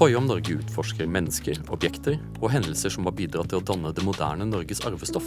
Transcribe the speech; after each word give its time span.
Toye 0.00 0.16
om 0.16 0.24
Norge 0.24 0.54
utforsker 0.56 1.04
mennesker, 1.12 1.58
objekter 1.68 2.14
og 2.38 2.46
hendelser 2.54 2.88
som 2.94 3.04
har 3.04 3.12
bidratt 3.18 3.50
til 3.52 3.58
å 3.58 3.64
danne 3.68 3.90
det 3.92 4.00
moderne 4.00 4.46
Norges 4.48 4.80
arvestoff. 4.88 5.26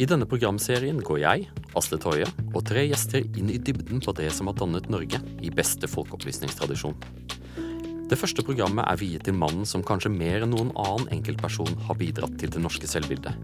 I 0.00 0.06
denne 0.08 0.24
programserien 0.24 1.02
går 1.04 1.18
jeg, 1.20 1.44
Asle 1.76 1.98
Toje, 2.00 2.24
og 2.54 2.64
tre 2.70 2.86
gjester 2.86 3.20
inn 3.36 3.50
i 3.52 3.58
dybden 3.60 4.00
på 4.00 4.14
det 4.16 4.30
som 4.32 4.48
har 4.48 4.56
dannet 4.56 4.88
Norge 4.88 5.20
i 5.44 5.52
beste 5.52 5.90
folkeopplysningstradisjon. 5.92 6.96
Det 8.08 8.16
første 8.16 8.46
programmet 8.48 8.88
er 8.88 9.02
viet 9.02 9.28
til 9.28 9.36
mannen 9.36 9.68
som 9.68 9.84
kanskje 9.84 10.14
mer 10.14 10.46
enn 10.46 10.56
noen 10.56 10.72
annen 10.72 11.12
enkeltperson 11.18 11.76
har 11.84 12.00
bidratt 12.00 12.40
til 12.40 12.56
det 12.56 12.64
norske 12.64 12.88
selvbildet. 12.88 13.36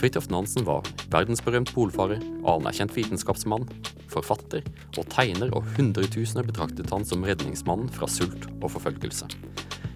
Fridtjof 0.00 0.30
Nansen 0.32 0.64
var 0.64 0.86
verdensberømt 1.12 1.74
polfarer, 1.76 2.22
anerkjent 2.48 2.94
vitenskapsmann, 2.96 3.66
forfatter 4.08 4.64
og 4.96 5.04
tegner, 5.12 5.50
og 5.52 5.66
hundretusener 5.76 6.46
betraktet 6.48 6.88
han 6.88 7.04
som 7.04 7.26
redningsmannen 7.26 7.90
fra 7.92 8.08
sult 8.08 8.46
og 8.62 8.70
forfølgelse. 8.72 9.28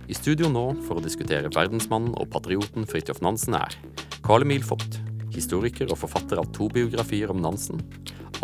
I 0.04 0.16
studio 0.18 0.50
nå 0.52 0.66
for 0.84 1.00
å 1.00 1.04
diskutere 1.04 1.48
verdensmannen 1.48 2.12
og 2.20 2.28
patrioten 2.34 2.84
Fridtjof 2.84 3.22
Nansen 3.24 3.56
er 3.56 3.78
Carl 4.26 4.44
Emil 4.44 4.66
Vogt, 4.68 5.00
historiker 5.32 5.88
og 5.88 6.02
forfatter 6.02 6.42
av 6.42 6.52
to 6.52 6.68
biografier 6.68 7.32
om 7.32 7.40
Nansen. 7.40 7.80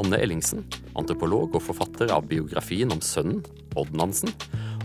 Anne 0.00 0.16
Ellingsen, 0.16 0.64
antropolog 0.96 1.58
og 1.58 1.66
forfatter 1.66 2.08
av 2.14 2.24
biografien 2.30 2.88
om 2.94 3.04
sønnen, 3.04 3.44
Odd 3.76 3.92
Nansen. 3.92 4.32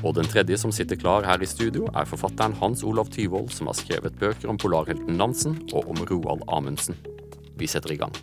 Og 0.06 0.14
den 0.14 0.28
tredje 0.30 0.60
som 0.62 0.70
sitter 0.70 1.00
klar 1.02 1.26
her 1.26 1.42
i 1.42 1.48
studio, 1.50 1.88
er 1.98 2.06
forfatteren 2.06 2.54
Hans 2.60 2.84
Olav 2.86 3.10
Tyvold, 3.10 3.50
som 3.50 3.72
har 3.72 3.78
skrevet 3.80 4.20
bøker 4.22 4.52
om 4.52 4.60
polarhelten 4.62 5.18
Nansen 5.18 5.58
og 5.74 5.90
om 5.90 6.04
Roald 6.06 6.44
Amundsen. 6.46 7.00
Vi 7.58 7.66
setter 7.66 7.96
i 7.96 7.98
gang. 7.98 8.14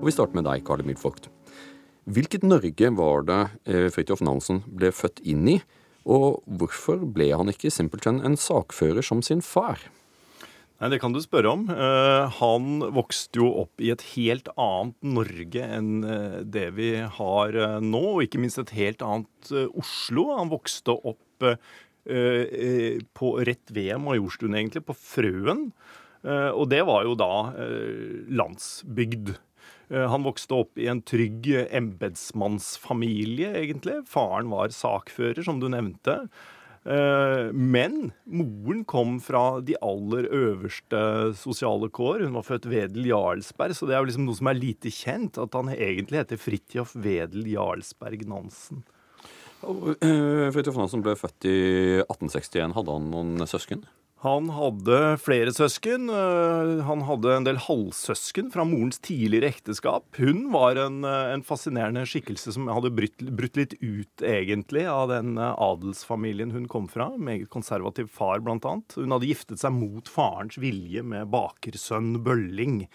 Og 0.00 0.08
Vi 0.08 0.14
starter 0.16 0.34
med 0.38 0.48
deg, 0.48 0.64
Karl 0.64 0.80
Emil 0.80 0.96
Vogt. 1.02 1.28
Hvilket 2.08 2.42
Norge 2.42 2.88
var 2.96 3.28
det 3.28 3.42
eh, 3.68 3.90
Fridtjof 3.92 4.24
Nansen 4.24 4.64
ble 4.66 4.90
født 4.96 5.20
inn 5.28 5.44
i, 5.52 5.60
og 6.08 6.40
hvorfor 6.48 7.04
ble 7.04 7.28
han 7.36 7.52
ikke 7.52 7.70
simpelthen 7.70 8.24
en 8.24 8.40
sakfører 8.40 9.04
som 9.06 9.20
sin 9.22 9.44
far? 9.44 9.78
Nei, 10.80 10.88
Det 10.90 10.98
kan 11.02 11.14
du 11.14 11.20
spørre 11.22 11.52
om. 11.52 11.68
Uh, 11.70 12.26
han 12.40 12.82
vokste 12.94 13.38
jo 13.42 13.50
opp 13.64 13.82
i 13.82 13.92
et 13.94 14.02
helt 14.16 14.48
annet 14.56 14.96
Norge 15.04 15.66
enn 15.78 16.02
uh, 16.02 16.40
det 16.42 16.68
vi 16.78 16.94
har 17.18 17.54
uh, 17.54 17.78
nå, 17.78 18.02
og 18.16 18.24
ikke 18.24 18.40
minst 18.42 18.58
et 18.62 18.74
helt 18.74 19.04
annet 19.06 19.52
Oslo. 19.78 20.32
Han 20.38 20.52
vokste 20.52 20.96
opp 20.96 21.20
på 22.02 23.28
rett 23.46 23.70
ved 23.74 23.98
Majorstuen, 24.02 24.54
egentlig, 24.58 24.84
på 24.86 24.94
Frøen. 24.94 25.64
og 26.22 26.64
det 26.70 26.80
var 26.86 27.02
jo 27.06 27.16
da 27.18 27.50
landsbygd. 28.38 29.32
Han 29.90 30.22
vokste 30.22 30.60
opp 30.62 30.78
i 30.78 30.86
en 30.90 31.02
trygg 31.02 31.48
embetsmannsfamilie, 31.66 33.50
egentlig. 33.58 34.00
Faren 34.10 34.50
var 34.54 34.74
sakfører, 34.74 35.42
som 35.46 35.58
du 35.62 35.66
nevnte. 35.70 36.20
Eh, 36.82 37.52
men 37.54 38.10
moren 38.26 38.82
kom 38.88 39.18
fra 39.22 39.60
de 39.62 39.76
aller 39.84 40.26
øverste 40.34 41.02
sosiale 41.38 41.88
kår. 41.94 42.24
Hun 42.26 42.38
var 42.38 42.46
født 42.46 42.66
Wedel 42.72 43.06
Jarlsberg, 43.12 43.76
så 43.78 43.86
det 43.86 43.94
er 43.94 44.02
jo 44.02 44.10
liksom 44.10 44.26
noe 44.26 44.38
som 44.40 44.50
er 44.50 44.58
lite 44.58 44.90
kjent. 44.94 45.38
At 45.42 45.54
han 45.58 45.70
egentlig 45.74 46.22
heter 46.24 46.40
Fridtjof 46.42 46.96
Wedel 46.98 47.46
Jarlsberg 47.52 48.26
Nansen. 48.30 48.82
Eh, 49.62 50.48
Fridtjof 50.54 50.78
Nansen 50.80 51.04
ble 51.06 51.14
født 51.18 51.46
i 51.50 51.58
1861. 52.08 52.74
Hadde 52.78 52.98
han 52.98 53.10
noen 53.14 53.46
søsken? 53.46 53.86
Han 54.22 54.52
hadde 54.54 54.96
flere 55.18 55.50
søsken. 55.50 56.04
Eh, 56.06 56.84
han 56.86 57.00
hadde 57.08 57.30
en 57.34 57.46
del 57.48 57.56
halvsøsken 57.58 58.52
fra 58.54 58.62
morens 58.62 59.00
tidligere 59.02 59.48
ekteskap. 59.50 60.04
Hun 60.14 60.44
var 60.54 60.78
en, 60.78 61.00
eh, 61.02 61.32
en 61.34 61.42
fascinerende 61.42 62.04
skikkelse 62.06 62.54
som 62.54 62.68
hadde 62.70 62.94
brutt, 62.94 63.18
brutt, 63.18 63.58
litt 63.58 63.74
ut, 63.82 64.22
egentlig, 64.22 64.86
av 64.86 65.08
den 65.10 65.34
eh, 65.38 65.56
adelsfamilien 65.58 66.52
hun 66.54 66.68
kom 66.70 66.86
fra. 66.86 67.08
Meget 67.18 67.50
konservativ 67.50 68.12
far, 68.14 68.38
blant 68.38 68.62
annet. 68.62 68.94
Hun 68.94 69.10
hadde 69.10 69.26
giftet 69.26 69.58
seg 69.58 69.74
mot 69.74 70.06
farens 70.06 70.54
vilje 70.54 71.02
med 71.02 71.26
bakersønn 71.26 72.22
Bølling. 72.22 72.86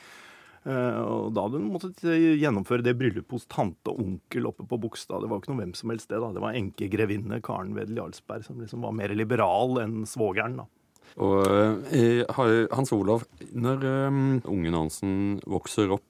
Og 0.67 1.31
da 1.31 1.45
hadde 1.45 1.61
hun 1.61 1.69
måttet 1.71 2.01
gjennomføre 2.03 2.83
det 2.83 2.97
bryllupet 2.99 3.31
hos 3.31 3.45
tante 3.47 3.87
og 3.87 4.01
onkel 4.03 4.49
oppe 4.49 4.65
på 4.67 4.79
Bogstad. 4.83 5.21
Det 5.23 5.29
var 5.31 5.39
ikke 5.39 5.53
noe 5.53 5.61
hvem 5.61 5.75
som 5.79 5.93
helst 5.93 6.09
det. 6.11 6.19
da. 6.19 6.33
Det 6.35 6.43
var 6.43 6.57
enkegrevinne 6.59 7.39
Karen 7.39 7.71
Wedel 7.77 8.01
Jarlsberg, 8.01 8.43
som 8.43 8.59
liksom 8.59 8.83
var 8.83 8.91
mer 8.91 9.15
liberal 9.15 9.79
enn 9.79 10.01
svogeren. 10.03 10.59
da. 10.59 10.67
Og 11.17 11.47
eh, 11.95 12.21
Hans 12.37 12.93
Olav, 12.93 13.25
når 13.53 13.87
um, 14.09 14.21
ungen 14.45 14.77
Hansen 14.77 15.15
vokser 15.49 15.93
opp, 15.95 16.05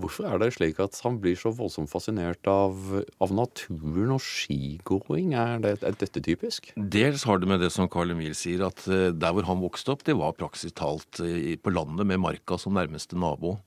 hvorfor 0.00 0.26
er 0.26 0.40
det 0.40 0.54
slik 0.56 0.78
at 0.82 0.96
han 1.04 1.18
blir 1.22 1.36
så 1.38 1.52
voldsomt 1.54 1.90
fascinert 1.92 2.46
av, 2.48 2.78
av 3.20 3.34
naturen 3.36 4.14
og 4.16 4.22
skigåing? 4.24 5.34
Er, 5.36 5.60
det, 5.62 5.76
er, 5.84 5.98
dette 6.00 6.22
typisk? 6.24 6.72
Dels 6.74 7.26
har 7.28 7.42
det 7.42 7.50
med 7.50 7.62
det 7.62 7.70
som 7.74 7.90
Carl 7.92 8.14
Emil 8.14 8.34
sier, 8.38 8.64
at 8.70 8.86
der 8.86 9.36
hvor 9.36 9.46
han 9.50 9.62
vokste 9.62 9.94
opp, 9.94 10.06
det 10.08 10.16
var 10.18 10.38
praksis 10.38 10.74
talt 10.78 11.20
på 11.20 11.74
landet 11.74 12.08
med 12.08 12.22
marka 12.22 12.58
som 12.58 12.78
nærmeste 12.78 13.18
nabo. 13.20 13.58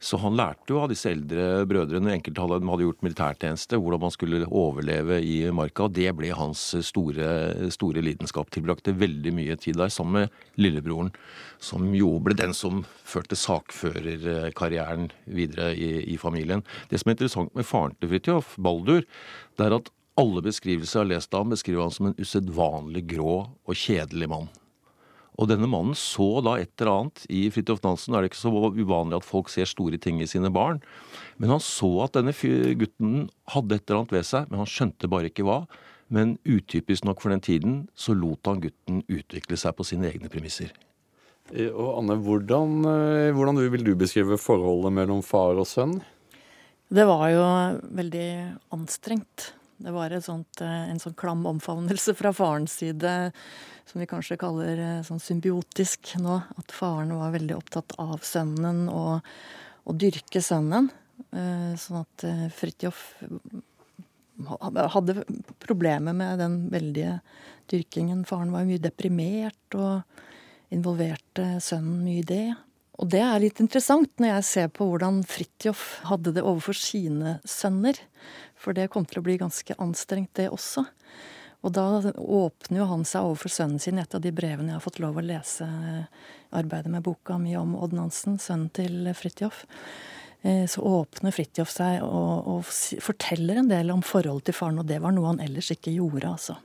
Så 0.00 0.16
han 0.16 0.32
lærte 0.32 0.72
jo 0.72 0.78
av 0.80 0.88
disse 0.88 1.10
eldre 1.12 1.66
brødrene, 1.68 2.14
enkelte 2.14 2.40
hadde, 2.40 2.58
hadde 2.64 2.84
gjort 2.86 3.02
militærtjeneste, 3.04 3.76
hvordan 3.76 4.00
man 4.00 4.14
skulle 4.14 4.46
overleve 4.48 5.18
i 5.20 5.34
marka. 5.52 5.84
og 5.84 5.92
Det 5.98 6.08
ble 6.16 6.30
hans 6.32 6.62
store, 6.88 7.68
store 7.74 8.00
lidenskap. 8.06 8.48
Tilbrakte 8.48 8.96
veldig 8.96 9.34
mye 9.36 9.58
tid 9.60 9.76
der 9.76 9.92
sammen 9.92 10.22
med 10.22 10.38
lillebroren, 10.56 11.12
som 11.60 11.92
jo 11.92 12.14
ble 12.24 12.32
den 12.38 12.56
som 12.56 12.80
førte 13.04 13.36
sakførerkarrieren 13.36 15.10
videre 15.28 15.74
i, 15.76 15.92
i 16.14 16.16
familien. 16.16 16.64
Det 16.88 17.02
som 17.02 17.12
er 17.12 17.18
interessant 17.18 17.52
med 17.58 17.68
faren 17.68 17.98
til 18.00 18.14
Fridtjof, 18.14 18.56
Baldur, 18.56 19.04
det 19.60 19.68
er 19.68 19.76
at 19.82 19.92
alle 20.20 20.40
beskrivelser 20.48 21.02
jeg 21.02 21.04
har 21.04 21.12
lest 21.12 21.36
av 21.36 21.44
ham, 21.44 21.52
beskriver 21.52 21.84
han 21.84 21.92
som 21.92 22.08
en 22.08 22.16
usedvanlig 22.16 23.04
grå 23.12 23.36
og 23.44 23.76
kjedelig 23.76 24.32
mann. 24.32 24.48
Og 25.40 25.48
denne 25.48 25.68
mannen 25.70 25.96
så 25.96 26.42
da 26.44 26.58
et 26.60 26.74
eller 26.76 26.92
annet 26.92 27.22
i 27.32 27.46
Fridtjof 27.52 27.80
Nansen. 27.84 28.12
Er 28.12 28.22
det 28.22 28.30
ikke 28.30 28.42
så 28.42 28.52
uvanlig 28.52 29.16
at 29.16 29.26
folk 29.26 29.48
ser 29.48 29.68
store 29.68 29.96
ting 29.96 30.20
i 30.20 30.28
sine 30.28 30.50
barn? 30.52 30.82
Men 31.40 31.54
han 31.54 31.62
så 31.64 31.88
at 32.04 32.18
denne 32.18 32.34
gutten 32.76 33.30
hadde 33.54 33.78
et 33.78 33.86
eller 33.86 34.02
annet 34.02 34.12
ved 34.18 34.28
seg, 34.28 34.50
men 34.50 34.60
han 34.60 34.68
skjønte 34.68 35.08
bare 35.08 35.32
ikke 35.32 35.46
hva. 35.48 35.62
Men 36.12 36.36
utypisk 36.44 37.06
nok 37.08 37.22
for 37.22 37.32
den 37.32 37.40
tiden 37.40 37.80
så 37.96 38.12
lot 38.18 38.44
han 38.50 38.60
gutten 38.60 39.00
utvikle 39.08 39.56
seg 39.60 39.76
på 39.78 39.86
sine 39.86 40.10
egne 40.10 40.28
premisser. 40.28 40.74
Eh, 41.54 41.70
og 41.70 42.02
Anne, 42.02 42.18
hvordan, 42.20 42.76
eh, 42.90 43.30
hvordan 43.34 43.62
vil 43.72 43.86
du 43.86 43.94
beskrive 43.96 44.36
forholdet 44.38 44.92
mellom 44.92 45.22
far 45.24 45.56
og 45.56 45.66
sønn? 45.70 46.00
Det 46.90 47.06
var 47.06 47.28
jo 47.30 47.46
veldig 47.94 48.28
anstrengt. 48.74 49.52
Det 49.80 49.90
var 49.90 50.12
sånt, 50.20 50.60
eh, 50.60 50.90
en 50.90 51.00
sånn 51.00 51.16
klam 51.16 51.46
omfavnelse 51.48 52.12
fra 52.14 52.34
farens 52.36 52.74
side 52.82 53.32
som 53.88 54.00
vi 54.00 54.06
kanskje 54.06 54.36
kaller 54.40 54.76
eh, 54.76 55.02
sånn 55.06 55.22
symbiotisk 55.22 56.18
nå. 56.20 56.36
At 56.60 56.74
faren 56.76 57.14
var 57.16 57.32
veldig 57.32 57.56
opptatt 57.56 57.96
av 57.98 58.20
sønnen 58.20 58.88
og 58.92 59.24
å 59.88 59.96
dyrke 59.96 60.42
sønnen. 60.44 60.90
Eh, 61.32 61.72
sånn 61.80 62.02
at 62.02 62.26
Fridtjof 62.56 63.00
hadde 64.92 65.22
problemer 65.64 66.16
med 66.16 66.40
den 66.44 66.60
veldige 66.72 67.18
dyrkingen. 67.72 68.26
Faren 68.28 68.52
var 68.52 68.68
mye 68.68 68.82
deprimert 68.82 69.80
og 69.80 70.02
involverte 70.74 71.54
sønnen 71.64 72.04
mye 72.04 72.20
i 72.20 72.28
det. 72.28 72.44
Og 73.00 73.08
det 73.08 73.22
er 73.24 73.40
litt 73.40 73.60
interessant 73.64 74.12
når 74.20 74.34
jeg 74.34 74.48
ser 74.50 74.70
på 74.76 74.84
hvordan 74.90 75.22
Fridtjof 75.24 76.02
hadde 76.10 76.34
det 76.36 76.44
overfor 76.44 76.76
sine 76.76 77.38
sønner. 77.48 77.96
For 78.60 78.76
det 78.76 78.90
kom 78.92 79.06
til 79.08 79.22
å 79.22 79.24
bli 79.24 79.38
ganske 79.40 79.76
anstrengt, 79.80 80.34
det 80.36 80.50
også. 80.52 80.84
Og 81.60 81.74
da 81.76 81.86
åpner 82.16 82.80
jo 82.80 82.88
han 82.88 83.02
seg 83.08 83.26
overfor 83.26 83.52
sønnen 83.52 83.80
sin 83.82 83.98
i 83.98 84.04
et 84.04 84.14
av 84.16 84.22
de 84.24 84.32
brevene 84.32 84.72
jeg 84.72 84.78
har 84.78 84.84
fått 84.84 85.00
lov 85.02 85.18
å 85.20 85.24
lese 85.24 85.66
arbeidet 86.56 86.92
med 86.92 87.04
boka 87.04 87.36
mi 87.40 87.52
om 87.60 87.74
Odd 87.76 87.92
Nansen, 87.96 88.38
sønnen 88.40 88.70
til 88.76 89.10
Fridtjof. 89.16 89.66
Eh, 90.40 90.64
så 90.64 90.80
åpner 90.80 91.34
Fridtjof 91.36 91.72
seg 91.72 92.00
og, 92.06 92.48
og, 92.48 92.72
forteller 93.04 93.60
en 93.60 93.68
del 93.68 93.92
om 93.92 94.00
forholdet 94.04 94.48
til 94.48 94.56
faren, 94.56 94.80
og 94.80 94.88
det 94.88 95.02
var 95.04 95.12
noe 95.12 95.34
han 95.34 95.42
ellers 95.44 95.68
ikke 95.74 95.92
gjorde, 95.92 96.32
altså. 96.32 96.56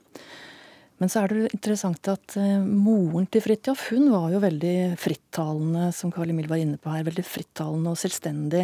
Men 1.01 1.12
så 1.12 1.25
er 1.25 1.33
det 1.33 1.50
interessant 1.57 2.07
at 2.07 2.38
uh, 2.39 2.63
moren 2.63 3.25
til 3.27 3.44
Fridtjof 3.44 3.89
hun 3.91 4.07
var 4.13 4.30
jo 4.31 4.39
veldig 4.39 4.77
frittalende, 4.95 5.89
som 5.91 6.13
Karl 6.15 6.31
Emil 6.31 6.48
var 6.48 6.62
inne 6.62 6.80
på 6.80 6.94
her. 6.94 7.03
Veldig 7.03 7.25
frittalende 7.27 7.91
og 7.91 8.00
selvstendig. 8.00 8.63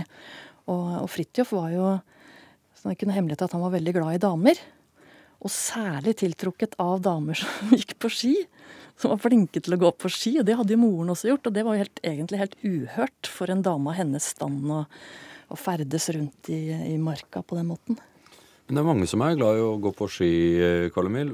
Og, 0.71 0.85
og 1.01 1.09
Fridtjof 1.11 1.51
var 1.57 1.73
jo 1.75 1.89
sånn, 2.81 2.89
det 2.89 2.95
er 2.95 2.99
ikke 2.99 3.09
noe 3.11 3.17
hemmelighet 3.19 3.43
at 3.45 3.55
han 3.55 3.63
var 3.63 3.75
veldig 3.75 3.93
glad 3.97 4.17
i 4.17 4.21
damer. 4.21 4.61
Og 5.41 5.53
særlig 5.53 6.15
tiltrukket 6.21 6.77
av 6.81 7.01
damer 7.05 7.37
som 7.37 7.73
gikk 7.77 7.97
på 8.01 8.11
ski. 8.13 8.35
Som 8.99 9.13
var 9.13 9.21
flinke 9.23 9.61
til 9.63 9.77
å 9.77 9.81
gå 9.81 9.91
på 9.97 10.11
ski. 10.13 10.35
Og 10.41 10.45
det 10.45 10.57
hadde 10.57 10.75
jo 10.75 10.81
moren 10.83 11.13
også 11.13 11.31
gjort. 11.31 11.49
Og 11.49 11.55
det 11.55 11.65
var 11.65 11.77
jo 11.77 11.85
helt, 11.85 12.01
egentlig 12.05 12.41
helt 12.41 12.57
uhørt 12.65 13.29
for 13.29 13.53
en 13.53 13.65
dame 13.65 13.93
av 13.93 13.97
hennes 14.01 14.31
stand 14.35 14.69
å, 14.69 14.83
å 15.49 15.59
ferdes 15.59 16.09
rundt 16.13 16.51
i, 16.53 16.63
i, 16.93 16.95
marka 17.01 17.41
på 17.45 17.57
den 17.57 17.69
måten. 17.71 17.99
Men 18.67 18.77
det 18.77 18.83
er 18.83 18.87
mange 18.91 19.09
som 19.09 19.23
er 19.25 19.37
glad 19.39 19.57
i 19.57 19.65
å 19.65 19.79
gå 19.81 19.91
på 19.97 20.07
ski, 20.09 20.31
Karl 20.95 21.09
Emil. 21.09 21.33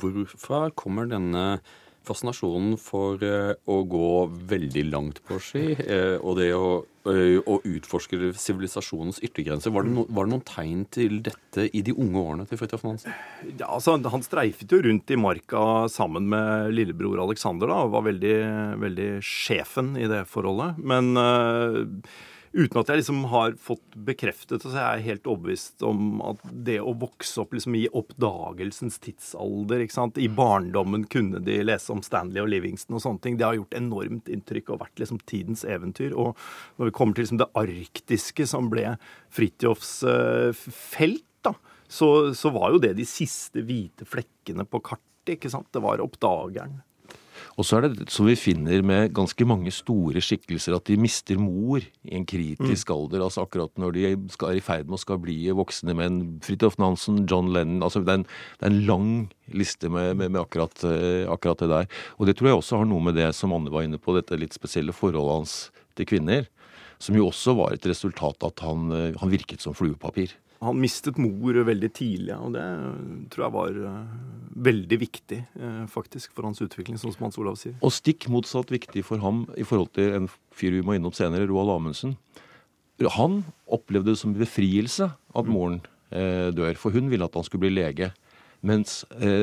Hvorfra 0.00 0.64
kommer 0.76 1.06
denne 1.10 1.44
fascinasjonen 2.06 2.78
for 2.80 3.22
eh, 3.26 3.52
å 3.70 3.82
gå 3.88 4.08
veldig 4.50 4.86
langt 4.90 5.20
på 5.28 5.38
ski, 5.42 5.64
eh, 5.80 6.16
og 6.18 6.38
det 6.40 6.48
å, 6.56 6.82
eh, 7.10 7.38
å 7.38 7.58
utforske 7.68 8.32
sivilisasjonens 8.38 9.22
yttergrenser. 9.24 9.74
Var 9.74 9.88
no, 9.88 10.06
var 10.08 10.28
det, 10.28 10.32
noen 10.34 10.44
tegn 10.48 10.84
til 10.92 11.20
dette 11.28 11.68
i 11.70 11.84
de 11.86 11.94
unge 11.94 12.24
årene 12.24 12.48
til 12.48 12.60
Fridtjof 12.60 12.84
Nansen? 12.86 13.14
Ja, 13.52 13.70
altså, 13.70 13.96
han 14.14 14.26
streifet 14.26 14.72
jo 14.72 14.82
rundt 14.84 15.12
i 15.14 15.20
marka 15.20 15.62
sammen 15.92 16.28
med 16.32 16.74
lillebror 16.76 17.22
Alexander. 17.26 17.70
da, 17.70 17.80
og 17.86 17.96
Var 17.96 18.08
veldig, 18.10 18.36
veldig 18.82 19.10
sjefen 19.26 19.94
i 20.00 20.10
det 20.10 20.24
forholdet. 20.30 20.78
Men 20.82 21.14
uh, 21.16 21.82
uten 22.52 22.78
at 22.80 22.90
jeg 22.90 23.00
liksom 23.00 23.22
har 23.32 23.54
fått 23.60 23.96
bekreftet 24.06 24.62
det, 24.62 24.70
så 24.70 24.76
er 24.76 24.98
jeg 24.98 25.06
helt 25.06 25.28
overbevist 25.30 25.84
om 25.86 26.20
at 26.26 26.42
det 26.66 26.78
å 26.82 26.94
vokse 27.00 27.40
opp 27.42 27.56
liksom 27.56 27.76
i 27.78 27.86
oppdagelsens 27.88 28.98
tidsalder? 29.02 29.84
I 30.20 30.28
barndommen 30.36 31.06
kunne 31.12 31.40
de 31.44 31.58
lese 31.64 31.92
om 31.94 32.02
Stanley 32.04 32.42
og 32.42 32.50
Livingston 32.52 32.98
og 32.98 33.04
sånne 33.04 33.24
ting. 33.24 33.40
Det 33.40 33.48
har 33.48 33.58
gjort 33.58 33.78
enormt 33.78 34.30
inntrykk 34.32 34.74
og 34.74 34.82
vært 34.84 35.02
liksom 35.02 35.22
tidens 35.28 35.64
eventyr. 35.64 36.12
Og 36.12 36.36
når 36.76 36.90
vi 36.90 36.96
kommer 36.98 37.16
til 37.16 37.26
liksom 37.26 37.42
det 37.42 37.50
arktiske, 37.58 38.48
som 38.48 38.70
ble 38.72 38.96
Fridtjofs 39.32 39.94
uh, 40.04 40.52
felt, 40.52 41.24
da, 41.42 41.56
så, 41.88 42.32
så 42.36 42.52
var 42.54 42.74
jo 42.74 42.82
det 42.82 42.94
de 43.00 43.08
siste 43.08 43.64
hvite 43.66 44.06
flekkene 44.08 44.68
på 44.68 44.82
kartet. 44.84 45.36
ikke 45.36 45.50
sant? 45.52 45.70
Det 45.72 45.82
var 45.84 46.02
oppdageren. 46.04 46.82
Og 47.60 47.66
så 47.68 47.78
er 47.78 47.84
det 47.84 48.06
som 48.12 48.26
vi 48.28 48.36
finner 48.38 48.80
med 48.86 49.12
ganske 49.16 49.44
mange 49.48 49.72
store 49.74 50.22
skikkelser, 50.24 50.76
at 50.76 50.86
de 50.88 50.96
mister 51.00 51.40
mor 51.40 51.82
i 51.82 52.14
en 52.16 52.24
kritisk 52.28 52.88
mm. 52.88 52.94
alder. 52.94 53.24
altså 53.26 53.44
Akkurat 53.44 53.72
når 53.80 53.96
de 53.96 54.04
skal, 54.32 54.52
er 54.54 54.60
i 54.60 54.64
ferd 54.64 54.88
med 54.88 54.96
å 54.96 55.02
skal 55.02 55.20
bli 55.20 55.36
voksne 55.56 55.96
menn. 55.98 56.20
Fridtjof 56.44 56.78
Nansen, 56.80 57.24
John 57.28 57.52
Lennon 57.52 57.84
altså 57.84 58.00
det 58.00 58.14
er, 58.14 58.22
en, 58.22 58.26
det 58.58 58.68
er 58.68 58.72
en 58.72 58.82
lang 58.88 59.12
liste 59.52 59.90
med, 59.92 60.14
med, 60.16 60.32
med 60.32 60.40
akkurat, 60.44 60.74
uh, 60.86 61.28
akkurat, 61.32 61.60
det 61.60 61.70
der. 61.74 61.90
Og 62.16 62.28
det 62.28 62.38
tror 62.38 62.52
jeg 62.52 62.62
også 62.62 62.80
har 62.80 62.88
noe 62.88 63.04
med 63.04 63.18
det 63.20 63.28
som 63.36 63.52
Anne 63.52 63.72
var 63.72 63.84
inne 63.84 64.00
på, 64.00 64.16
dette 64.16 64.40
litt 64.40 64.56
spesielle 64.56 64.96
forholdet 64.96 65.42
hans 65.42 65.56
til 65.98 66.08
kvinner. 66.08 66.48
Som 67.02 67.18
jo 67.18 67.28
også 67.28 67.56
var 67.58 67.74
et 67.74 67.84
resultat 67.90 68.46
av 68.46 68.54
at 68.54 68.64
han, 68.64 68.88
uh, 68.94 69.20
han 69.20 69.34
virket 69.34 69.64
som 69.64 69.76
fluepapir. 69.76 70.32
Han 70.62 70.78
mistet 70.78 71.18
mor 71.18 71.56
veldig 71.66 71.88
tidlig, 71.90 72.34
og 72.38 72.54
det 72.54 72.64
tror 73.32 73.44
jeg 73.46 73.54
var 73.56 73.78
uh, 73.82 74.12
veldig 74.68 74.98
viktig 75.00 75.40
uh, 75.58 75.84
faktisk 75.90 76.36
for 76.36 76.46
hans 76.46 76.62
utvikling, 76.62 77.00
sånn 77.00 77.14
som 77.16 77.26
Hans 77.26 77.38
Olav 77.42 77.58
sier. 77.58 77.74
Og 77.82 77.94
stikk 77.94 78.28
motsatt 78.30 78.70
viktig 78.70 79.02
for 79.08 79.22
ham 79.24 79.42
i 79.58 79.66
forhold 79.66 79.90
til 79.98 80.14
en 80.20 80.28
fyr 80.54 80.76
vi 80.76 80.84
må 80.86 80.94
innom 80.94 81.14
senere, 81.16 81.48
Roald 81.50 81.74
Amundsen. 81.74 82.14
Han 83.16 83.40
opplevde 83.66 84.12
det 84.12 84.20
som 84.20 84.36
befrielse 84.36 85.08
at 85.10 85.48
mm. 85.48 85.50
moren 85.50 85.80
eh, 86.14 86.52
dør, 86.54 86.76
for 86.78 86.94
hun 86.94 87.10
ville 87.10 87.26
at 87.26 87.34
han 87.34 87.48
skulle 87.48 87.64
bli 87.64 87.72
lege. 87.80 88.12
Mens 88.62 89.00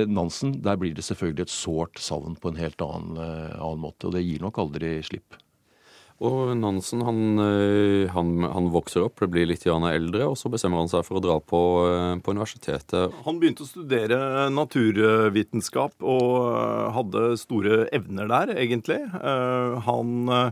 Nansen, 0.07 0.53
der 0.63 0.77
blir 0.79 0.93
det 0.95 1.03
selvfølgelig 1.03 1.49
et 1.49 1.51
sårt 1.51 1.99
savn 1.99 2.37
på 2.39 2.53
en 2.53 2.61
helt 2.61 2.79
annen, 2.79 3.19
annen 3.19 3.81
måte, 3.83 4.07
og 4.07 4.15
det 4.15 4.23
gir 4.23 4.39
nok 4.39 4.61
aldri 4.63 4.93
slipp. 5.03 5.35
Og 6.19 6.51
Nansen 6.59 6.99
han, 7.07 7.19
eh, 7.39 8.09
han, 8.11 8.43
han, 8.43 8.67
vokser 8.73 9.05
opp, 9.05 9.21
blir 9.31 9.47
litt 9.47 9.63
eldre, 9.65 10.27
og 10.27 10.35
så 10.37 10.51
bestemmer 10.51 10.81
han 10.81 10.91
seg 10.91 11.05
for 11.07 11.19
å 11.19 11.23
dra 11.23 11.37
på, 11.39 11.61
eh, 11.87 12.15
på 12.19 12.35
universitetet. 12.35 13.15
Han 13.23 13.39
begynte 13.39 13.63
å 13.63 13.69
studere 13.69 14.49
naturvitenskap 14.51 15.95
og 16.03 16.33
eh, 16.49 16.89
hadde 16.97 17.23
store 17.39 17.85
evner 17.95 18.27
der, 18.27 18.51
egentlig. 18.59 18.99
Han 19.87 20.51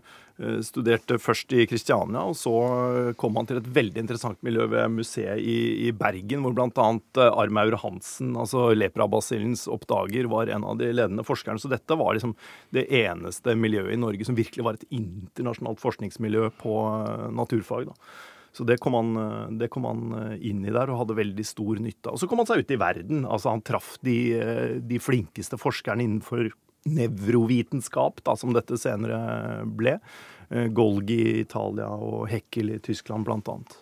studerte 0.62 1.18
først 1.18 1.54
i 1.57 1.66
Kristiania, 1.66 2.22
og 2.30 2.36
så 2.38 2.51
kom 3.18 3.39
han 3.39 3.48
til 3.50 3.57
et 3.57 3.69
veldig 3.74 4.04
interessant 4.04 4.39
miljø 4.45 4.68
ved 4.69 4.94
museet 4.94 5.42
i, 5.42 5.88
i 5.88 5.94
Bergen, 5.95 6.44
hvor 6.45 6.56
bl.a. 6.57 6.88
Eh, 7.18 7.39
Armaur 7.42 7.78
Hansen, 7.81 8.36
altså 8.38 8.69
leprabasillens 8.78 9.68
oppdager, 9.72 10.30
var 10.31 10.51
en 10.54 10.66
av 10.68 10.78
de 10.80 10.92
ledende 10.94 11.25
forskerne. 11.28 11.62
Så 11.62 11.72
dette 11.72 11.98
var 11.98 12.16
liksom 12.16 12.36
det 12.75 12.88
eneste 13.01 13.56
miljøet 13.57 13.95
i 13.95 14.01
Norge 14.01 14.28
som 14.28 14.38
virkelig 14.38 14.66
var 14.66 14.78
et 14.78 14.88
internasjonalt 14.94 15.81
forskningsmiljø 15.84 16.51
på 16.62 16.80
eh, 16.86 17.30
naturfag. 17.38 17.90
da. 17.90 17.98
Så 18.57 18.66
det 18.66 18.80
kom, 18.81 18.95
han, 18.98 19.57
det 19.60 19.68
kom, 19.69 19.86
han, 19.86 20.38
inn 20.42 20.63
i 20.66 20.72
der 20.74 20.90
og 20.90 21.04
hadde 21.04 21.18
veldig 21.19 21.44
stor 21.45 21.78
nytte 21.78 22.10
av. 22.10 22.16
Og 22.16 22.22
så 22.24 22.30
kom 22.30 22.40
han 22.42 22.48
seg 22.50 22.63
ut 22.63 22.72
i 22.74 22.80
verden. 22.81 23.19
Altså 23.28 23.51
Han 23.51 23.62
traff 23.62 24.00
de, 24.01 24.16
de 24.81 24.98
flinkeste 25.04 25.60
forskerne 25.62 26.01
innenfor 26.01 26.50
nevrovitenskap, 26.95 28.24
da, 28.25 28.38
som 28.39 28.56
dette 28.56 28.80
senere 28.80 29.66
ble. 29.68 29.98
Eh, 30.50 30.69
Golgi 30.72 31.19
i 31.34 31.42
Italia 31.44 31.89
og 31.92 32.28
Heckel 32.31 32.75
i 32.75 32.80
Tyskland, 32.84 33.28
blant 33.28 33.51
annet. 33.51 33.78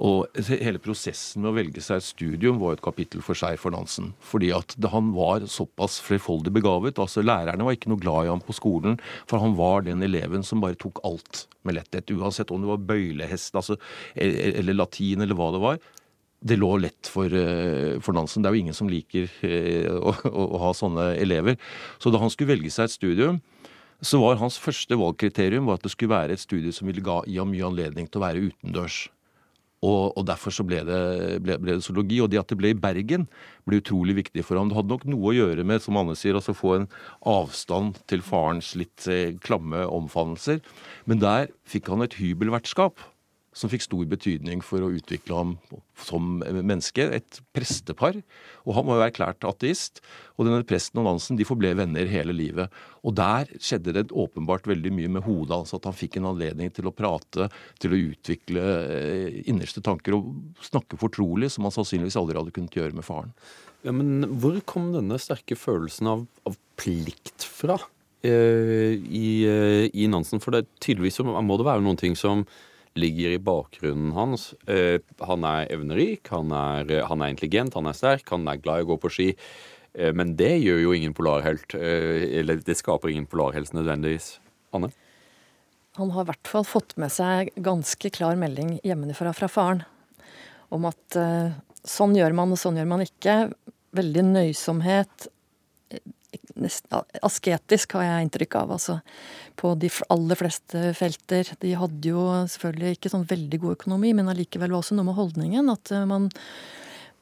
Og 0.00 0.38
hele 0.48 0.80
prosessen 0.80 1.42
med 1.42 1.50
å 1.50 1.56
velge 1.58 1.82
seg 1.84 2.00
et 2.00 2.06
studium 2.06 2.56
var 2.62 2.78
et 2.78 2.84
kapittel 2.84 3.20
for 3.24 3.36
seg 3.36 3.58
for 3.60 3.74
Nansen. 3.74 4.14
Fordi 4.24 4.48
at 4.56 4.72
han 4.94 5.10
var 5.12 5.44
såpass 5.44 5.98
flerfoldig 6.00 6.54
begavet. 6.56 6.98
altså 6.98 7.20
Lærerne 7.20 7.66
var 7.66 7.76
ikke 7.76 7.92
noe 7.92 8.00
glad 8.00 8.24
i 8.24 8.32
ham 8.32 8.40
på 8.40 8.56
skolen, 8.56 8.96
for 9.28 9.44
han 9.44 9.58
var 9.60 9.84
den 9.84 10.00
eleven 10.02 10.44
som 10.46 10.64
bare 10.64 10.78
tok 10.80 11.02
alt 11.04 11.44
med 11.68 11.76
letthet. 11.76 12.14
Uansett 12.16 12.50
om 12.50 12.64
det 12.64 12.72
var 12.72 12.86
bøylehest 12.88 13.60
altså, 13.60 13.76
e, 14.14 14.24
e, 14.24 14.52
eller 14.62 14.80
latin 14.80 15.20
eller 15.20 15.36
hva 15.36 15.52
det 15.52 15.64
var 15.68 15.82
det 16.40 16.56
lå 16.56 16.72
lett 16.80 17.08
for, 17.10 17.26
eh, 17.26 18.00
for, 18.00 18.16
Nansen. 18.16 18.42
Det 18.42 18.48
er 18.48 18.56
jo 18.56 18.64
ingen 18.64 18.76
som 18.76 18.88
liker 18.88 19.28
eh, 19.44 19.90
å, 19.92 20.14
å, 20.30 20.60
ha 20.64 20.72
sånne 20.76 21.12
elever. 21.20 21.58
Så 22.00 22.12
da 22.12 22.20
han 22.22 22.32
skulle 22.32 22.54
velge 22.54 22.72
seg 22.72 22.88
et 22.88 22.96
studium, 22.96 23.40
så 24.00 24.20
var 24.22 24.40
hans 24.40 24.56
første 24.56 24.96
valgkriterium 24.96 25.68
at 25.74 25.84
det 25.84 25.92
skulle 25.92 26.14
være 26.14 26.36
et 26.36 26.42
studie 26.42 26.72
som 26.72 26.88
ville 26.88 27.04
gi 27.04 27.36
ham 27.36 27.50
mye 27.52 27.66
anledning 27.68 28.08
til 28.08 28.22
å 28.22 28.24
være 28.24 28.46
utendørs. 28.48 29.02
Og, 29.80 30.12
og, 30.12 30.24
derfor 30.28 30.52
så 30.52 30.64
ble 30.68 30.82
det, 30.84 31.00
ble, 31.40 31.56
ble 31.60 31.76
det, 31.78 31.84
zoologi. 31.84 32.18
Og 32.20 32.28
det 32.32 32.40
at 32.40 32.50
det 32.52 32.58
ble 32.60 32.72
i 32.74 32.76
Bergen, 32.76 33.26
ble 33.68 33.80
utrolig 33.80 34.18
viktig 34.18 34.44
for 34.44 34.60
ham. 34.60 34.68
Det 34.68 34.76
hadde 34.76 34.92
nok 34.92 35.06
noe 35.08 35.30
å 35.30 35.36
gjøre 35.36 35.64
med, 35.68 35.80
som 35.84 35.96
Anne 36.00 36.16
sier, 36.20 36.36
altså 36.36 36.56
få 36.56 36.74
en 36.76 36.90
avstand 37.28 38.00
til 38.10 38.24
farens 38.24 38.74
litt 38.80 39.08
eh, 39.08 39.36
klamme 39.44 39.86
omfavnelser. 39.88 40.60
Men 41.08 41.24
der 41.24 41.48
fikk 41.68 41.88
han 41.92 42.04
et 42.04 42.18
hybelvertskap 42.20 43.00
som 43.52 43.70
fikk 43.70 43.82
stor 43.82 44.06
betydning 44.06 44.60
for 44.62 44.84
å 44.84 44.92
utvikle 44.94 45.34
ham 45.34 45.54
som 45.98 46.38
menneske. 46.40 47.02
Et 47.18 47.40
prestepar. 47.56 48.20
Og 48.62 48.76
han 48.76 48.86
var 48.86 49.00
jo 49.00 49.06
erklært 49.08 49.46
ateist. 49.48 49.98
Og 50.38 50.46
denne 50.46 50.66
presten 50.66 51.02
og 51.02 51.08
Nansen 51.08 51.38
de 51.38 51.46
forble 51.48 51.72
venner 51.78 52.10
hele 52.10 52.34
livet. 52.36 52.70
Og 53.02 53.16
der 53.18 53.50
skjedde 53.58 53.96
det 53.96 54.06
åpenbart 54.14 54.70
veldig 54.70 54.94
mye 54.94 55.10
med 55.16 55.26
hodet 55.26 55.56
altså 55.56 55.80
At 55.80 55.88
han 55.90 55.98
fikk 55.98 56.20
en 56.20 56.30
anledning 56.30 56.70
til 56.74 56.86
å 56.86 56.94
prate, 56.94 57.48
til 57.82 57.94
å 57.96 58.00
utvikle 58.12 58.66
eh, 58.86 59.40
innerste 59.50 59.82
tanker 59.84 60.16
og 60.18 60.30
snakke 60.70 61.00
fortrolig, 61.00 61.50
som 61.50 61.66
han 61.66 61.74
sannsynligvis 61.74 62.18
aldri 62.20 62.38
hadde 62.38 62.54
kunnet 62.54 62.78
gjøre 62.78 62.96
med 62.96 63.06
faren. 63.06 63.34
Ja, 63.82 63.92
Men 63.96 64.28
hvor 64.38 64.58
kom 64.68 64.92
denne 64.94 65.18
sterke 65.18 65.58
følelsen 65.58 66.10
av, 66.12 66.26
av 66.46 66.58
plikt 66.78 67.48
fra? 67.48 67.80
Eh, 68.22 69.00
i, 69.00 69.28
eh, 69.48 69.86
i 69.96 70.06
Nansen, 70.12 70.42
for 70.44 70.52
det 70.52 70.66
tydeligvis 70.84 71.22
må 71.24 71.56
det 71.56 71.64
være 71.66 71.82
noen 71.82 71.98
ting 71.98 72.14
som 72.18 72.44
ligger 72.98 73.30
i 73.30 73.38
bakgrunnen 73.38 74.12
hans. 74.12 74.50
Eh, 74.66 75.00
han 75.26 75.44
er 75.46 75.68
evnerik, 75.72 76.30
han 76.32 76.52
er, 76.54 76.90
han 77.06 77.22
er, 77.22 77.34
intelligent, 77.34 77.76
han 77.78 77.88
er 77.90 77.96
sterk, 77.96 78.26
han 78.32 78.48
er 78.50 78.60
glad 78.62 78.82
i 78.82 78.86
å 78.86 78.90
gå 78.92 78.98
på 79.02 79.12
ski. 79.14 79.28
Eh, 79.94 80.12
men 80.16 80.34
det 80.38 80.56
gjør 80.58 80.82
jo 80.84 80.96
ingen 80.96 81.14
polarhelt. 81.16 81.76
Eh, 81.78 82.26
eller 82.40 82.62
det 82.66 82.78
skaper 82.80 83.12
ingen 83.12 83.28
polarhelt 83.30 83.74
nødvendigvis. 83.76 84.38
Anne? 84.76 84.92
Han 85.98 86.12
har 86.14 86.26
i 86.26 86.30
hvert 86.30 86.50
fall 86.50 86.66
fått 86.66 86.96
med 87.00 87.12
seg 87.12 87.50
ganske 87.60 88.12
klar 88.14 88.38
melding 88.38 88.76
hjemmefra 88.86 89.34
fra 89.36 89.50
faren 89.50 89.82
om 90.70 90.84
at 90.86 91.16
sånn 91.82 92.12
gjør 92.14 92.30
man, 92.38 92.52
og 92.54 92.60
sånn 92.62 92.76
gjør 92.78 92.86
man 92.92 93.02
ikke. 93.02 93.34
Veldig 93.98 94.22
nøysomhet, 94.28 95.26
asketisk, 97.22 97.96
har 97.96 98.06
jeg 98.06 98.26
inntrykk 98.26 98.58
av. 98.62 98.74
Altså, 98.76 98.98
på 99.60 99.72
de 99.80 99.90
aller 100.12 100.38
fleste 100.38 100.90
felter. 100.98 101.52
De 101.62 101.72
hadde 101.78 102.12
jo 102.12 102.26
selvfølgelig 102.50 102.98
ikke 102.98 103.12
sånn 103.12 103.28
veldig 103.30 103.62
god 103.62 103.78
økonomi, 103.78 104.12
men 104.16 104.30
allikevel 104.32 104.72
var 104.72 104.82
også 104.82 104.98
noe 104.98 105.08
med 105.10 105.18
holdningen. 105.18 105.72
At 105.72 105.92
eh, 105.94 106.06
man, 106.08 106.28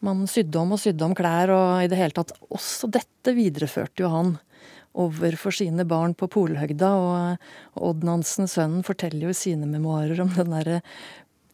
man 0.05 0.27
sydde 0.31 0.61
om 0.61 0.77
og 0.77 0.83
sydde 0.83 1.07
om 1.07 1.17
klær, 1.19 1.55
og 1.55 1.85
i 1.85 1.91
det 1.91 2.01
hele 2.01 2.17
tatt 2.17 2.37
Også 2.49 2.91
dette 2.93 3.35
videreførte 3.37 4.05
jo 4.05 4.13
han 4.13 4.37
overfor 4.99 5.55
sine 5.55 5.85
barn 5.89 6.15
på 6.19 6.31
Polhøgda. 6.33 6.93
Og 6.99 7.81
Odd 7.91 8.07
Nansen, 8.07 8.51
sønnen, 8.51 8.85
forteller 8.87 9.29
jo 9.29 9.35
i 9.35 9.41
sine 9.41 9.69
memoarer 9.71 10.25
om 10.25 10.35
den 10.37 10.55
derre 10.57 10.83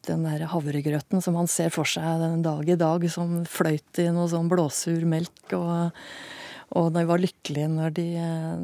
den 0.04 0.24
der 0.26 0.42
havregrøten 0.52 1.22
som 1.24 1.36
han 1.38 1.48
ser 1.48 1.70
for 1.72 1.88
seg 1.88 2.20
den 2.20 2.42
dag 2.44 2.68
i 2.68 2.76
dag, 2.76 3.06
som 3.08 3.42
fløyt 3.48 4.02
i 4.02 4.10
noe 4.12 4.28
sånn 4.28 4.50
blåsur 4.52 5.06
melk. 5.08 5.54
og 5.56 5.96
og 6.74 6.90
de 6.94 7.04
var 7.06 7.22
lykkelige 7.22 7.70
når 7.70 7.94
de, 7.94 8.06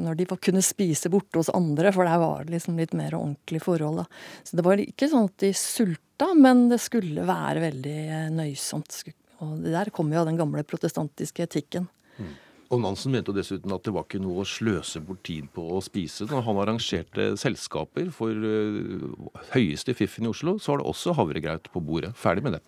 når 0.01 0.19
de 0.19 0.27
kunne 0.35 0.63
spise 0.65 1.11
borte 1.11 1.39
hos 1.39 1.51
andre, 1.55 1.93
for 1.95 2.07
der 2.07 2.19
var 2.19 2.45
det 2.45 2.57
liksom 2.57 2.79
litt 2.79 2.93
mer 2.97 3.15
ordentlig 3.15 3.61
forhold. 3.63 4.03
Da. 4.03 4.05
Så 4.43 4.59
det 4.59 4.65
var 4.67 4.83
ikke 4.83 5.09
sånn 5.11 5.29
at 5.29 5.37
de 5.43 5.51
sulta, 5.55 6.31
men 6.35 6.67
det 6.71 6.81
skulle 6.83 7.25
være 7.27 7.63
veldig 7.69 7.97
nøysomt. 8.35 8.99
Og 9.41 9.63
der 9.63 9.93
kommer 9.95 10.19
jo 10.19 10.27
den 10.27 10.39
gamle 10.39 10.65
protestantiske 10.67 11.47
etikken. 11.47 11.87
Mm. 12.19 12.33
Og 12.71 12.79
Nansen 12.79 13.11
mente 13.11 13.33
jo 13.33 13.35
dessuten 13.35 13.73
at 13.75 13.83
det 13.83 13.91
var 13.91 14.05
ikke 14.05 14.21
noe 14.23 14.43
å 14.43 14.47
sløse 14.47 15.01
bort 15.03 15.25
tid 15.27 15.49
på 15.55 15.63
å 15.75 15.81
spise. 15.83 16.27
Når 16.29 16.45
han 16.45 16.59
arrangerte 16.63 17.31
selskaper 17.39 18.11
for 18.15 18.31
uh, 18.31 19.31
høyeste 19.51 19.95
fiffen 19.97 20.27
i 20.27 20.31
Oslo, 20.31 20.55
så 20.59 20.73
var 20.73 20.83
det 20.83 20.91
også 20.93 21.15
havregraut 21.17 21.67
på 21.73 21.83
bordet. 21.83 22.13
Ferdig 22.19 22.45
med 22.47 22.55
det. 22.55 22.63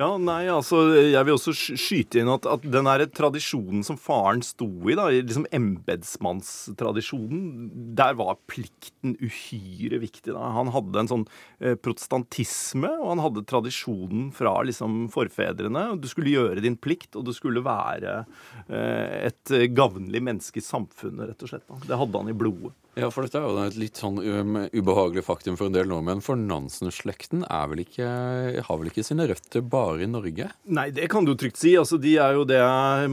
Ja, 0.00 0.14
nei, 0.16 0.46
altså, 0.48 0.78
Jeg 0.96 1.26
vil 1.28 1.34
også 1.34 1.52
skyte 1.52 2.22
inn 2.22 2.30
at, 2.32 2.46
at 2.48 2.62
den 2.64 2.86
er 2.88 3.02
tradisjonen 3.12 3.82
som 3.84 3.98
faren 4.00 4.40
sto 4.44 4.66
i, 4.88 4.94
da, 4.96 5.10
liksom 5.12 5.44
embetsmannstradisjonen, 5.52 7.68
der 7.98 8.16
var 8.16 8.38
plikten 8.48 9.12
uhyre 9.20 9.98
viktig. 10.00 10.32
da. 10.32 10.40
Han 10.56 10.72
hadde 10.72 11.02
en 11.02 11.10
sånn 11.10 11.26
eh, 11.60 11.76
protestantisme, 11.76 12.88
og 12.96 13.12
han 13.12 13.22
hadde 13.26 13.44
tradisjonen 13.50 14.30
fra 14.36 14.54
liksom 14.64 15.10
forfedrene. 15.12 16.00
Du 16.00 16.08
skulle 16.08 16.32
gjøre 16.32 16.64
din 16.64 16.80
plikt, 16.80 17.12
og 17.20 17.28
du 17.28 17.34
skulle 17.36 17.60
være 17.66 18.22
eh, 18.72 19.28
et 19.28 19.52
gavnlig 19.76 20.24
menneske 20.24 20.62
i 20.62 20.64
samfunnet, 20.64 21.34
rett 21.34 21.44
og 21.44 21.52
slett. 21.52 21.68
Da. 21.68 21.76
Det 21.92 22.00
hadde 22.00 22.24
han 22.24 22.32
i 22.32 22.40
blodet. 22.40 22.72
Ja, 22.98 23.06
for 23.14 23.22
dette 23.22 23.38
er 23.38 23.44
jo 23.46 23.60
et 23.62 23.76
litt 23.78 23.98
sånn 24.00 24.16
um, 24.18 24.56
ubehagelig 24.74 25.22
faktum 25.22 25.54
for 25.54 25.70
en 25.70 25.74
del 25.76 25.86
nordmenn. 25.86 26.22
For 26.24 26.38
Nansen-slekten 26.38 27.44
har 27.46 27.68
vel 27.70 27.84
ikke 27.84 29.04
sine 29.06 29.28
røtter 29.30 29.62
bare 29.62 30.02
i 30.02 30.08
Norge? 30.10 30.48
Nei, 30.66 30.88
det 30.94 31.06
kan 31.12 31.26
du 31.26 31.36
trygt 31.38 31.60
si. 31.60 31.76
Altså, 31.78 32.00
De 32.02 32.16
er 32.18 32.34
jo 32.34 32.42
det 32.48 32.58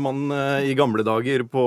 man 0.01 0.33
uh, 0.33 0.65
i 0.65 0.73
gamle 0.77 1.05
dager 1.05 1.45
på 1.45 1.65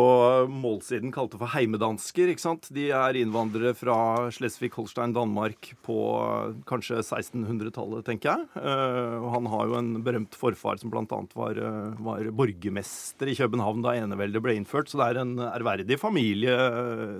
målsiden 0.50 1.14
kalte 1.14 1.38
for 1.38 1.54
heimedansker. 1.54 2.32
ikke 2.32 2.42
sant? 2.42 2.66
De 2.74 2.88
er 2.90 3.20
innvandrere 3.20 3.76
fra 3.78 4.26
Slesvig-Holstein, 4.34 5.14
Danmark 5.14 5.70
på 5.86 6.00
uh, 6.18 6.50
kanskje 6.66 7.04
1600-tallet, 7.04 8.02
tenker 8.10 8.34
jeg. 8.34 8.50
Uh, 8.58 9.22
og 9.22 9.30
han 9.36 9.50
har 9.54 9.70
jo 9.70 9.78
en 9.78 9.94
berømt 10.02 10.34
forfar 10.34 10.82
som 10.82 10.90
bl.a. 10.90 11.06
Var, 11.30 11.62
var 12.02 12.34
borgermester 12.34 13.30
i 13.30 13.38
København 13.38 13.86
da 13.86 13.94
eneveldet 14.02 14.42
ble 14.42 14.58
innført. 14.58 14.90
Så 14.90 14.98
det 14.98 15.12
er 15.12 15.22
en 15.22 15.36
ærverdig 15.46 16.00
familie, 16.02 16.58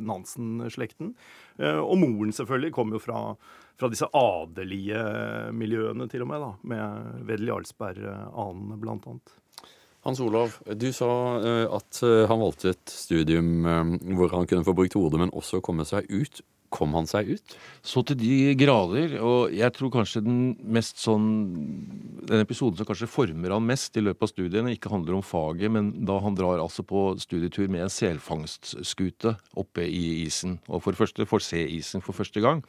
Nansen-slekten 0.02 0.79
slekten. 0.80 1.14
Eh, 1.60 1.78
og 1.78 1.98
moren 2.00 2.32
selvfølgelig 2.34 2.74
kom 2.76 2.94
jo 2.96 3.02
fra, 3.02 3.20
fra 3.78 3.90
disse 3.92 4.08
adelige 4.16 5.04
miljøene, 5.56 6.08
til 6.10 6.24
og 6.24 6.32
med, 6.32 6.46
da, 6.46 6.50
med 6.72 7.26
Wedel 7.28 7.52
Jarlsberg-anene, 7.52 8.74
eh, 8.74 8.80
blant 8.82 9.08
annet. 9.10 9.36
Hans 10.00 10.20
Olav, 10.24 10.54
du 10.80 10.88
sa 10.96 11.10
eh, 11.44 11.66
at 11.68 12.00
han 12.00 12.40
valgte 12.40 12.72
et 12.72 12.92
studium 12.92 13.68
hvor 14.16 14.32
han 14.32 14.48
kunne 14.48 14.64
få 14.64 14.74
brukt 14.76 14.96
hodet, 14.96 15.20
men 15.20 15.34
også 15.36 15.60
komme 15.64 15.84
seg 15.88 16.08
ut. 16.08 16.40
Kom 16.70 16.94
han 16.94 17.08
seg 17.10 17.32
ut? 17.34 17.54
Så 17.82 18.02
til 18.06 18.18
de 18.20 18.54
grader. 18.58 19.16
Og 19.18 19.54
jeg 19.54 19.74
tror 19.74 19.90
kanskje 19.94 20.22
den 20.22 20.40
mest 20.62 21.00
sånn 21.02 21.26
Den 22.30 22.44
episoden 22.44 22.78
som 22.78 22.86
kanskje 22.86 23.10
former 23.10 23.56
han 23.56 23.66
mest 23.66 23.96
i 23.98 24.04
løpet 24.04 24.22
av 24.22 24.30
studiene, 24.30 24.74
ikke 24.76 24.92
handler 24.92 25.16
om 25.18 25.24
faget, 25.26 25.72
men 25.72 25.88
da 26.06 26.20
han 26.22 26.36
drar 26.38 26.62
altså 26.62 26.84
på 26.86 27.16
studietur 27.18 27.66
med 27.66 27.82
en 27.86 27.90
selfangstskute 27.90 29.34
oppe 29.58 29.82
i 29.82 30.22
isen. 30.28 30.60
Og 30.68 30.84
for 30.84 30.94
det 30.94 31.00
første 31.00 31.26
får 31.26 31.42
se 31.42 31.64
isen 31.80 32.04
for 32.04 32.14
første 32.14 32.42
gang. 32.44 32.62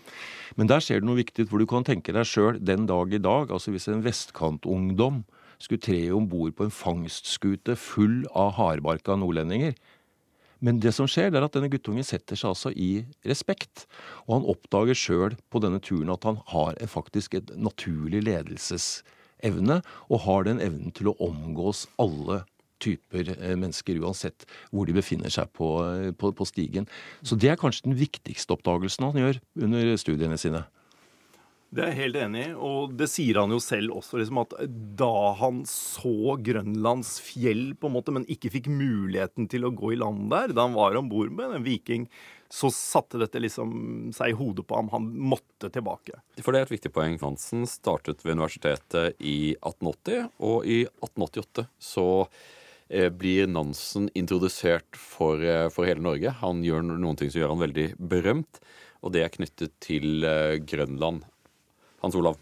Men 0.58 0.72
der 0.72 0.82
skjer 0.82 1.04
det 1.04 1.10
noe 1.10 1.20
viktig, 1.20 1.46
hvor 1.52 1.62
du 1.62 1.68
kan 1.70 1.86
tenke 1.86 2.16
deg 2.16 2.26
sjøl 2.26 2.58
den 2.58 2.88
dag 2.90 3.14
i 3.14 3.22
dag, 3.22 3.54
altså 3.54 3.76
hvis 3.76 3.90
en 3.92 4.02
vestkantungdom 4.08 5.22
skulle 5.62 5.84
tre 5.84 6.02
om 6.16 6.26
bord 6.30 6.56
på 6.58 6.66
en 6.66 6.74
fangstskute 6.74 7.78
full 7.78 8.24
av 8.34 8.56
hardbarka 8.58 9.20
nordlendinger, 9.20 9.76
men 10.62 10.80
det 10.82 10.94
som 10.94 11.10
skjer, 11.10 11.34
er 11.34 11.46
at 11.46 11.56
denne 11.56 11.72
guttungen 11.74 12.06
setter 12.06 12.38
seg 12.38 12.52
altså 12.54 12.72
i 12.72 13.04
respekt. 13.28 13.88
Og 14.28 14.38
han 14.38 14.48
oppdager 14.54 14.98
sjøl 14.98 15.36
på 15.50 15.62
denne 15.64 15.82
turen 15.82 16.14
at 16.14 16.28
han 16.28 16.38
har 16.54 16.78
faktisk 16.92 17.40
et 17.40 17.54
naturlig 17.58 18.22
ledelsesevne, 18.28 19.82
og 20.10 20.24
har 20.28 20.46
den 20.48 20.62
evnen 20.62 20.94
til 20.96 21.12
å 21.12 21.18
omgås 21.26 21.88
alle 22.02 22.44
typer 22.82 23.34
eh, 23.36 23.56
mennesker, 23.58 24.00
uansett 24.02 24.46
hvor 24.72 24.90
de 24.90 24.96
befinner 24.98 25.34
seg 25.34 25.50
på, 25.58 25.74
eh, 25.86 26.12
på, 26.18 26.32
på 26.38 26.48
stigen. 26.50 26.88
Så 27.26 27.38
det 27.38 27.52
er 27.52 27.60
kanskje 27.62 27.90
den 27.90 28.00
viktigste 28.00 28.56
oppdagelsen 28.58 29.10
han 29.10 29.22
gjør 29.22 29.42
under 29.68 29.92
studiene 30.02 30.40
sine. 30.42 30.64
Det 31.72 31.86
er 31.86 31.94
jeg 31.94 32.00
helt 32.02 32.18
enig 32.20 32.42
i, 32.50 32.54
og 32.68 32.96
det 33.00 33.08
sier 33.08 33.38
han 33.40 33.54
jo 33.54 33.58
selv 33.64 33.94
også. 34.02 34.18
Liksom, 34.20 34.42
at 34.42 34.56
da 35.00 35.14
han 35.40 35.62
så 35.70 36.36
Grønlands 36.44 37.14
fjell, 37.24 37.70
på 37.80 37.88
en 37.88 37.96
måte, 37.96 38.12
men 38.12 38.28
ikke 38.28 38.52
fikk 38.52 38.68
muligheten 38.68 39.48
til 39.52 39.64
å 39.64 39.72
gå 39.72 39.94
i 39.96 40.00
land 40.02 40.28
der, 40.34 40.52
da 40.52 40.66
han 40.68 40.76
var 40.76 41.00
om 41.00 41.08
bord 41.12 41.32
med 41.32 41.56
en 41.56 41.64
viking, 41.64 42.10
så 42.52 42.68
satte 42.76 43.22
dette 43.22 43.40
liksom 43.40 44.12
seg 44.12 44.34
i 44.34 44.36
hodet 44.36 44.68
på 44.68 44.76
ham. 44.76 44.92
Han 44.92 45.08
måtte 45.32 45.72
tilbake. 45.72 46.20
For 46.44 46.52
det 46.52 46.60
er 46.60 46.68
et 46.68 46.76
viktig 46.76 46.92
poeng. 46.92 47.16
Hansen 47.24 47.64
startet 47.70 48.26
ved 48.26 48.36
universitetet 48.36 49.16
i 49.24 49.54
1880, 49.62 50.28
og 50.44 50.68
i 50.68 50.82
1888 50.90 51.70
så 51.80 52.08
eh, 52.92 53.08
blir 53.08 53.48
Nansen 53.48 54.12
introdusert 54.12 55.00
for, 55.00 55.40
eh, 55.40 55.70
for 55.72 55.88
hele 55.88 56.04
Norge. 56.04 56.36
Han 56.44 56.66
gjør 56.68 56.84
noen 56.92 57.16
ting 57.16 57.32
som 57.32 57.46
gjør 57.46 57.56
han 57.56 57.64
veldig 57.64 57.92
berømt, 58.12 58.60
og 59.00 59.16
det 59.16 59.24
er 59.24 59.38
knyttet 59.40 59.80
til 59.80 60.28
eh, 60.28 60.60
Grønland. 60.60 61.24
Hans 62.02 62.18
Olav? 62.18 62.40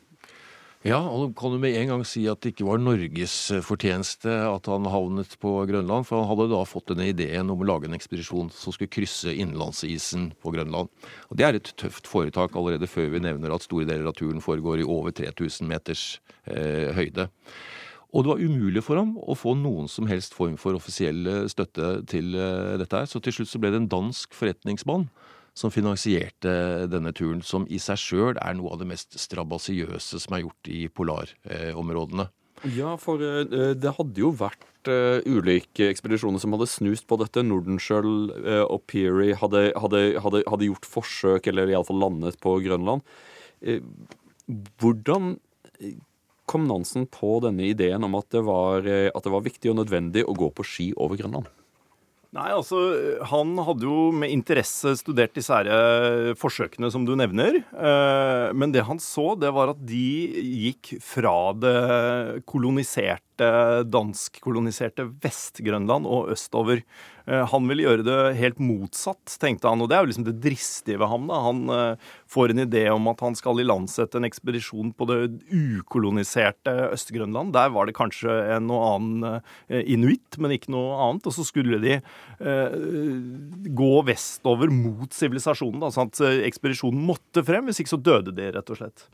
Ja, 0.88 1.02
og 1.04 1.34
kan 1.36 1.52
du 1.52 1.58
med 1.60 1.76
en 1.76 1.90
gang 1.92 2.04
si 2.08 2.22
at 2.32 2.40
det 2.40 2.54
ikke 2.54 2.70
var 2.70 2.80
Norges 2.80 3.34
fortjeneste 3.68 4.32
at 4.48 4.68
han 4.72 4.86
havnet 4.88 5.34
på 5.42 5.52
Grønland. 5.68 6.06
For 6.08 6.22
han 6.22 6.30
hadde 6.30 6.46
da 6.54 6.62
fått 6.64 6.94
denne 6.94 7.10
ideen 7.12 7.52
om 7.52 7.60
å 7.60 7.68
lage 7.68 7.90
en 7.90 7.98
ekspedisjon 7.98 8.48
som 8.56 8.72
skulle 8.72 8.94
krysse 8.96 9.34
innlandsisen 9.44 10.30
på 10.40 10.54
Grønland. 10.56 10.88
Og 11.28 11.36
Det 11.36 11.46
er 11.46 11.60
et 11.60 11.74
tøft 11.76 12.08
foretak 12.08 12.56
allerede 12.56 12.88
før 12.88 13.12
vi 13.12 13.20
nevner 13.26 13.52
at 13.52 13.68
store 13.68 13.90
deler 13.90 14.08
av 14.08 14.16
turen 14.16 14.40
foregår 14.40 14.80
i 14.80 14.88
over 14.88 15.12
3000 15.12 15.68
meters 15.68 16.06
eh, 16.48 16.96
høyde. 16.96 17.28
Og 18.16 18.24
det 18.24 18.32
var 18.32 18.40
umulig 18.40 18.82
for 18.82 19.04
ham 19.04 19.18
å 19.20 19.36
få 19.36 19.58
noen 19.60 19.92
som 19.92 20.08
helst 20.08 20.32
form 20.34 20.56
for 20.58 20.80
offisiell 20.80 21.28
støtte 21.52 21.92
til 22.08 22.32
eh, 22.40 22.80
dette 22.80 23.04
her. 23.04 23.12
Så 23.12 23.20
til 23.20 23.36
slutt 23.36 23.52
så 23.52 23.60
ble 23.60 23.76
det 23.76 23.84
en 23.84 23.92
dansk 23.92 24.32
forretningsmann 24.32 25.10
som 25.60 25.74
finansierte 25.74 26.88
denne 26.88 27.12
turen, 27.16 27.44
som 27.44 27.68
i 27.68 27.80
seg 27.84 28.00
sjøl 28.00 28.40
er 28.40 28.56
noe 28.56 28.72
av 28.74 28.82
det 28.82 28.88
mest 28.94 29.18
strabasiøse 29.20 30.22
som 30.24 30.36
er 30.36 30.46
gjort 30.46 30.72
i 30.72 30.86
polarområdene. 30.88 32.30
Ja, 32.76 32.96
for 33.00 33.22
eh, 33.24 33.76
det 33.80 33.94
hadde 33.96 34.20
jo 34.20 34.34
vært 34.36 34.90
uh, 34.92 35.20
ulike 35.24 35.88
ekspedisjoner 35.88 36.42
som 36.44 36.56
hadde 36.56 36.68
snust 36.68 37.08
på 37.08 37.16
dette. 37.22 37.44
Nordenskjøld 37.48 38.34
uh, 38.36 38.66
og 38.66 38.84
Peary 38.92 39.32
hadde, 39.40 39.70
hadde, 39.80 40.02
hadde, 40.20 40.44
hadde, 40.44 40.68
gjort 40.68 40.90
forsøk, 40.98 41.48
eller 41.52 41.72
iallfall 41.72 42.02
landet 42.04 42.40
på 42.44 42.58
Grønland. 42.66 43.04
Hvordan 44.80 45.34
kom 46.50 46.68
Nansen 46.68 47.06
på 47.12 47.38
denne 47.44 47.68
ideen 47.70 48.04
om 48.08 48.16
at 48.18 48.28
det, 48.34 48.42
var, 48.48 48.88
at 48.88 49.24
det 49.24 49.32
var 49.32 49.44
viktig 49.46 49.72
og 49.72 49.82
nødvendig 49.82 50.24
å 50.26 50.36
gå 50.36 50.48
på 50.56 50.66
ski 50.66 50.88
over 50.98 51.20
Grønland? 51.20 51.52
Nei, 52.36 52.50
altså, 52.54 52.78
Han 53.32 53.56
hadde 53.66 53.88
jo 53.88 54.10
med 54.14 54.30
interesse 54.30 54.94
studert 55.00 55.34
disse 55.38 55.56
her 55.56 55.70
eh, 55.74 56.36
forsøkene 56.38 56.92
som 56.94 57.08
du 57.08 57.16
nevner. 57.18 57.64
Eh, 57.74 58.50
men 58.54 58.74
det 58.76 58.86
han 58.86 59.02
så, 59.02 59.32
det 59.40 59.50
var 59.56 59.74
at 59.74 59.82
de 59.82 60.06
gikk 60.38 60.94
fra 61.02 61.56
det 61.58 62.44
koloniserte 62.50 63.26
danskkoloniserte 63.90 65.08
Vest-Grønland 65.24 66.10
og 66.10 66.34
østover. 66.34 66.84
Eh, 67.30 67.46
han 67.52 67.68
ville 67.70 67.86
gjøre 67.86 68.06
det 68.06 68.18
helt 68.40 68.60
motsatt, 68.64 69.36
tenkte 69.42 69.70
han. 69.70 69.82
Og 69.84 69.90
det 69.90 69.98
er 69.98 70.04
jo 70.04 70.10
liksom 70.12 70.26
det 70.28 70.38
dristige 70.42 71.00
ved 71.02 71.12
ham. 71.12 71.28
da. 71.30 71.40
Han 71.46 71.62
eh, 71.76 72.10
får 72.32 72.54
en 72.54 72.64
idé 72.66 72.86
om 72.94 73.10
at 73.12 73.22
han 73.26 73.38
skal 73.38 73.62
ilandsette 73.62 74.20
en 74.20 74.28
ekspedisjon 74.28 74.94
på 74.98 75.10
det 75.10 75.20
ukoloniserte 75.54 76.74
Øst-Grønland. 76.90 77.54
Der 77.56 77.74
var 77.76 77.90
det 77.90 77.98
kanskje 78.00 78.34
en 78.56 78.70
noe 78.70 78.94
annen 78.96 79.42
eh, 79.70 79.84
inuitt, 79.94 80.40
men 80.42 80.56
ikke 80.56 80.74
noe 80.74 80.98
annet. 81.10 81.30
Og 81.30 81.36
så 81.36 81.46
skulle 81.48 81.82
de 81.84 82.00
gå 82.40 83.94
vestover 84.08 84.72
mot 84.72 85.12
sivilisasjonen. 85.14 85.84
sånn 85.92 86.12
at 86.14 86.22
ekspedisjonen 86.48 87.02
måtte 87.04 87.44
frem, 87.46 87.68
hvis 87.68 87.82
ikke 87.84 87.94
så 87.98 88.00
døde 88.02 88.34
de, 88.36 88.48
rett 88.56 88.72
og 88.72 88.80
slett. 88.80 89.10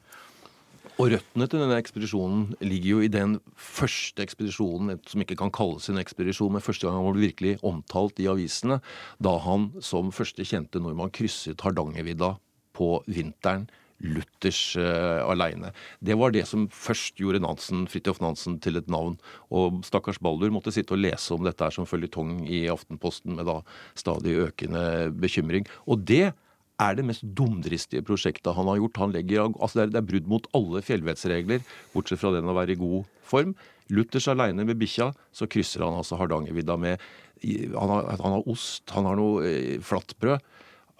Og 0.95 1.09
røttene 1.11 1.45
til 1.51 1.59
denne 1.59 1.75
ekspedisjonen 1.81 2.43
ligger 2.63 2.93
jo 2.93 2.99
i 3.03 3.11
den 3.11 3.33
første 3.59 4.23
ekspedisjonen, 4.23 5.01
som 5.03 5.23
ikke 5.23 5.35
kan 5.41 5.51
kalles 5.51 5.89
en 5.91 5.99
ekspedisjon, 5.99 6.53
men 6.55 6.63
første 6.63 6.87
gang 6.87 6.95
han 6.95 7.09
ble 7.09 7.25
virkelig 7.25 7.57
omtalt 7.67 8.21
i 8.23 8.29
avisene, 8.31 8.79
da 9.19 9.33
han 9.43 9.73
som 9.83 10.13
første 10.15 10.45
kjente 10.47 10.79
nordmann 10.79 11.11
krysset 11.15 11.65
Hardangervidda 11.65 12.37
på 12.75 12.93
vinteren. 13.11 13.67
Luthers 14.03 14.75
uh, 14.75 15.23
aleine. 15.23 15.69
Det 16.03 16.17
var 16.19 16.33
det 16.35 16.43
som 16.49 16.65
først 16.67 17.15
gjorde 17.15 17.39
Nansen, 17.39 17.85
Fridtjof 17.87 18.19
Nansen 18.19 18.57
til 18.59 18.75
et 18.75 18.89
navn. 18.91 19.15
Og 19.55 19.79
stakkars 19.87 20.19
Baldur 20.19 20.51
måtte 20.51 20.73
sitte 20.75 20.97
og 20.97 20.99
lese 20.99 21.31
om 21.31 21.47
dette 21.47 21.63
her 21.63 21.71
som 21.71 21.87
føljetong 21.87 22.41
i 22.43 22.65
Aftenposten 22.71 23.37
med 23.39 23.47
da 23.47 23.61
stadig 23.95 24.35
økende 24.49 24.83
bekymring. 25.15 25.63
Og 25.87 26.03
det 26.03 26.33
er 26.81 26.97
det 26.97 27.05
mest 27.07 27.23
dumdristige 27.37 28.03
prosjektet 28.05 28.55
han 28.57 28.67
har 28.67 28.81
gjort. 28.81 28.99
Han 29.03 29.13
legger, 29.15 29.47
altså 29.53 29.79
det, 29.79 29.85
er, 29.85 29.93
det 29.93 30.01
er 30.01 30.09
brudd 30.09 30.27
mot 30.31 30.49
alle 30.57 30.81
fjellvettsregler, 30.85 31.63
bortsett 31.93 32.21
fra 32.21 32.33
den 32.35 32.51
å 32.51 32.57
være 32.57 32.75
i 32.75 32.81
god 32.81 33.07
form. 33.25 33.55
Luthers 33.93 34.27
aleine 34.31 34.65
med 34.65 34.79
bikkja, 34.81 35.11
så 35.35 35.47
krysser 35.51 35.85
han 35.85 35.95
altså 35.95 36.17
Hardangervidda 36.19 36.77
med 36.81 37.03
han 37.45 37.91
har, 37.91 38.07
han 38.17 38.31
har, 38.31 38.45
ost, 38.49 38.89
han 38.95 39.05
har 39.05 39.17
noe 39.19 39.43
eh, 39.45 39.81
flatbrød. 39.83 40.53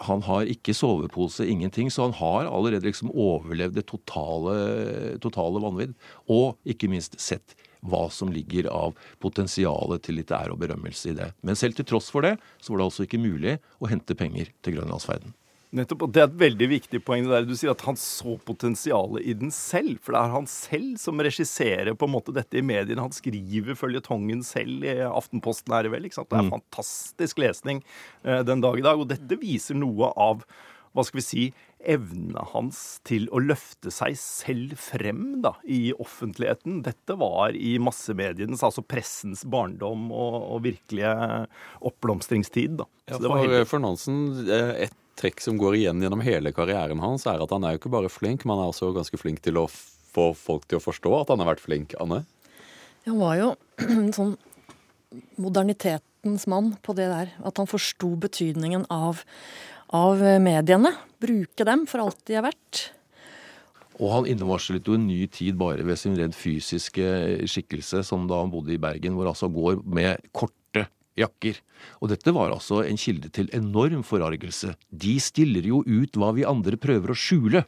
Han 0.05 0.25
har 0.27 0.49
ikke 0.51 0.75
sovepose, 0.75 1.45
ingenting, 1.47 1.87
så 1.91 2.09
han 2.09 2.17
har 2.17 2.49
allerede 2.49 2.89
liksom 2.89 3.13
overlevd 3.13 3.77
det 3.79 3.85
totale, 3.87 4.55
totale 5.23 5.61
vanvidd. 5.63 5.95
Og 6.27 6.59
ikke 6.67 6.91
minst 6.91 7.15
sett 7.23 7.55
hva 7.85 8.07
som 8.11 8.33
ligger 8.33 8.67
av 8.73 8.97
potensialet 9.23 10.03
til 10.03 10.19
litt 10.19 10.33
ære 10.35 10.51
og 10.55 10.59
berømmelse 10.65 11.13
i 11.13 11.17
det. 11.17 11.31
Men 11.45 11.57
selv 11.59 11.79
til 11.79 11.87
tross 11.87 12.11
for 12.11 12.25
det, 12.25 12.35
så 12.59 12.73
var 12.73 12.81
det 12.81 12.89
altså 12.89 13.07
ikke 13.07 13.23
mulig 13.23 13.57
å 13.79 13.89
hente 13.91 14.17
penger 14.19 14.51
til 14.65 14.79
grønlandsferden. 14.79 15.35
Nettopp, 15.75 16.05
og 16.05 16.11
Det 16.13 16.21
er 16.21 16.27
et 16.29 16.37
veldig 16.39 16.67
viktig 16.69 17.01
poeng. 17.03 17.23
det 17.25 17.31
der 17.31 17.47
Du 17.49 17.55
sier 17.55 17.71
at 17.71 17.81
han 17.81 17.95
så 17.95 18.37
potensialet 18.45 19.25
i 19.25 19.33
den 19.33 19.51
selv. 19.51 19.97
For 20.01 20.13
det 20.13 20.21
er 20.21 20.35
han 20.35 20.47
selv 20.47 20.97
som 21.01 21.19
regisserer 21.19 21.95
på 21.95 22.05
en 22.05 22.15
måte 22.15 22.35
dette 22.35 22.57
i 22.57 22.61
mediene. 22.61 23.01
Han 23.01 23.11
skriver 23.11 23.75
føljetongen 23.75 24.43
selv 24.43 24.83
i 24.83 24.99
Aftenposten, 25.01 25.73
er 25.73 25.83
det 25.83 25.91
vel. 25.91 26.05
ikke 26.05 26.21
sant? 26.21 26.29
Det 26.29 26.39
er 26.39 26.47
mm. 26.47 26.55
fantastisk 26.59 27.37
lesning 27.37 27.83
eh, 28.23 28.43
den 28.43 28.61
dag 28.61 28.77
i 28.77 28.85
dag. 28.85 28.99
Og 28.99 29.09
dette 29.09 29.39
viser 29.41 29.75
noe 29.75 30.13
av 30.15 30.45
hva 30.95 31.03
skal 31.03 31.19
vi 31.19 31.25
si, 31.25 31.45
evnene 31.85 32.41
hans 32.53 33.01
til 33.05 33.27
å 33.35 33.41
løfte 33.43 33.91
seg 33.93 34.15
selv 34.17 34.77
frem 34.79 35.41
da, 35.43 35.51
i 35.67 35.91
offentligheten. 35.91 36.79
Dette 36.85 37.17
var 37.19 37.55
i 37.55 37.75
massemedienes, 37.83 38.63
altså 38.65 38.81
pressens 38.81 39.43
barndom 39.43 40.07
og, 40.07 40.37
og 40.55 40.63
virkelige 40.65 41.11
oppblomstringstid. 41.85 42.79
Da. 42.79 42.87
Ja, 43.11 43.19
for, 43.19 43.57
for 43.69 43.83
Nansen, 43.83 44.21
eh, 44.47 44.87
et 44.87 44.95
trekk 45.19 45.43
som 45.43 45.59
går 45.59 45.77
igjen 45.79 46.01
gjennom 46.03 46.23
hele 46.25 46.51
karrieren 46.55 47.01
hans, 47.03 47.25
er 47.29 47.41
at 47.43 47.53
han 47.53 47.65
er 47.65 47.75
jo 47.75 47.83
ikke 47.83 47.93
bare 47.93 48.11
flink, 48.11 48.45
men 48.45 48.57
han 48.57 48.67
er 48.67 48.73
også 48.73 48.93
ganske 48.95 49.19
flink 49.19 49.43
til 49.45 49.59
å 49.61 49.67
få 49.69 50.31
folk 50.37 50.67
til 50.69 50.79
å 50.79 50.83
forstå 50.83 51.13
at 51.21 51.31
han 51.33 51.43
har 51.43 51.53
vært 51.53 51.63
flink. 51.63 51.95
Anne? 52.01 52.23
Han 53.07 53.21
var 53.21 53.39
jo 53.39 53.53
en 53.85 54.11
sånn 54.17 54.35
modernitetens 55.39 56.47
mann 56.51 56.73
på 56.83 56.95
det 56.97 57.07
der. 57.11 57.31
At 57.45 57.61
han 57.61 57.69
forsto 57.69 58.15
betydningen 58.19 58.87
av, 58.91 59.21
av 59.95 60.21
mediene. 60.43 60.91
Bruke 61.23 61.67
dem 61.67 61.85
for 61.89 62.03
alt 62.03 62.19
de 62.27 62.39
er 62.39 62.47
verdt. 62.47 62.89
Og 63.95 64.11
han 64.11 64.27
innevarslet 64.27 64.87
jo 64.87 64.97
en 64.97 65.07
ny 65.07 65.21
tid 65.31 65.55
bare 65.59 65.85
ved 65.87 65.99
sin 65.99 66.17
rent 66.19 66.35
fysiske 66.35 67.05
skikkelse, 67.47 68.03
som 68.03 68.25
da 68.27 68.41
han 68.41 68.51
bodde 68.51 68.73
i 68.75 68.81
Bergen, 68.81 69.15
hvor 69.15 69.29
altså 69.31 69.47
går 69.51 69.79
med 69.87 70.25
korte 70.35 70.64
jakker. 71.19 71.59
Og 72.01 72.11
dette 72.11 72.33
var 72.35 72.53
altså 72.53 72.83
en 72.83 72.99
kilde 72.99 73.31
til 73.33 73.49
enorm 73.55 74.03
forargelse. 74.05 74.75
De 74.89 75.17
stiller 75.23 75.67
jo 75.67 75.81
ut 75.85 76.19
hva 76.19 76.31
vi 76.35 76.47
andre 76.47 76.79
prøver 76.81 77.11
å 77.13 77.17
skjule, 77.19 77.65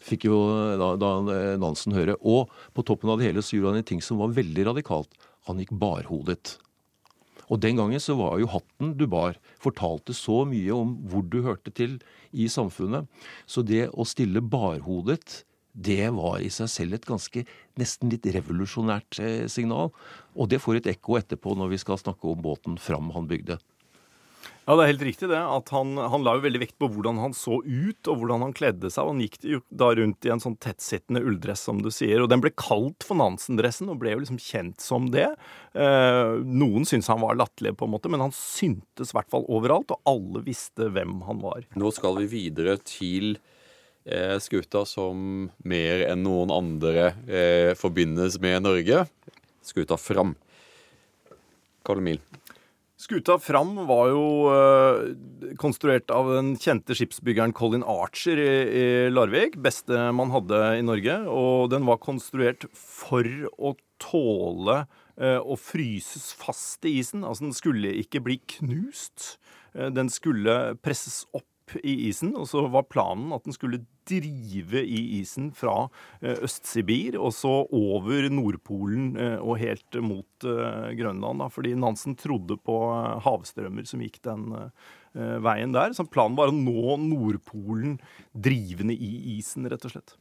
fikk 0.00 0.26
jo 0.30 0.40
da, 0.80 0.94
da 1.00 1.12
Nansen 1.60 1.96
høre. 1.96 2.16
Og 2.20 2.50
på 2.76 2.84
toppen 2.86 3.12
av 3.12 3.20
det 3.20 3.30
hele 3.30 3.44
så 3.44 3.56
gjorde 3.56 3.74
han 3.74 3.82
en 3.82 3.90
ting 3.92 4.02
som 4.04 4.20
var 4.22 4.34
veldig 4.36 4.70
radikalt. 4.72 5.12
Han 5.48 5.60
gikk 5.60 5.74
barhodet. 5.80 6.56
Og 7.50 7.58
den 7.58 7.80
gangen 7.80 8.02
så 8.02 8.14
var 8.18 8.38
jo 8.38 8.48
hatten 8.52 8.94
du 8.98 9.08
bar, 9.10 9.34
fortalte 9.58 10.14
så 10.14 10.44
mye 10.46 10.70
om 10.74 10.94
hvor 11.10 11.24
du 11.26 11.40
hørte 11.42 11.72
til 11.74 11.98
i 12.30 12.46
samfunnet. 12.50 13.08
Så 13.50 13.64
det 13.66 13.88
å 13.90 14.06
stille 14.06 14.42
barhodet 14.44 15.42
det 15.88 16.12
var 16.16 16.38
i 16.44 16.50
seg 16.52 16.70
selv 16.72 16.96
et 16.98 17.08
ganske 17.08 17.44
nesten 17.80 18.12
litt 18.12 18.28
revolusjonært 18.36 19.20
eh, 19.22 19.44
signal. 19.50 19.92
Og 20.36 20.50
det 20.52 20.60
får 20.62 20.80
et 20.80 20.92
ekko 20.94 21.18
etterpå 21.20 21.56
når 21.58 21.74
vi 21.74 21.82
skal 21.82 22.00
snakke 22.00 22.30
om 22.30 22.42
båten 22.44 22.78
Fram 22.80 23.12
han 23.16 23.28
bygde. 23.30 23.60
Ja, 24.70 24.76
det 24.76 24.84
er 24.84 24.90
helt 24.92 25.02
riktig 25.02 25.28
det. 25.32 25.38
at 25.40 25.70
Han, 25.74 25.96
han 25.98 26.22
la 26.22 26.36
jo 26.36 26.44
veldig 26.44 26.60
vekt 26.62 26.76
på 26.78 26.86
hvordan 26.92 27.18
han 27.18 27.32
så 27.34 27.58
ut 27.58 28.10
og 28.10 28.20
hvordan 28.20 28.44
han 28.44 28.54
kledde 28.54 28.90
seg. 28.92 29.02
og 29.02 29.14
Han 29.14 29.22
gikk 29.24 29.38
jo 29.50 29.60
da 29.66 29.88
rundt 29.98 30.28
i 30.28 30.30
en 30.30 30.42
sånn 30.42 30.54
tettsittende 30.62 31.24
ulldress, 31.26 31.64
som 31.66 31.80
du 31.82 31.90
sier. 31.94 32.22
og 32.22 32.30
Den 32.30 32.44
ble 32.44 32.52
kalt 32.54 33.06
for 33.06 33.18
Nansen-dressen 33.18 33.90
og 33.90 33.98
ble 34.02 34.14
jo 34.14 34.22
liksom 34.22 34.38
kjent 34.38 34.84
som 34.84 35.08
det. 35.10 35.26
Eh, 35.74 36.34
noen 36.46 36.86
syntes 36.86 37.10
han 37.10 37.24
var 37.24 37.40
latterlig, 37.40 37.74
på 37.80 37.88
en 37.88 37.94
måte, 37.96 38.12
men 38.12 38.22
han 38.22 38.36
syntes 38.36 39.10
i 39.10 39.18
hvert 39.18 39.32
fall 39.32 39.48
overalt, 39.50 39.90
og 39.96 40.12
alle 40.12 40.44
visste 40.46 40.90
hvem 40.92 41.18
han 41.26 41.42
var. 41.42 41.66
Nå 41.74 41.90
skal 41.96 42.20
vi 42.22 42.30
videre 42.36 42.78
til 42.84 43.40
eh, 44.04 44.36
skuta 44.42 44.84
som 44.88 45.50
mer 45.64 46.06
enn 46.08 46.24
noen 46.24 46.52
andre 46.54 47.12
eh, 47.26 47.72
forbindes 47.78 48.40
med 48.42 48.64
Norge. 48.66 49.04
Skuta 49.64 49.98
Fram. 50.00 50.34
Karl 51.86 52.02
Emil. 52.02 52.20
Skuta 53.00 53.38
Fram 53.40 53.78
var 53.88 54.10
jo 54.12 54.24
eh, 54.52 55.54
konstruert 55.60 56.12
av 56.12 56.28
den 56.34 56.52
kjente 56.60 56.92
skipsbyggeren 56.92 57.54
Colin 57.56 57.84
Archer 57.88 58.36
i, 58.36 58.50
i, 58.76 58.82
Larvik. 59.08 59.56
Beste 59.64 60.10
man 60.12 60.32
hadde 60.34 60.58
i 60.76 60.84
Norge. 60.84 61.16
Og 61.32 61.70
den 61.72 61.88
var 61.88 62.02
konstruert 62.02 62.66
for 62.76 63.24
å 63.56 63.72
tåle 64.00 64.82
uh, 65.20 65.40
å 65.40 65.56
fryses 65.60 66.30
fast 66.36 66.84
i 66.88 66.98
isen. 67.00 67.24
Altså 67.24 67.46
den 67.46 67.56
skulle 67.56 67.94
ikke 68.02 68.22
bli 68.24 68.36
knust. 68.58 69.34
Uh, 69.72 69.88
den 69.92 70.12
skulle 70.12 70.76
presses 70.84 71.22
opp 71.32 71.48
i 71.82 71.94
isen, 72.08 72.34
og 72.38 72.48
så 72.50 72.64
var 72.72 72.88
planen 72.90 73.32
at 73.36 73.46
den 73.46 73.54
skulle 73.56 73.82
drive 74.10 74.82
i 74.82 75.00
isen 75.20 75.50
fra 75.56 75.88
eh, 76.20 76.38
Øst-Sibir 76.44 77.18
og 77.20 77.32
så 77.36 77.52
over 77.66 78.28
Nordpolen 78.32 79.12
eh, 79.20 79.36
og 79.38 79.60
helt 79.62 80.00
mot 80.04 80.46
eh, 80.46 80.90
Grønland. 80.98 81.44
Fordi 81.54 81.74
Nansen 81.78 82.16
trodde 82.18 82.58
på 82.58 82.78
havstrømmer 83.24 83.86
som 83.88 84.02
gikk 84.04 84.20
den 84.26 84.50
veien 85.42 85.72
der. 85.74 85.94
Så 85.96 86.06
planen 86.06 86.38
var 86.38 86.50
å 86.50 86.54
nå 86.54 86.96
Nordpolen 87.02 87.98
drivende 88.30 88.94
i 88.94 89.38
isen, 89.38 89.66
rett 89.70 89.86
og 89.88 89.96
slett. 89.96 90.19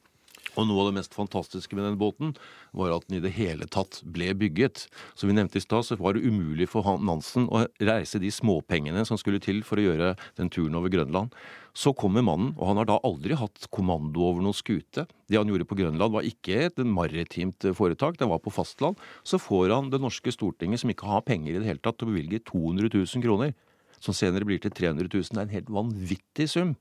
Og 0.60 0.68
noe 0.68 0.84
av 0.84 0.90
det 0.90 0.98
mest 0.98 1.16
fantastiske 1.16 1.78
med 1.78 1.86
den 1.88 1.98
båten 2.00 2.34
var 2.76 2.92
at 2.92 3.06
den 3.08 3.20
i 3.20 3.24
det 3.24 3.32
hele 3.38 3.68
tatt 3.72 4.02
ble 4.04 4.34
bygget. 4.36 4.88
Som 5.16 5.32
vi 5.32 5.38
nevnte 5.38 5.62
i 5.62 5.64
stad, 5.64 5.88
så 5.88 5.96
var 6.00 6.18
det 6.18 6.26
umulig 6.28 6.68
for 6.72 6.84
Nansen 7.00 7.48
å 7.48 7.64
reise 7.80 8.20
de 8.20 8.32
småpengene 8.34 9.06
som 9.08 9.20
skulle 9.20 9.40
til 9.44 9.64
for 9.64 9.80
å 9.80 9.88
gjøre 9.88 10.14
den 10.40 10.52
turen 10.52 10.76
over 10.76 10.92
Grønland. 10.92 11.32
Så 11.72 11.94
kommer 11.96 12.26
mannen, 12.26 12.52
og 12.58 12.72
han 12.72 12.82
har 12.82 12.90
da 12.90 13.00
aldri 13.08 13.38
hatt 13.40 13.70
kommando 13.72 14.26
over 14.26 14.44
noen 14.44 14.58
skute. 14.58 15.06
Det 15.30 15.40
han 15.40 15.48
gjorde 15.48 15.70
på 15.70 15.78
Grønland 15.80 16.12
var 16.12 16.28
ikke 16.28 16.66
et 16.68 16.82
maritimt 16.84 17.70
foretak, 17.78 18.20
det 18.20 18.28
var 18.28 18.42
på 18.44 18.52
fastland. 18.52 19.00
Så 19.24 19.40
får 19.40 19.72
han 19.78 19.94
det 19.94 20.02
norske 20.04 20.34
Stortinget, 20.36 20.84
som 20.84 20.92
ikke 20.92 21.08
har 21.08 21.24
penger 21.28 21.56
i 21.56 21.62
det 21.62 21.70
hele 21.70 21.84
tatt, 21.84 22.02
til 22.02 22.10
å 22.10 22.12
bevilge 22.12 22.44
200 22.50 22.92
000 22.92 23.24
kroner. 23.24 23.56
Som 24.04 24.16
senere 24.16 24.48
blir 24.48 24.60
til 24.64 24.74
300 24.76 25.08
000. 25.08 25.30
Det 25.30 25.40
er 25.40 25.46
en 25.46 25.56
helt 25.56 25.72
vanvittig 25.76 26.50
sum 26.52 26.76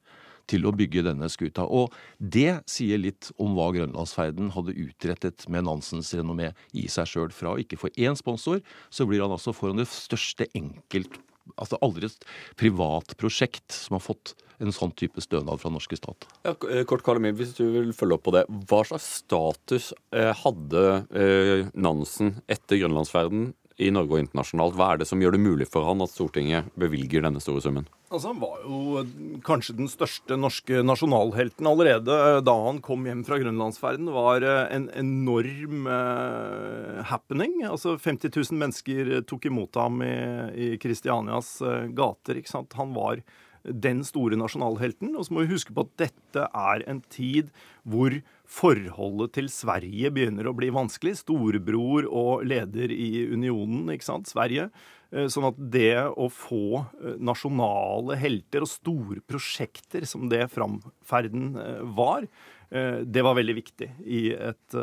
til 0.48 0.66
å 0.66 0.74
bygge 0.74 1.04
denne 1.06 1.28
skuta. 1.32 1.66
Og 1.66 1.94
det 2.18 2.62
sier 2.70 3.00
litt 3.00 3.30
om 3.38 3.54
hva 3.56 3.70
grønlandsferden 3.76 4.52
hadde 4.56 4.76
utrettet 4.78 5.46
med 5.52 5.68
Nansens 5.68 6.14
renommé 6.16 6.52
i 6.72 6.88
seg 6.92 7.10
sjøl. 7.10 7.32
Fra 7.34 7.54
å 7.54 7.62
ikke 7.62 7.78
få 7.80 7.92
én 7.96 8.18
sponsor, 8.18 8.62
så 8.90 9.06
blir 9.08 9.24
han 9.24 9.34
altså 9.34 9.54
foran 9.56 9.82
det 9.82 9.90
største 9.92 10.50
enkelt 10.58 11.20
Altså 11.56 11.78
aldri 11.80 12.08
et 12.10 12.26
privat 12.60 13.14
prosjekt 13.16 13.72
som 13.72 13.96
har 13.96 14.02
fått 14.04 14.34
en 14.62 14.74
sånn 14.74 14.92
type 14.98 15.22
stønad 15.22 15.60
fra 15.62 15.70
norske 15.70 15.96
stat. 15.98 16.26
Ja, 16.44 16.54
eh, 16.68 16.82
kort 16.88 17.04
Karl 17.06 17.20
Emil, 17.20 17.36
hvis 17.38 17.54
du 17.56 17.64
vil 17.70 17.92
følge 17.96 18.18
opp 18.18 18.24
på 18.26 18.34
det. 18.34 18.44
Hva 18.68 18.82
slags 18.88 19.06
status 19.22 19.92
eh, 20.12 20.32
hadde 20.42 20.84
eh, 21.14 21.68
Nansen 21.78 22.34
etter 22.50 22.82
grønlandsferden 22.82 23.52
i 23.78 23.90
Norge 23.94 24.16
og 24.16 24.22
internasjonalt? 24.24 24.74
Hva 24.78 24.92
er 24.92 25.00
det 25.00 25.08
som 25.10 25.20
gjør 25.22 25.36
det 25.36 25.40
mulig 25.42 25.68
for 25.70 25.86
han 25.86 26.02
at 26.02 26.12
Stortinget 26.12 26.68
bevilger 26.78 27.24
denne 27.24 27.42
store 27.42 27.62
summen? 27.62 27.86
Altså, 28.08 28.32
Han 28.32 28.40
var 28.42 28.62
jo 28.64 29.40
kanskje 29.46 29.76
den 29.78 29.90
største 29.90 30.38
norske 30.40 30.82
nasjonalhelten 30.82 31.68
allerede 31.68 32.40
da 32.44 32.54
han 32.66 32.80
kom 32.84 33.06
hjem 33.06 33.24
fra 33.26 33.38
grønlandsferden. 33.38 34.10
var 34.12 34.42
eh, 34.42 34.64
en 34.74 34.88
enorm 34.96 35.86
uh, 35.86 37.02
happening. 37.06 37.60
Altså 37.68 37.96
50 37.96 38.34
000 38.34 38.58
mennesker 38.58 39.12
tok 39.28 39.46
imot 39.46 39.76
ham 39.78 40.02
i 40.02 40.76
Kristianias 40.80 41.58
gater. 41.94 42.40
ikke 42.40 42.54
sant? 42.54 42.74
Han 42.80 42.96
var 42.96 43.22
den 43.62 44.02
store 44.06 44.38
nasjonalhelten. 44.38 45.14
Og 45.16 45.26
så 45.26 45.34
må 45.34 45.44
vi 45.44 45.54
huske 45.54 45.74
på 45.74 45.86
at 45.86 45.94
dette 46.08 46.48
er 46.48 46.84
en 46.90 47.02
tid 47.12 47.52
hvor 47.84 48.14
forholdet 48.48 49.34
til 49.36 49.50
Sverige 49.52 50.10
begynner 50.14 50.48
å 50.48 50.56
bli 50.56 50.70
vanskelig. 50.74 51.18
Storebror 51.20 52.08
og 52.08 52.46
leder 52.48 52.92
i 52.94 53.26
unionen, 53.32 53.90
ikke 53.92 54.08
sant, 54.08 54.30
Sverige. 54.30 54.70
Eh, 55.08 55.24
sånn 55.32 55.46
at 55.48 55.60
det 55.72 55.96
å 56.20 56.28
få 56.32 56.82
eh, 57.00 57.16
nasjonale 57.16 58.18
helter 58.20 58.64
og 58.64 58.68
store 58.68 59.22
prosjekter 59.24 60.04
som 60.08 60.28
det 60.28 60.44
framferden 60.52 61.50
eh, 61.56 61.82
var, 61.96 62.28
det 62.68 63.22
var 63.24 63.32
veldig 63.32 63.54
viktig 63.56 63.86
i 64.04 64.18
et 64.36 64.74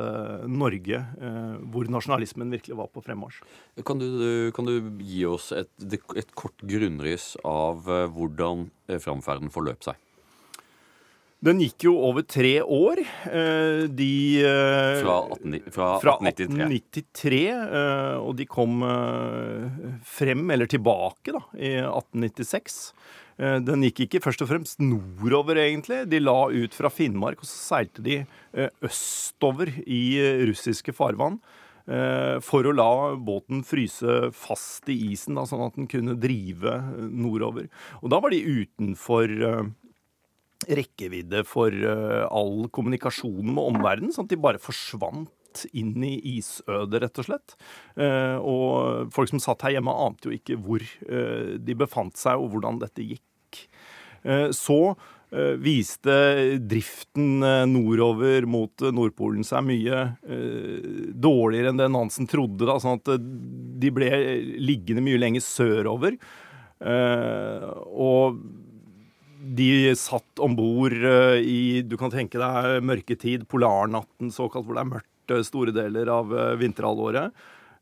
Norge 0.49 1.03
hvor 1.69 1.85
nasjonalismen 1.93 2.49
virkelig 2.49 2.79
var 2.79 2.87
på 2.89 3.03
fremmarsj. 3.05 3.43
Kan 3.85 4.01
du, 4.01 4.07
kan 4.57 4.65
du 4.65 4.89
gi 5.05 5.19
oss 5.29 5.51
et, 5.53 5.69
et 6.17 6.33
kort 6.33 6.65
grunnrys 6.65 7.35
av 7.45 7.85
hvordan 7.85 8.65
framferden 8.89 9.53
forløp 9.53 9.85
seg? 9.85 10.01
Den 11.45 11.59
gikk 11.61 11.85
jo 11.85 11.93
over 12.07 12.25
tre 12.25 12.55
år. 12.61 13.03
De 13.93 14.13
Fra, 15.03 15.17
18, 15.35 15.59
fra, 15.69 15.89
fra 16.01 16.15
1893. 16.31 17.43
Og 18.17 18.31
de 18.39 18.47
kom 18.49 18.81
frem, 20.15 20.47
eller 20.55 20.71
tilbake, 20.71 21.35
da, 21.35 21.43
i 21.53 21.75
1896. 21.83 22.79
Eh, 23.35 23.57
den 23.67 23.83
gikk 23.83 24.05
ikke 24.05 24.23
først 24.23 24.43
og 24.45 24.49
fremst 24.51 24.81
nordover, 24.83 25.59
egentlig. 25.59 26.03
De 26.11 26.21
la 26.21 26.37
ut 26.51 26.75
fra 26.75 26.91
Finnmark, 26.93 27.43
og 27.43 27.49
så 27.49 27.59
seilte 27.75 28.05
de 28.05 28.21
eh, 28.23 28.71
østover 28.85 29.71
i 29.83 30.03
eh, 30.21 30.43
russiske 30.51 30.95
farvann. 30.95 31.39
For 31.85 32.65
å 32.65 32.71
la 32.73 33.13
båten 33.21 33.59
fryse 33.61 34.31
fast 34.33 34.87
i 34.89 34.95
isen, 35.11 35.35
da, 35.37 35.43
sånn 35.45 35.67
at 35.67 35.75
den 35.77 35.85
kunne 35.85 36.15
drive 36.17 36.71
nordover. 37.13 37.67
Og 38.01 38.09
da 38.09 38.17
var 38.23 38.33
de 38.33 38.39
utenfor 38.41 39.29
rekkevidde 40.65 41.43
for 41.47 41.73
all 42.29 42.69
kommunikasjon 42.73 43.51
med 43.51 43.63
omverdenen, 43.63 44.13
sånn 44.15 44.29
at 44.29 44.33
de 44.33 44.39
bare 44.41 44.61
forsvant 44.61 45.65
inn 45.77 46.03
i 46.03 46.15
isødet, 46.35 46.99
rett 47.03 47.19
og 47.21 47.27
slett. 47.29 47.55
Og 48.43 49.11
folk 49.15 49.31
som 49.31 49.43
satt 49.43 49.67
her 49.67 49.77
hjemme, 49.77 49.93
ante 50.07 50.27
jo 50.27 50.35
ikke 50.35 50.57
hvor 50.59 50.83
de 50.83 51.77
befant 51.79 52.17
seg, 52.19 52.41
og 52.41 52.55
hvordan 52.55 52.81
dette 52.81 53.05
gikk. 53.05 53.61
Eh, 54.25 54.49
så 54.55 54.79
eh, 55.31 55.53
viste 55.61 56.15
driften 56.65 57.45
nordover 57.69 58.47
mot 58.49 58.85
Nordpolen 58.95 59.45
seg 59.45 59.65
mye 59.67 60.01
dårligere 61.25 61.71
enn 61.71 61.81
det 61.81 61.91
Nansen 61.93 62.29
trodde. 62.29 62.65
Da, 62.65 62.79
sånn 62.81 63.01
at 63.01 63.13
de 63.81 63.93
ble 63.93 64.11
liggende 64.61 65.05
mye 65.05 65.21
lenger 65.21 65.45
sørover. 65.45 66.17
Og 66.85 68.39
de 69.57 69.93
satt 69.99 70.41
om 70.41 70.55
bord 70.57 70.95
i 70.95 71.83
du 71.85 71.97
kan 72.01 72.13
tenke 72.13 72.39
deg 72.41 72.85
mørketid, 72.85 73.45
polarnatten 73.51 74.31
såkalt, 74.33 74.65
hvor 74.65 74.77
det 74.77 74.85
er 74.85 74.93
mørkt 74.95 75.35
store 75.45 75.73
deler 75.75 76.09
av 76.13 76.33
vinterhalvåret. 76.61 77.35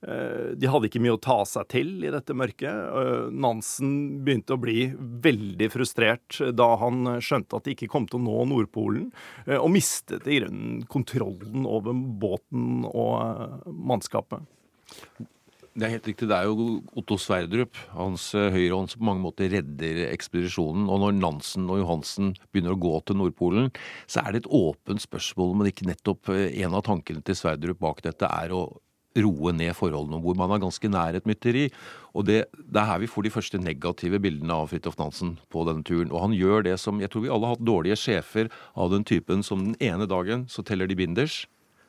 Eh, 0.04 0.52
de 0.60 0.68
hadde 0.68 0.90
ikke 0.90 1.00
mye 1.04 1.16
å 1.16 1.22
ta 1.22 1.38
seg 1.48 1.70
til 1.72 1.92
i 2.04 2.12
dette 2.12 2.36
mørket. 2.36 2.68
Eh, 2.70 3.28
Nansen 3.32 4.24
begynte 4.26 4.58
å 4.58 4.62
bli 4.62 4.90
veldig 4.98 5.70
frustrert 5.72 6.42
da 6.52 6.74
han 6.82 7.16
skjønte 7.24 7.60
at 7.60 7.68
de 7.68 7.76
ikke 7.76 7.92
kom 7.92 8.08
til 8.10 8.20
å 8.20 8.26
nå 8.26 8.44
Nordpolen, 8.52 9.12
eh, 9.48 9.56
og 9.56 9.72
mistet 9.76 10.28
i 10.28 10.42
grunnen 10.42 10.84
kontrollen 10.92 11.68
over 11.70 11.96
båten 11.96 12.84
og 12.90 13.64
mannskapet. 13.68 14.44
Det 15.74 15.88
er 15.88 15.96
helt 15.96 16.06
riktig. 16.06 16.28
Det 16.30 16.38
er 16.38 16.46
jo 16.46 16.84
Otto 17.02 17.16
Sverdrup, 17.18 17.78
hans 17.96 18.28
høyrehånd, 18.38 18.92
som 18.92 19.02
på 19.02 19.08
mange 19.08 19.24
måter 19.24 19.50
redder 19.50 20.04
ekspedisjonen. 20.12 20.86
Og 20.86 21.02
når 21.02 21.16
Nansen 21.18 21.66
og 21.66 21.80
Johansen 21.82 22.36
begynner 22.52 22.76
å 22.76 22.82
gå 22.84 22.94
til 23.02 23.18
Nordpolen, 23.18 23.72
så 24.06 24.22
er 24.22 24.36
det 24.36 24.44
et 24.44 24.52
åpent 24.54 25.02
spørsmål 25.02 25.56
om 25.56 25.66
ikke 25.66 25.90
nettopp 25.90 26.30
en 26.30 26.78
av 26.78 26.86
tankene 26.86 27.26
til 27.26 27.40
Sverdrup 27.40 27.82
bak 27.82 28.04
dette 28.06 28.30
er 28.30 28.54
å 28.54 28.68
roe 29.22 29.54
ned 29.54 29.74
forholdene, 29.78 30.22
hvor 30.22 30.38
man 30.38 30.54
er 30.54 30.62
ganske 30.62 30.90
nær 30.90 31.18
et 31.18 31.28
mytteri. 31.30 31.68
Og 32.14 32.28
det, 32.30 32.44
det, 32.54 32.78
er 32.78 32.90
her 32.90 33.02
vi 33.02 33.10
får 33.10 33.26
de 33.26 33.34
første 33.34 33.62
negative 33.62 34.22
bildene 34.22 34.58
av 34.58 34.70
Fridtjof 34.72 34.98
Nansen 35.02 35.36
på 35.54 35.66
denne 35.70 35.86
turen. 35.86 36.12
Og 36.14 36.22
han 36.28 36.38
gjør 36.38 36.66
det 36.70 36.78
som 36.82 37.02
Jeg 37.02 37.14
tror 37.14 37.26
vi 37.26 37.34
alle 37.34 37.50
har 37.50 37.58
hatt 37.58 37.66
dårlige 37.66 37.98
sjefer 38.00 38.50
av 38.78 38.94
den 38.94 39.06
typen 39.06 39.42
som 39.46 39.66
den 39.72 39.78
ene 39.82 40.10
dagen 40.10 40.46
så 40.50 40.66
teller 40.66 40.90
de 40.90 40.98
binders. 40.98 41.44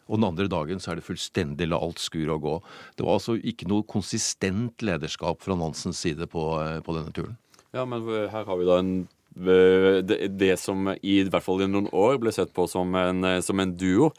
Og 0.09 0.19
den 0.19 0.29
andre 0.29 0.49
dagen 0.53 0.83
så 0.83 0.93
er 0.93 1.01
det 1.01 1.07
fullstendig 1.07 1.69
la 1.71 1.81
alt 1.81 2.03
skure 2.03 2.37
og 2.37 2.45
gå. 2.45 2.55
Det 2.99 3.07
var 3.07 3.19
altså 3.19 3.39
ikke 3.41 3.69
noe 3.71 3.87
konsistent 3.89 4.85
lederskap 4.85 5.41
fra 5.45 5.57
Nansens 5.59 6.03
side 6.05 6.29
på, 6.31 6.45
eh, 6.61 6.81
på 6.85 6.97
denne 6.97 7.15
turen. 7.17 7.39
Ja, 7.75 7.87
men 7.89 8.05
her 8.31 8.45
har 8.47 8.59
vi 8.61 8.69
da 8.69 8.79
en 8.83 8.97
det, 9.35 10.29
det, 10.39 10.53
som 10.63 10.93
i 11.03 11.17
hvert 11.27 11.43
fall 11.43 11.65
i 11.65 11.67
noen 11.67 11.89
år 11.91 12.21
ble 12.23 12.31
sett 12.31 12.53
på 12.55 12.69
som 12.71 12.95
en, 12.95 13.27
som 13.43 13.59
en 13.59 13.73
duo. 13.75 14.13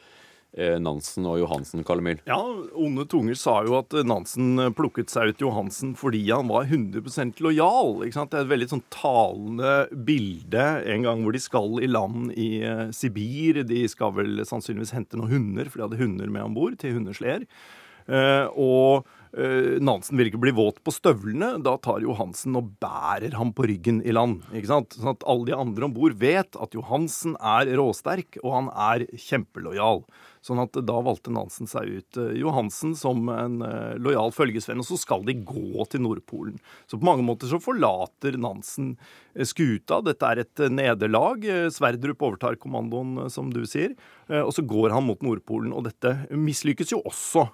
Eh, 0.56 0.78
Nansen 0.80 1.26
og 1.28 1.42
Johansen, 1.42 1.84
Kalle? 1.84 2.16
Ja, 2.24 2.40
Onde 2.80 3.04
tunger 3.12 3.36
sa 3.36 3.58
jo 3.68 3.76
at 3.82 3.92
Nansen 4.08 4.56
plukket 4.78 5.12
seg 5.12 5.34
ut 5.34 5.42
Johansen 5.44 5.96
fordi 6.00 6.22
han 6.30 6.48
var 6.48 6.70
100% 6.70 7.42
lojal. 7.44 8.06
ikke 8.06 8.16
sant? 8.16 8.32
Det 8.32 8.40
er 8.40 8.46
et 8.46 8.54
veldig 8.54 8.70
sånn 8.72 8.86
talende 8.94 9.74
bilde 10.08 10.68
en 10.94 11.04
gang 11.04 11.26
hvor 11.26 11.36
de 11.36 11.44
skal 11.44 11.82
i 11.84 11.90
land 11.92 12.32
i 12.40 12.50
uh, 12.64 12.88
Sibir. 12.96 13.66
De 13.68 13.84
skal 13.92 14.16
vel 14.16 14.46
sannsynligvis 14.48 14.96
hente 14.96 15.20
noen 15.20 15.34
hunder, 15.34 15.68
for 15.68 15.82
de 15.82 15.90
hadde 15.90 16.04
hunder 16.04 16.32
med 16.32 16.48
om 16.48 16.56
bord 16.56 16.80
til 16.80 16.96
hundesleder. 16.96 17.44
Uh, 18.06 18.46
og 18.54 19.08
uh, 19.34 19.76
Nansen 19.82 20.16
vil 20.16 20.30
ikke 20.30 20.40
bli 20.44 20.54
våt 20.56 20.80
på 20.86 20.94
støvlene. 20.94 21.56
Da 21.66 21.74
tar 21.84 22.06
Johansen 22.06 22.56
og 22.60 22.78
bærer 22.80 23.36
ham 23.36 23.52
på 23.58 23.68
ryggen 23.68 24.00
i 24.06 24.16
land. 24.16 24.46
ikke 24.54 24.72
sant? 24.72 24.96
Sånn 24.96 25.18
at 25.18 25.26
alle 25.28 25.50
de 25.50 25.58
andre 25.58 25.90
om 25.90 25.96
bord 25.96 26.16
vet 26.22 26.56
at 26.56 26.78
Johansen 26.78 27.36
er 27.42 27.76
råsterk, 27.76 28.40
og 28.46 28.56
han 28.56 28.72
er 28.72 29.08
kjempelojal. 29.20 30.06
Sånn 30.46 30.62
at 30.62 30.78
da 30.86 31.00
valgte 31.02 31.32
Nansen 31.34 31.66
seg 31.66 31.90
ut 31.90 32.18
eh, 32.22 32.36
Johansen 32.38 32.92
som 32.98 33.24
en 33.34 33.64
uh, 33.66 33.96
lojal 33.98 34.30
følgesvenn, 34.36 34.84
og 34.84 34.86
så 34.86 35.00
skal 35.02 35.26
de 35.26 35.34
gå 35.42 35.86
til 35.90 36.04
Nordpolen. 36.06 36.60
Så 36.86 37.00
på 37.00 37.08
mange 37.08 37.26
måter 37.26 37.50
så 37.50 37.58
forlater 37.62 38.38
Nansen 38.38 38.92
eh, 39.34 39.42
skuta. 39.48 40.04
Dette 40.06 40.30
er 40.30 40.44
et 40.44 40.66
nederlag. 40.70 41.48
Sverdrup 41.74 42.22
overtar 42.28 42.60
kommandoen, 42.62 43.26
som 43.34 43.50
du 43.54 43.64
sier. 43.70 43.96
Og 44.30 44.52
så 44.54 44.64
går 44.66 44.94
han 44.94 45.06
mot 45.06 45.22
Nordpolen, 45.26 45.74
og 45.74 45.86
dette 45.88 46.14
mislykkes 46.34 46.94
jo 46.94 47.02
også. 47.06 47.46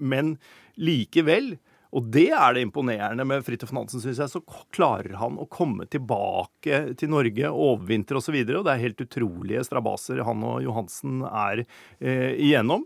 Men 0.00 0.34
likevel 0.76 1.54
og 1.96 2.08
det 2.12 2.28
er 2.36 2.54
det 2.54 2.66
imponerende 2.66 3.24
med 3.24 3.44
Fridtjof 3.46 3.72
Nansen, 3.72 4.02
syns 4.02 4.20
jeg. 4.20 4.32
Så 4.32 4.42
klarer 4.76 5.16
han 5.20 5.38
å 5.40 5.48
komme 5.48 5.86
tilbake 5.88 6.82
til 7.00 7.12
Norge, 7.14 7.48
overvintre 7.48 8.20
osv. 8.20 8.34
Og, 8.36 8.50
så 8.52 8.58
og 8.60 8.66
det 8.66 8.74
er 8.74 8.82
helt 8.82 9.04
utrolige 9.06 9.64
strabaser 9.64 10.20
han 10.26 10.44
og 10.44 10.60
Johansen 10.66 11.22
er 11.28 11.64
eh, 11.64 12.34
igjennom. 12.36 12.84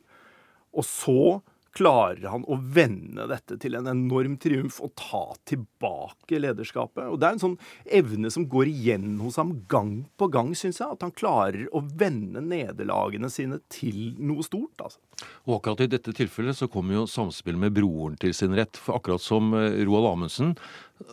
Og 0.72 0.86
så 0.86 1.42
klarer 1.76 2.28
han 2.28 2.44
å 2.44 2.58
vende 2.74 3.26
dette 3.30 3.56
til 3.60 3.76
en 3.78 3.88
enorm 3.90 4.36
triumf 4.40 4.78
og 4.84 4.92
ta 4.98 5.22
tilbake 5.48 6.40
lederskapet. 6.42 7.06
Og 7.08 7.20
Det 7.20 7.28
er 7.28 7.36
en 7.36 7.42
sånn 7.42 7.58
evne 7.86 8.30
som 8.32 8.46
går 8.48 8.70
igjen 8.72 9.18
hos 9.22 9.38
ham 9.40 9.54
gang 9.70 10.04
på 10.20 10.28
gang, 10.32 10.52
syns 10.58 10.82
jeg. 10.82 10.92
At 10.92 11.06
han 11.06 11.14
klarer 11.16 11.68
å 11.72 11.82
vende 11.82 12.44
nederlagene 12.44 13.30
sine 13.32 13.60
til 13.72 14.14
noe 14.20 14.44
stort. 14.46 14.76
altså. 14.78 15.00
Og 15.46 15.58
akkurat 15.58 15.84
i 15.86 15.92
dette 15.94 16.14
tilfellet 16.16 16.58
så 16.58 16.68
kommer 16.70 17.00
jo 17.00 17.06
samspillet 17.10 17.60
med 17.64 17.76
broren 17.76 18.18
til 18.20 18.34
sin 18.36 18.56
rett. 18.58 18.76
For 18.76 18.98
akkurat 18.98 19.22
som 19.22 19.54
eh, 19.56 19.82
Roald 19.86 20.12
Amundsen, 20.12 20.56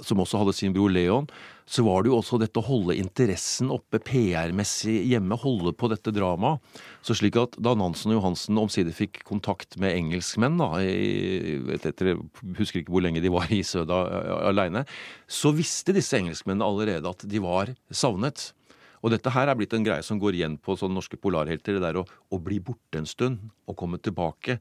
som 0.05 0.21
også 0.21 0.43
hadde 0.43 0.57
sin 0.57 0.75
bror 0.75 0.91
Leon, 0.91 1.29
så 1.69 1.83
var 1.85 2.01
det 2.01 2.09
jo 2.09 2.17
også 2.17 2.39
dette 2.41 2.57
å 2.57 2.65
holde 2.65 2.95
interessen 2.97 3.69
oppe 3.69 3.99
PR-messig 4.01 4.95
hjemme, 5.11 5.37
holde 5.37 5.75
på 5.77 5.89
dette 5.91 6.13
dramaet. 6.15 6.63
Så 7.05 7.13
slik 7.19 7.37
at 7.37 7.53
da 7.61 7.75
Nansen 7.77 8.09
og 8.09 8.17
Johansen 8.17 8.57
omsider 8.57 8.95
fikk 8.95 9.21
kontakt 9.27 9.77
med 9.81 9.93
engelskmenn, 9.93 10.57
da, 10.57 10.71
i, 10.81 11.59
etter, 11.77 12.15
husker 12.57 12.81
ikke 12.81 12.95
hvor 12.95 13.05
lenge 13.05 13.21
de 13.21 13.33
var 13.33 13.53
i 13.53 13.61
Søda 13.61 14.01
aleine, 14.49 14.81
så 15.29 15.53
visste 15.53 15.93
disse 15.93 16.17
engelskmennene 16.17 16.65
allerede 16.65 17.13
at 17.13 17.27
de 17.29 17.43
var 17.43 17.75
savnet. 17.93 18.49
Og 19.05 19.13
dette 19.13 19.31
her 19.31 19.47
er 19.47 19.55
blitt 19.55 19.73
en 19.77 19.85
greie 19.85 20.03
som 20.03 20.19
går 20.19 20.35
igjen 20.39 20.57
på 20.59 20.75
sånne 20.75 20.97
norske 20.97 21.21
polarhelter. 21.21 21.77
Det 21.77 21.85
der 21.85 22.01
å, 22.01 22.05
å 22.05 22.41
bli 22.43 22.57
borte 22.65 22.99
en 22.99 23.07
stund 23.07 23.45
og 23.69 23.77
komme 23.79 24.01
tilbake. 24.03 24.57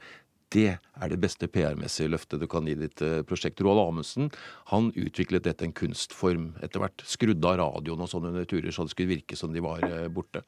Det 0.48 0.78
er 0.78 1.10
det 1.12 1.18
beste 1.20 1.44
PR-messige 1.52 2.08
løftet 2.08 2.40
du 2.40 2.46
kan 2.48 2.64
gi 2.64 2.72
ditt 2.78 3.02
uh, 3.04 3.20
prosjekt. 3.28 3.60
Roald 3.60 3.82
Amundsen 3.82 4.30
han 4.70 4.88
utviklet 4.96 5.44
dette 5.44 5.66
en 5.66 5.74
kunstform 5.76 6.54
etter 6.64 6.80
hvert. 6.80 7.04
Skrudde 7.04 7.50
av 7.50 7.58
radioen 7.60 8.00
og 8.00 8.08
sånn 8.08 8.30
under 8.30 8.48
turer 8.48 8.72
så 8.72 8.86
det 8.86 8.94
skulle 8.94 9.12
virke 9.12 9.36
som 9.36 9.52
de 9.52 9.60
var 9.64 9.84
uh, 9.84 10.06
borte. 10.08 10.40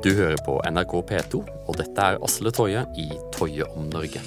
Du 0.00 0.14
hører 0.16 0.40
på 0.46 0.54
NRK 0.64 0.94
P2, 1.10 1.42
og 1.68 1.76
dette 1.76 2.06
er 2.08 2.16
Asle 2.24 2.54
Toje 2.56 2.86
i 2.96 3.10
Toje 3.36 3.68
om 3.76 3.90
Norge. 3.92 4.24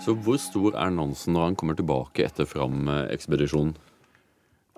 Så 0.00 0.14
hvor 0.16 0.40
stor 0.40 0.72
er 0.72 0.94
Nansen 0.96 1.36
når 1.36 1.50
han 1.50 1.58
kommer 1.60 1.76
tilbake 1.76 2.24
etter 2.24 2.48
Fram-ekspedisjonen? 2.48 3.76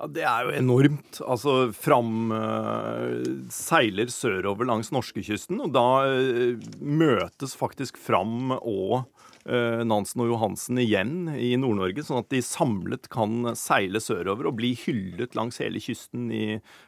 Det 0.09 0.25
er 0.25 0.47
jo 0.47 0.55
enormt. 0.57 1.21
Altså, 1.27 1.55
Fram 1.77 2.33
uh, 2.33 3.21
seiler 3.53 4.09
sørover 4.09 4.69
langs 4.69 4.89
norskekysten, 4.95 5.61
og 5.61 5.75
da 5.77 5.87
uh, 6.09 6.71
møtes 6.81 7.57
faktisk 7.59 8.01
Fram 8.01 8.55
og 8.61 9.03
Eh, 9.03 9.20
Nansen 9.45 10.21
og 10.21 10.29
Johansen 10.35 10.79
igjen 10.83 11.31
i 11.33 11.55
Nord-Norge, 11.57 12.03
sånn 12.05 12.21
at 12.21 12.29
de 12.33 12.43
samlet 12.45 13.09
kan 13.13 13.55
seile 13.57 14.01
sørover 14.03 14.51
og 14.51 14.59
bli 14.59 14.75
hyllet 14.77 15.37
langs 15.39 15.61
hele 15.63 15.81
kysten 15.81 16.29
i 16.29 16.45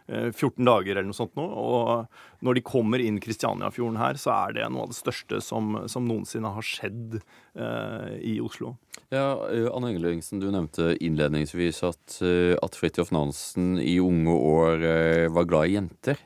14 0.09 0.51
eh, 0.51 0.67
dager 0.69 0.97
eller 0.99 1.09
noe 1.09 1.17
sånt 1.17 1.35
nå. 1.39 1.47
Og 1.47 2.45
når 2.45 2.59
de 2.59 2.65
kommer 2.67 3.03
inn 3.03 3.21
Kristianiafjorden 3.23 4.01
her, 4.01 4.21
så 4.21 4.35
er 4.37 4.57
det 4.59 4.69
noe 4.69 4.87
av 4.87 4.93
det 4.93 4.99
største 4.99 5.41
som, 5.45 5.75
som 5.91 6.07
noensinne 6.09 6.53
har 6.53 6.67
skjedd 6.67 7.19
eh, 7.19 8.13
i 8.35 8.37
Oslo. 8.45 8.75
Ja, 9.13 9.49
eh, 9.49 9.69
Anne 9.73 9.93
Engelingsen, 9.95 10.43
du 10.43 10.51
nevnte 10.53 10.93
innledningsvis 11.01 11.83
at, 11.89 12.19
at 12.23 12.79
Fridtjof 12.79 13.15
Nansen 13.17 13.79
i 13.81 13.97
unge 14.03 14.37
år 14.37 14.87
var 15.33 15.49
glad 15.49 15.71
i 15.71 15.79
jenter. 15.79 16.21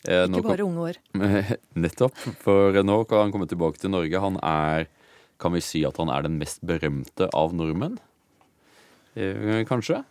Ikke 0.00 0.46
bare 0.46 0.64
unge 0.64 0.86
år. 0.90 0.98
Nettopp. 1.84 2.16
For 2.40 2.80
nå 2.82 3.02
kan 3.04 3.26
han 3.26 3.34
komme 3.34 3.48
tilbake 3.50 3.82
til 3.82 3.92
Norge. 3.92 4.22
Han 4.22 4.38
er 4.40 4.88
kan 5.40 5.56
vi 5.56 5.64
si 5.64 5.82
at 5.88 5.98
han 6.00 6.12
er 6.12 6.28
den 6.28 6.38
mest 6.40 6.62
berømte 6.66 7.30
av 7.36 7.56
nordmenn? 7.56 7.98
Eh, 9.14 9.64
kanskje? 9.68 10.04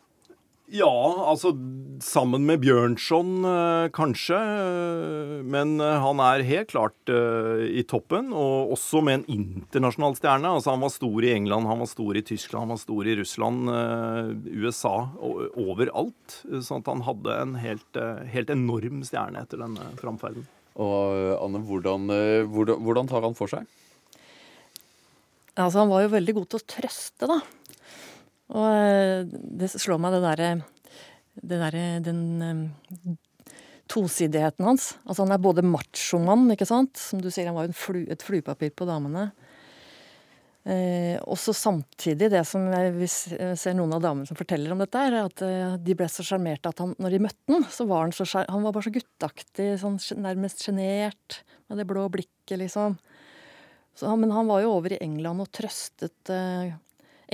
Ja, 0.70 0.92
altså 1.26 1.50
sammen 2.06 2.44
med 2.46 2.60
Bjørnson 2.62 3.46
eh, 3.48 3.88
kanskje. 3.96 4.38
Men 5.50 5.80
eh, 5.82 5.96
han 6.04 6.22
er 6.22 6.46
helt 6.46 6.70
klart 6.74 7.10
i 7.10 7.82
toppen, 7.90 8.30
og 8.36 8.76
også 8.76 9.02
med 9.06 9.22
en 9.22 9.26
internasjonal 9.40 10.18
stjerne. 10.20 10.52
Altså 10.60 10.76
Han 10.76 10.86
var 10.86 10.94
stor 10.94 11.26
i 11.26 11.34
England, 11.34 11.70
han 11.70 11.82
var 11.82 11.90
stor 11.90 12.20
i 12.20 12.26
Tyskland, 12.26 12.68
han 12.68 12.76
var 12.76 12.84
stor 12.84 13.10
i 13.10 13.18
Russland, 13.22 13.74
USA, 14.46 14.96
overalt. 15.58 16.40
Sånn 16.46 16.84
at 16.84 16.94
han 16.94 17.06
hadde 17.08 17.42
en 17.48 17.58
helt, 17.64 18.02
helt 18.30 18.54
enorm 18.54 19.04
stjerne 19.08 19.42
etter 19.42 19.62
denne 19.64 19.92
framferden. 20.02 20.46
Og 20.80 21.34
Anne, 21.42 21.60
hvordan, 21.66 22.06
hvordan, 22.54 22.86
hvordan 22.86 23.10
tar 23.10 23.26
han 23.26 23.36
for 23.36 23.52
seg? 23.52 23.66
Altså, 25.60 25.82
han 25.82 25.92
var 25.92 26.06
jo 26.06 26.14
veldig 26.16 26.36
god 26.38 26.50
til 26.50 26.62
å 26.62 26.68
trøste, 26.76 27.30
da. 27.30 27.40
Og 28.56 28.68
eh, 28.70 29.26
det 29.60 29.70
slår 29.76 30.00
meg 30.02 30.16
det 30.16 31.58
derre 31.60 31.84
Den 32.04 32.22
um, 32.42 32.64
tosidigheten 33.90 34.66
hans. 34.66 34.94
Altså, 35.06 35.26
han 35.26 35.36
er 35.36 35.44
både 35.44 35.66
machomann, 35.66 36.48
ikke 36.54 36.68
sant. 36.70 36.98
Som 37.00 37.22
du 37.24 37.30
sier, 37.32 37.50
han 37.50 37.58
var 37.58 37.72
flu, 37.76 38.04
et 38.10 38.26
fluepapir 38.26 38.74
på 38.78 38.88
damene. 38.90 39.30
Eh, 40.70 41.16
også 41.24 41.54
samtidig, 41.56 42.28
det 42.34 42.42
som 42.46 42.66
jeg, 42.70 42.92
vi 42.98 43.08
ser 43.10 43.78
noen 43.78 43.96
av 43.96 44.04
damene 44.04 44.28
som 44.30 44.38
forteller 44.38 44.74
om 44.76 44.82
dette, 44.84 45.02
er 45.02 45.16
at 45.24 45.44
eh, 45.46 45.78
de 45.82 45.96
ble 45.98 46.10
så 46.12 46.26
sjarmerte 46.26 46.70
at 46.70 46.84
han, 46.84 46.92
når 47.02 47.16
de 47.16 47.22
møtte 47.26 47.56
han, 47.56 47.66
så 47.72 47.88
var 47.90 48.04
han 48.06 48.14
så 48.14 48.28
Han 48.44 48.66
var 48.68 48.76
bare 48.76 48.90
så 48.90 48.94
gutteaktig, 48.94 49.70
sånn 49.82 49.98
nærmest 50.22 50.66
sjenert, 50.66 51.40
med 51.70 51.82
det 51.82 51.88
blå 51.90 52.06
blikket, 52.12 52.60
liksom. 52.62 53.00
Så, 54.00 54.14
men 54.16 54.32
han 54.32 54.48
var 54.48 54.64
jo 54.64 54.72
over 54.78 54.96
i 54.96 55.02
England 55.04 55.44
og 55.44 55.52
trøstet 55.52 56.32
eh, 56.32 56.72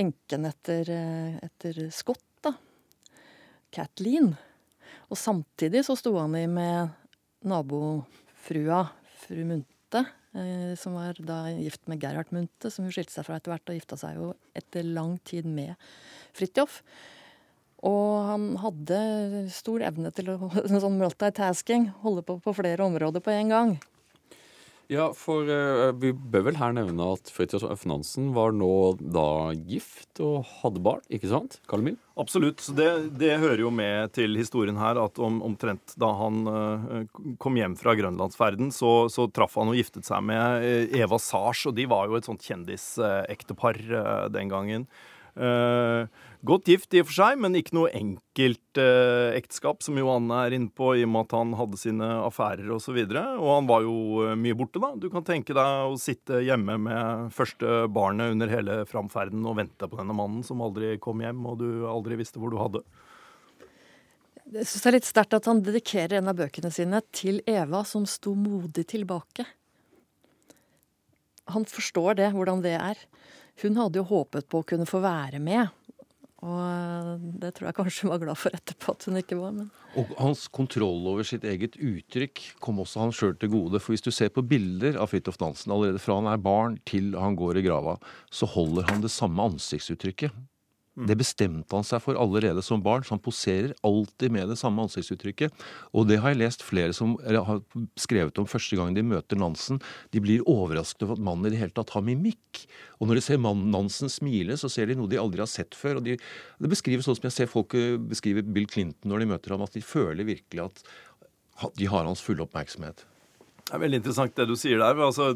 enken 0.02 0.48
etter, 0.48 0.90
eh, 0.90 1.38
etter 1.46 1.84
Scott, 1.94 2.24
da. 2.42 2.56
Kathleen. 3.74 4.32
Og 5.06 5.20
samtidig 5.20 5.84
så 5.86 5.94
sto 5.98 6.16
han 6.18 6.34
i 6.34 6.46
med 6.50 6.90
nabofrua, 7.46 8.82
fru 9.22 9.44
Munthe 9.46 10.06
Eh, 10.36 10.76
som 10.76 10.94
var 10.94 11.16
da 11.18 11.48
gift 11.50 11.86
med 11.88 12.02
Gerhard 12.02 12.32
Munthe, 12.34 12.70
som 12.70 12.84
hun 12.84 12.92
skilte 12.92 13.14
seg 13.14 13.24
fra 13.24 13.38
etter 13.38 13.54
hvert, 13.54 13.70
og 13.70 13.78
gifta 13.78 13.96
seg 13.96 14.18
jo 14.18 14.32
etter 14.58 14.84
lang 14.84 15.16
tid 15.24 15.48
med 15.48 15.72
Fridtjof. 16.36 16.82
Og 17.88 18.10
han 18.26 18.44
hadde 18.60 18.98
stor 19.54 19.84
evne 19.86 20.12
til 20.12 20.34
å 20.34 20.50
sånn 20.84 21.00
multitasking, 21.00 21.88
holde 22.02 22.26
på 22.26 22.36
på 22.44 22.56
flere 22.58 22.84
områder 22.84 23.24
på 23.24 23.32
en 23.32 23.54
gang. 23.54 23.76
Ja, 24.92 25.08
for 25.18 25.48
uh, 25.50 25.90
vi 25.98 26.12
bør 26.14 26.44
vel 26.46 26.58
her 26.60 26.74
nevne 26.76 27.08
at 27.16 27.30
Fridtjof 27.34 27.82
Nansen 27.90 28.28
var 28.36 28.52
nå 28.54 28.94
da 29.00 29.50
gift 29.56 30.20
og 30.22 30.46
hadde 30.60 30.82
barn, 30.84 31.02
ikke 31.10 31.30
sant? 31.32 31.58
Karl 31.66 31.82
Emil? 31.82 31.96
Absolutt. 32.22 32.62
Det, 32.78 32.86
det, 33.18 33.32
hører 33.42 33.64
jo 33.64 33.72
med 33.74 34.14
til 34.14 34.38
historien 34.38 34.78
her 34.78 35.00
at 35.02 35.18
om, 35.18 35.40
omtrent 35.46 35.96
da 35.98 36.12
han 36.20 36.38
uh, 36.46 37.34
kom 37.42 37.58
hjem 37.58 37.74
fra 37.80 37.96
grønlandsferden, 37.98 38.70
så, 38.74 39.10
så, 39.12 39.26
traff 39.34 39.58
han 39.58 39.74
og 39.74 39.80
giftet 39.80 40.06
seg 40.06 40.22
med 40.28 40.62
uh, 40.62 40.96
Eva 41.02 41.18
Sars, 41.18 41.66
og 41.66 41.74
de 41.76 41.88
var 41.90 42.06
jo 42.06 42.20
et 42.20 42.30
sånt 42.30 42.46
kjendisektepar 42.46 43.82
den 44.30 44.54
gangen. 44.54 44.86
Uh, 45.36 46.06
godt 46.44 46.68
gift 46.68 46.94
i 46.94 47.00
og 47.02 47.08
for 47.08 47.16
seg, 47.16 47.38
men 47.40 47.56
ikke 47.58 47.76
noe 47.76 47.92
enkelt 47.96 48.80
eh, 48.80 49.36
ekteskap, 49.38 49.82
som 49.84 49.98
Johan 49.98 50.28
er 50.34 50.56
inne 50.56 50.72
på, 50.74 50.92
i 50.96 51.04
og 51.06 51.12
med 51.12 51.26
at 51.26 51.34
han 51.38 51.54
hadde 51.58 51.80
sine 51.80 52.10
affærer 52.26 52.68
osv. 52.74 52.98
Og, 52.98 53.14
så 53.14 53.24
og 53.38 53.50
han 53.52 53.70
var 53.70 53.86
jo 53.86 53.96
uh, 54.20 54.34
mye 54.38 54.58
borte, 54.58 54.82
da. 54.82 54.92
Du 55.00 55.08
kan 55.12 55.24
tenke 55.26 55.56
deg 55.56 55.90
å 55.90 55.98
sitte 56.00 56.42
hjemme 56.44 56.78
med 56.82 57.34
første 57.36 57.86
barnet 57.92 58.36
under 58.36 58.52
hele 58.52 58.80
framferden 58.90 59.44
og 59.48 59.58
vente 59.62 59.88
på 59.88 60.00
denne 60.00 60.16
mannen 60.16 60.44
som 60.46 60.62
aldri 60.64 60.96
kom 61.02 61.24
hjem, 61.24 61.44
og 61.48 61.60
du 61.62 61.68
aldri 61.90 62.18
visste 62.20 62.42
hvor 62.42 62.52
du 62.52 62.60
hadde. 62.60 62.84
Jeg 64.46 64.68
syns 64.70 64.84
det 64.84 64.90
er 64.90 64.94
litt 65.00 65.08
sterkt 65.08 65.34
at 65.34 65.48
han 65.50 65.62
dedikerer 65.66 66.20
en 66.20 66.30
av 66.30 66.36
bøkene 66.38 66.70
sine 66.70 67.00
til 67.16 67.40
Eva, 67.50 67.82
som 67.88 68.04
sto 68.06 68.36
modig 68.38 68.86
tilbake. 68.92 69.46
Han 71.50 71.66
forstår 71.66 72.18
det, 72.20 72.30
hvordan 72.34 72.62
det 72.62 72.76
er. 72.78 73.00
Hun 73.62 73.78
hadde 73.80 74.00
jo 74.00 74.06
håpet 74.10 74.48
på 74.50 74.60
å 74.60 74.66
kunne 74.66 74.86
få 74.88 75.00
være 75.04 75.40
med. 75.42 75.72
Og 76.44 77.22
det 77.40 77.54
tror 77.56 77.70
jeg 77.70 77.76
kanskje 77.78 78.04
hun 78.04 78.12
var 78.12 78.20
glad 78.20 78.38
for 78.38 78.56
etterpå 78.56 78.92
at 78.92 79.06
hun 79.08 79.20
ikke 79.22 79.38
var. 79.38 79.54
Men... 79.56 79.70
Og 79.96 80.10
hans 80.20 80.44
kontroll 80.52 81.06
over 81.08 81.24
sitt 81.24 81.46
eget 81.48 81.78
uttrykk 81.80 82.42
kom 82.60 82.82
også 82.82 83.06
han 83.06 83.14
sjøl 83.16 83.38
til 83.40 83.54
gode. 83.54 83.80
For 83.80 83.94
hvis 83.94 84.04
du 84.04 84.12
ser 84.12 84.34
på 84.34 84.44
bilder 84.44 84.98
av 85.00 85.08
Fridtjof 85.12 85.40
Nansen 85.40 85.72
allerede 85.72 86.02
fra 86.02 86.18
han 86.20 86.28
er 86.28 86.42
barn 86.42 86.76
til 86.88 87.14
han 87.16 87.38
går 87.40 87.62
i 87.62 87.64
grava, 87.64 87.96
så 88.28 88.48
holder 88.52 88.90
han 88.90 89.00
det 89.04 89.14
samme 89.14 89.48
ansiktsuttrykket. 89.48 90.36
Det 90.96 91.12
bestemte 91.20 91.76
han 91.76 91.84
seg 91.84 92.00
for 92.00 92.16
allerede 92.16 92.62
som 92.64 92.80
barn, 92.80 93.02
så 93.04 93.12
han 93.12 93.20
poserer 93.20 93.74
alltid 93.84 94.32
med 94.32 94.48
det 94.48 94.56
samme 94.56 94.86
ansiktsuttrykket. 94.86 95.52
Og 95.92 96.06
det 96.08 96.16
har 96.22 96.32
jeg 96.32 96.40
lest 96.40 96.64
flere 96.64 96.94
som 96.96 97.18
har 97.20 97.60
skrevet 98.00 98.40
om 98.40 98.48
første 98.48 98.78
gang 98.78 98.94
de 98.96 99.04
møter 99.04 99.36
Nansen. 99.36 99.82
De 100.16 100.22
blir 100.24 100.44
overrasket 100.48 101.04
over 101.04 101.18
at 101.18 101.24
mannen 101.26 101.50
i 101.50 101.52
det 101.52 101.60
hele 101.60 101.76
tatt 101.76 101.92
har 101.92 102.04
mimikk. 102.06 102.62
Og 102.96 103.10
når 103.10 103.20
de 103.20 103.24
ser 103.26 103.42
mannen 103.44 103.68
Nansen 103.74 104.08
smile, 104.12 104.56
så 104.56 104.70
ser 104.72 104.88
de 104.88 104.96
noe 104.96 105.10
de 105.12 105.20
aldri 105.20 105.44
har 105.44 105.52
sett 105.52 105.76
før. 105.76 106.00
og 106.00 106.08
de, 106.08 106.16
Det 106.16 106.72
beskrives 106.72 107.04
sånn 107.04 107.18
som 107.18 107.28
jeg 107.28 107.36
ser 107.42 107.52
folk 107.52 107.76
eh, 107.76 107.98
beskrive 108.00 108.46
Bill 108.46 108.68
Clinton 108.70 109.12
når 109.12 109.20
de 109.20 109.30
møter 109.34 109.52
ham, 109.52 109.66
at 109.68 109.76
de 109.76 109.84
føler 109.84 110.24
virkelig 110.24 110.64
at 110.64 111.76
de 111.76 111.92
har 111.92 112.08
hans 112.08 112.24
fulle 112.24 112.44
oppmerksomhet. 112.44 113.04
Det 113.66 113.74
er 113.74 113.82
veldig 113.82 113.98
interessant 113.98 114.36
det 114.38 114.44
du 114.46 114.54
sier 114.54 114.78
der. 114.78 115.00
altså 115.02 115.32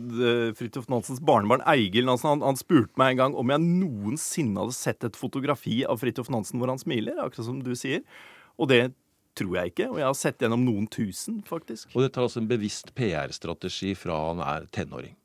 Fridtjof 0.55 0.87
Nansens 0.93 1.19
barnebarn 1.27 1.65
Eigil 1.67 2.07
Nansen 2.07 2.29
han, 2.31 2.45
han, 2.47 2.59
spurte 2.59 2.95
meg 3.01 3.17
en 3.17 3.23
gang 3.25 3.35
om 3.43 3.51
jeg 3.51 3.65
noensinne 3.65 4.63
hadde 4.63 4.77
sett 4.77 5.07
et 5.09 5.19
fotografi 5.19 5.81
av 5.83 5.99
Fridtjof 5.99 6.31
Nansen 6.31 6.63
hvor 6.63 6.71
han 6.71 6.79
smiler, 6.79 7.19
akkurat 7.19 7.49
som 7.49 7.59
du 7.67 7.73
sier. 7.75 8.05
Og 8.55 8.71
det 8.71 8.85
tror 9.39 9.57
jeg 9.59 9.73
ikke. 9.73 9.89
Og 9.91 9.99
jeg 9.99 10.07
har 10.07 10.19
sett 10.19 10.45
gjennom 10.45 10.63
noen 10.63 10.87
tusen, 10.91 11.41
faktisk. 11.47 11.91
Og 11.95 12.05
dette 12.05 12.21
er 12.21 12.29
altså 12.29 12.43
en 12.43 12.51
bevisst 12.51 12.95
PR-strategi 12.95 13.97
fra 13.99 14.23
han 14.29 14.45
er 14.47 14.71
tenåring. 14.75 15.17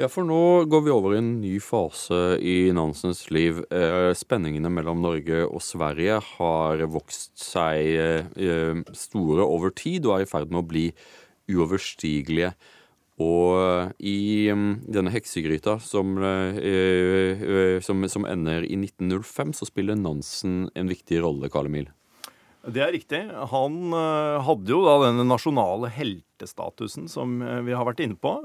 Ja, 0.00 0.08
for 0.10 0.26
nå 0.26 0.64
går 0.72 0.80
vi 0.86 0.92
over 0.92 1.14
i 1.14 1.20
en 1.20 1.34
ny 1.42 1.58
fase 1.62 2.38
i 2.40 2.72
Nansens 2.74 3.26
liv. 3.32 3.60
Eh, 3.72 4.10
spenningene 4.18 4.72
mellom 4.72 5.00
Norge 5.04 5.44
og 5.46 5.60
Sverige 5.62 6.16
har 6.32 6.84
vokst 6.90 7.36
seg 7.38 7.92
eh, 8.00 8.80
store 8.96 9.44
over 9.44 9.72
tid 9.76 10.08
og 10.08 10.16
er 10.16 10.24
i 10.24 10.30
ferd 10.30 10.52
med 10.52 10.62
å 10.64 10.70
bli 10.72 10.86
uoverstigelige. 11.52 12.52
Og 13.20 13.92
i 14.00 14.48
um, 14.50 14.78
denne 14.88 15.12
heksegryta 15.12 15.76
som, 15.84 16.16
uh, 16.16 17.78
som, 17.84 18.06
som, 18.08 18.28
ender 18.28 18.64
i 18.64 18.78
1905, 18.78 19.52
så 19.60 19.68
spiller 19.68 19.98
Nansen 19.98 20.66
en 20.74 20.90
viktig 20.90 21.20
rolle, 21.24 21.50
Karl 21.52 21.68
Emil. 21.70 21.90
Det 22.62 22.82
er 22.84 22.92
riktig. 22.94 23.24
Han 23.50 23.90
hadde 24.46 24.70
jo 24.70 24.84
da 24.86 25.00
denne 25.08 25.24
nasjonale 25.26 25.88
heltestatusen 25.90 27.08
som 27.10 27.40
vi 27.66 27.74
har 27.74 27.88
vært 27.88 28.04
inne 28.04 28.14
på. 28.14 28.36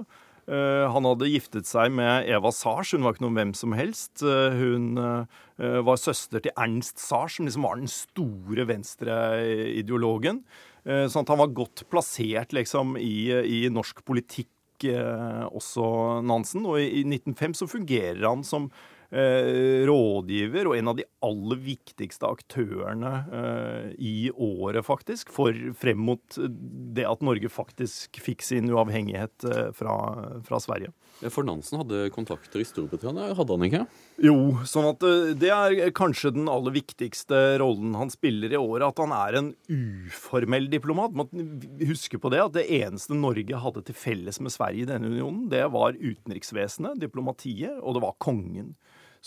Han 0.50 1.06
hadde 1.06 1.30
giftet 1.30 1.70
seg 1.70 1.93
med 1.93 2.26
Eva 2.26 2.50
Sars. 2.56 2.96
Hun 2.96 3.06
var 3.06 3.13
ikke 3.13 3.28
noen 3.28 3.38
hvem 3.38 3.52
som 3.54 3.76
helst. 3.78 4.24
hun 4.24 4.98
var 4.98 6.02
søster 6.02 6.41
til 6.41 6.56
Ernst 6.58 6.98
Sars, 6.98 7.38
som 7.38 7.46
liksom 7.46 7.67
var 7.70 7.78
den 7.78 7.93
store 7.93 8.65
venstreideologen. 8.72 10.41
Eh, 10.88 11.08
sånn 11.12 11.26
at 11.26 11.34
han 11.34 11.41
var 11.41 11.56
godt 11.56 11.84
plassert 11.91 12.56
liksom, 12.56 12.95
i, 13.02 13.28
i 13.28 13.60
norsk 13.73 14.06
politikk 14.08 14.88
eh, 14.88 15.43
også, 15.52 15.88
Nansen. 16.28 16.63
Og 16.69 16.80
i, 16.80 16.88
i 17.02 17.04
1905 17.04 17.58
så 17.62 17.69
fungerer 17.71 18.23
han 18.23 18.45
som 18.47 18.69
rådgiver 19.08 20.67
og 20.67 20.76
en 20.76 20.91
av 20.91 20.98
de 20.98 21.06
aller 21.24 21.60
viktigste 21.63 22.28
aktørene 22.28 23.12
eh, 23.34 23.86
i 23.98 24.30
året, 24.32 24.84
faktisk, 24.86 25.32
for 25.34 25.56
frem 25.80 26.02
mot 26.10 26.38
det 26.38 27.06
at 27.08 27.24
Norge 27.26 27.50
faktisk 27.52 28.20
fikk 28.24 28.43
sin 28.46 28.70
uavhengighet 28.72 29.48
eh, 29.48 29.70
fra, 29.76 29.96
fra 30.46 30.60
Sverige. 30.62 30.91
For 31.34 31.48
Nansen 31.48 31.80
hadde 31.82 32.12
kontakter 32.13 32.62
i 32.62 32.67
Storbritannia, 32.67 33.32
hadde 33.38 33.56
han 33.56 33.65
ikke? 33.65 33.86
Jo, 34.22 34.36
sånn 34.70 34.89
at 34.91 35.06
eh, 35.08 35.32
det 35.39 35.52
er 35.54 35.96
kanskje 35.98 36.36
den 36.36 36.52
aller 36.52 36.76
viktigste 36.76 37.58
rollen 37.62 37.96
han 37.98 38.12
spiller 38.13 38.54
i 38.54 38.60
året. 38.60 38.91
At 38.91 39.02
han 39.02 39.15
er 39.15 39.39
en 39.39 39.50
uformell 39.72 40.70
diplomat. 40.74 41.15
Man 41.17 41.32
husker 41.88 42.22
på 42.22 42.32
det 42.34 42.43
at 42.43 42.58
det 42.60 42.67
eneste 42.82 43.17
Norge 43.17 43.63
hadde 43.63 43.86
til 43.88 43.98
felles 43.98 44.41
med 44.43 44.54
Sverige 44.54 44.86
i 44.86 44.91
denne 44.91 45.10
unionen, 45.10 45.48
det 45.52 45.63
var 45.74 45.98
utenriksvesenet, 45.98 47.02
diplomatiet, 47.02 47.80
og 47.82 47.98
det 47.98 48.06
var 48.06 48.20
kongen. 48.22 48.76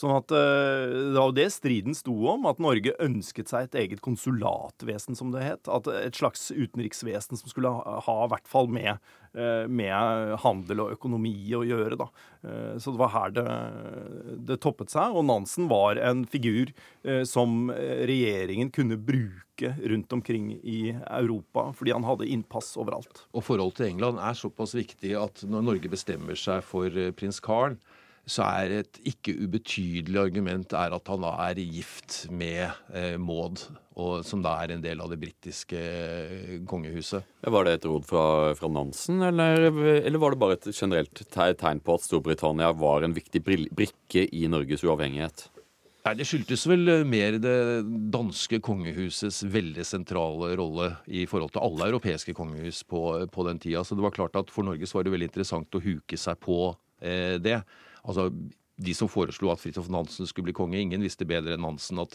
Sånn 0.01 0.17
at 0.17 0.33
eh, 0.33 0.87
Det 1.13 1.17
var 1.19 1.29
jo 1.29 1.37
det 1.37 1.49
striden 1.53 1.97
sto 1.97 2.15
om, 2.33 2.47
at 2.49 2.61
Norge 2.63 2.97
ønsket 3.03 3.51
seg 3.53 3.67
et 3.67 3.79
eget 3.83 4.03
konsulatvesen, 4.05 5.19
som 5.19 5.33
det 5.35 5.45
het. 5.45 5.71
At 5.71 5.91
Et 5.91 6.17
slags 6.17 6.49
utenriksvesen 6.55 7.41
som 7.41 7.51
skulle 7.51 7.73
ha 8.07 8.17
i 8.25 8.31
hvert 8.33 8.49
fall 8.49 8.71
med, 8.73 8.97
eh, 9.35 9.67
med 9.69 10.37
handel 10.45 10.87
og 10.87 10.95
økonomi 10.97 11.35
å 11.57 11.65
gjøre. 11.67 12.01
da. 12.01 12.09
Eh, 12.45 12.79
så 12.81 12.95
det 12.95 13.03
var 13.03 13.13
her 13.17 13.37
det, 13.37 13.47
det 14.49 14.61
toppet 14.65 14.95
seg. 14.95 15.17
Og 15.17 15.27
Nansen 15.29 15.69
var 15.69 16.01
en 16.01 16.25
figur 16.25 16.73
som 17.25 17.71
regjeringen 17.73 18.69
kunne 18.73 18.99
bruke 19.01 19.71
rundt 19.89 20.13
omkring 20.13 20.53
i 20.61 20.93
Europa, 20.93 21.71
fordi 21.77 21.93
han 21.93 22.05
hadde 22.05 22.29
innpass 22.29 22.75
overalt. 22.81 23.25
Og 23.33 23.45
forholdet 23.45 23.81
til 23.81 23.89
England 23.91 24.21
er 24.21 24.37
såpass 24.37 24.75
viktig 24.77 25.15
at 25.17 25.43
når 25.49 25.65
Norge 25.67 25.93
bestemmer 25.93 26.39
seg 26.39 26.65
for 26.65 26.93
prins 27.17 27.41
Carl, 27.45 27.77
så 28.31 28.47
er 28.47 28.75
et 28.81 28.99
ikke 29.11 29.35
ubetydelig 29.43 30.21
argument 30.21 30.75
at 30.77 31.11
han 31.11 31.25
da 31.25 31.33
er 31.49 31.61
gift 31.61 32.23
med 32.31 32.69
eh, 32.95 33.17
Maud, 33.19 33.65
og, 33.99 34.23
som 34.27 34.45
da 34.45 34.55
er 34.63 34.75
en 34.75 34.85
del 34.85 35.03
av 35.03 35.11
det 35.11 35.19
britiske 35.21 35.81
eh, 35.81 36.53
kongehuset. 36.71 37.27
Var 37.43 37.67
det 37.67 37.77
et 37.79 37.89
råd 37.91 38.07
fra, 38.07 38.25
fra 38.59 38.71
Nansen, 38.71 39.23
eller, 39.27 39.67
eller, 39.99 40.21
var 40.23 40.35
det 40.35 40.43
bare 40.43 40.59
et 40.61 40.71
generelt 40.71 41.25
tegn 41.35 41.83
på 41.83 41.99
at 41.99 42.07
Storbritannia 42.07 42.71
var 42.79 43.07
en 43.07 43.17
viktig 43.17 43.43
brikke 43.43 44.29
i 44.31 44.47
Norges 44.51 44.87
uavhengighet? 44.87 45.49
Nei, 46.07 46.15
Det 46.17 46.25
skyldtes 46.31 46.65
vel 46.71 46.89
eh, 46.89 47.05
mer 47.05 47.37
det 47.43 47.59
danske 48.15 48.63
kongehusets 48.65 49.43
veldig 49.53 49.85
sentrale 49.85 50.55
rolle 50.61 50.95
i 51.11 51.27
forhold 51.29 51.53
til 51.57 51.67
alle 51.67 51.91
europeiske 51.91 52.35
kongehus 52.39 52.85
på, 52.89 53.03
på 53.29 53.51
den 53.51 53.61
tida. 53.61 53.83
Så 53.85 53.99
det 53.99 54.07
var 54.07 54.15
klart 54.17 54.39
at 54.39 54.55
for 54.55 54.65
Norge 54.67 54.89
så 54.89 55.01
var 55.01 55.09
det 55.09 55.19
veldig 55.19 55.33
interessant 55.33 55.77
å 55.77 55.83
huke 55.85 56.21
seg 56.21 56.41
på 56.47 56.63
eh, 57.03 57.37
det. 57.43 57.59
Altså, 58.05 58.31
De 58.81 58.95
som 58.97 59.11
foreslo 59.13 59.51
at 59.53 59.61
Fridtjof 59.61 59.91
Nansen 59.93 60.29
skulle 60.29 60.49
bli 60.49 60.57
konge, 60.57 60.79
ingen 60.81 61.03
visste 61.05 61.27
bedre 61.29 61.53
enn 61.53 61.61
Nansen 61.61 62.01
at 62.01 62.15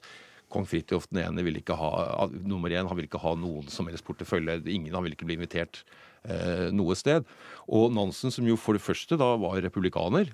kong 0.49 0.65
Fridtjof 0.65 1.05
1. 1.13 1.37
ville 1.45 1.61
ikke 1.61 1.77
ha 1.77 2.25
nummer 2.41 2.73
én, 2.73 2.87
han 2.87 2.97
ville 2.97 3.09
ikke 3.09 3.21
ha 3.21 3.35
noen 3.37 3.69
som 3.69 3.85
helst 3.89 4.05
portefølje. 4.07 4.63
Ingen, 4.65 4.93
han 4.93 5.05
ville 5.05 5.17
ikke 5.17 5.27
bli 5.29 5.37
invitert 5.37 5.83
eh, 6.23 6.71
noe 6.73 6.97
sted. 6.97 7.27
Og 7.69 7.93
Nansen, 7.93 8.33
som 8.33 8.49
jo 8.49 8.57
for 8.57 8.77
det 8.77 8.81
første 8.85 9.17
da 9.19 9.35
var 9.41 9.61
republikaner, 9.61 10.33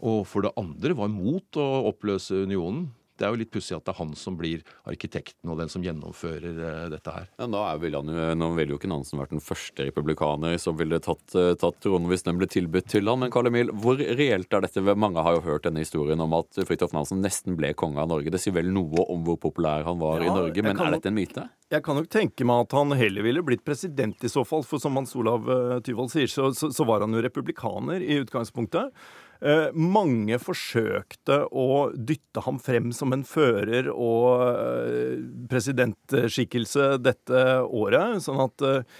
Og 0.00 0.24
for 0.24 0.40
det 0.40 0.54
andre 0.56 0.96
var 0.96 1.10
mot 1.12 1.56
å 1.60 1.68
oppløse 1.90 2.46
unionen 2.46 2.88
det 3.20 3.28
er 3.28 3.34
jo 3.34 3.40
litt 3.42 3.52
pussig 3.52 3.76
at 3.76 3.84
det 3.84 3.92
er 3.92 4.00
han 4.00 4.14
som 4.18 4.36
blir 4.38 4.64
arkitekten 4.88 5.52
og 5.52 5.60
den 5.60 5.70
som 5.72 5.84
gjennomfører 5.84 6.60
uh, 6.60 6.86
dette 6.92 7.14
her. 7.14 7.28
Ja, 7.36 7.48
da 7.52 7.64
vil 7.82 7.98
han 7.98 8.10
jo, 8.10 8.26
Nå 8.40 8.50
ville 8.56 8.74
jo 8.74 8.80
ikke 8.80 8.90
Nansen 8.90 9.20
vært 9.20 9.34
den 9.34 9.44
første 9.44 9.86
republikaner 9.90 10.56
som 10.62 10.78
ville 10.80 11.00
tatt, 11.04 11.24
uh, 11.36 11.52
tatt 11.60 11.80
tronen 11.84 12.08
hvis 12.10 12.24
den 12.26 12.40
ble 12.40 12.48
tilbudt 12.50 12.88
til 12.90 13.10
han. 13.10 13.20
Men 13.24 13.32
Karl 13.34 13.50
Emil, 13.50 13.72
hvor 13.84 14.00
reelt 14.00 14.56
er 14.56 14.64
dette? 14.64 14.84
Mange 14.90 15.24
har 15.24 15.36
jo 15.36 15.44
hørt 15.44 15.68
denne 15.68 15.84
historien 15.84 16.20
om 16.24 16.36
at 16.40 16.62
Fridtjof 16.64 16.96
Nansen 16.96 17.22
nesten 17.24 17.58
ble 17.60 17.74
konge 17.78 18.00
av 18.00 18.10
Norge. 18.10 18.32
Det 18.32 18.40
sier 18.42 18.56
vel 18.56 18.72
noe 18.72 19.06
om 19.12 19.24
hvor 19.26 19.40
populær 19.40 19.84
han 19.86 20.00
var 20.00 20.24
ja, 20.24 20.30
i 20.30 20.34
Norge, 20.34 20.64
men 20.64 20.80
er 20.80 20.96
dette 20.96 21.12
en 21.12 21.18
myte? 21.18 21.48
Jeg 21.70 21.84
kan 21.86 22.00
nok 22.00 22.08
tenke 22.10 22.46
meg 22.48 22.64
at 22.64 22.74
han 22.74 22.96
heller 22.98 23.22
ville 23.22 23.44
blitt 23.46 23.62
president 23.66 24.24
i 24.26 24.30
så 24.32 24.42
fall. 24.48 24.64
For 24.66 24.82
som 24.82 24.96
Hans 24.98 25.12
Olav 25.18 25.46
uh, 25.46 25.78
Tyvold 25.86 26.10
sier, 26.10 26.30
så, 26.30 26.50
så, 26.56 26.72
så 26.74 26.86
var 26.88 27.04
han 27.04 27.14
jo 27.14 27.22
republikaner 27.22 28.02
i 28.02 28.18
utgangspunktet. 28.24 28.90
Eh, 29.40 29.70
mange 29.72 30.36
forsøkte 30.36 31.46
å 31.48 31.88
dytte 31.96 32.42
ham 32.44 32.58
frem 32.60 32.90
som 32.92 33.14
en 33.16 33.24
fører 33.24 33.88
og 33.88 34.42
eh, 34.50 35.22
presidentskikkelse 35.48 36.98
dette 37.00 37.46
året. 37.64 38.20
Sånn 38.26 38.42
at 38.44 38.66
eh, 38.66 38.98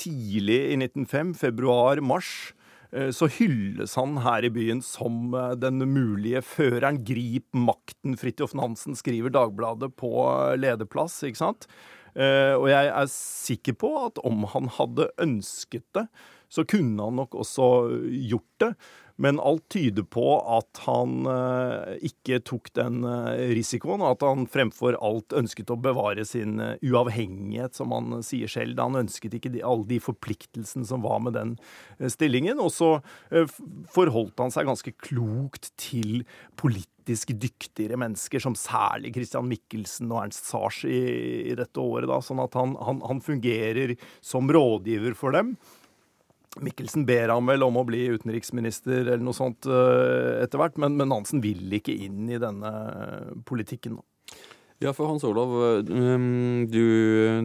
tidlig 0.00 0.60
i 0.72 0.78
1905, 0.80 1.36
februar-mars, 1.42 2.52
så 3.16 3.24
hylles 3.32 3.94
han 3.96 4.18
her 4.20 4.44
i 4.44 4.50
byen 4.52 4.82
som 4.84 5.32
den 5.56 5.80
mulige 5.88 6.42
føreren. 6.44 6.98
Grip 7.08 7.46
makten, 7.56 8.18
Fridtjof 8.20 8.52
Nansen, 8.52 8.92
skriver 8.98 9.32
Dagbladet 9.32 9.88
på 9.96 10.10
lederplass, 10.60 11.14
ikke 11.24 11.40
sant? 11.40 11.64
Og 12.12 12.66
jeg 12.68 12.90
er 12.92 13.08
sikker 13.08 13.78
på 13.80 13.94
at 14.02 14.20
om 14.28 14.44
han 14.52 14.68
hadde 14.76 15.08
ønsket 15.24 15.86
det, 15.96 16.04
så 16.52 16.66
kunne 16.68 17.00
han 17.08 17.16
nok 17.16 17.38
også 17.40 17.70
gjort 18.28 18.60
det. 18.60 18.70
Men 19.16 19.40
alt 19.40 19.64
tyder 19.72 20.04
på 20.08 20.26
at 20.56 20.82
han 20.86 21.26
eh, 21.28 21.96
ikke 22.08 22.40
tok 22.48 22.70
den 22.78 23.02
eh, 23.08 23.52
risikoen, 23.56 24.02
og 24.02 24.16
at 24.16 24.24
han 24.26 24.46
fremfor 24.50 24.96
alt 25.04 25.34
ønsket 25.36 25.72
å 25.72 25.78
bevare 25.80 26.24
sin 26.28 26.60
eh, 26.62 26.78
uavhengighet, 26.86 27.76
som 27.76 27.92
han 27.94 28.22
sier 28.26 28.50
selv. 28.50 28.80
Han 28.80 29.02
ønsket 29.04 29.36
ikke 29.38 29.52
de, 29.52 29.64
alle 29.66 29.88
de 29.90 30.00
forpliktelsene 30.02 30.88
som 30.88 31.04
var 31.04 31.20
med 31.24 31.36
den 31.36 31.56
stillingen. 32.12 32.60
Og 32.62 32.72
så 32.74 32.94
forholdt 33.92 34.40
han 34.40 34.52
seg 34.54 34.68
ganske 34.68 34.94
klokt 35.02 35.70
til 35.80 36.24
politisk 36.58 37.34
dyktigere 37.36 37.98
mennesker, 38.00 38.42
som 38.42 38.56
særlig 38.58 39.12
Christian 39.16 39.48
Michelsen 39.50 40.10
og 40.12 40.24
Ernst 40.24 40.48
Sars 40.50 40.82
i, 40.88 41.02
i 41.52 41.58
dette 41.58 41.82
året. 41.82 42.08
Da, 42.10 42.20
sånn 42.24 42.42
at 42.42 42.56
han, 42.58 42.74
han, 42.80 43.02
han 43.06 43.22
fungerer 43.24 43.96
som 44.24 44.50
rådgiver 44.52 45.16
for 45.18 45.36
dem. 45.36 45.56
Mikkelsen 46.60 47.06
ber 47.08 47.32
ham 47.32 47.48
vel 47.48 47.64
om 47.64 47.78
å 47.80 47.84
bli 47.88 48.04
utenriksminister 48.12 49.06
eller 49.06 49.22
noe 49.24 49.36
sånt 49.36 49.68
uh, 49.70 50.42
etter 50.42 50.60
hvert, 50.60 50.76
men, 50.82 50.98
men, 50.98 51.08
Nansen 51.08 51.40
vil 51.44 51.72
ikke 51.72 51.94
inn 52.04 52.28
i 52.28 52.40
denne 52.42 52.72
politikken. 53.48 53.96
Ja, 54.82 54.90
for 54.92 55.06
Hans 55.08 55.24
Olav, 55.24 55.52
um, 55.88 56.66
du, 56.68 56.84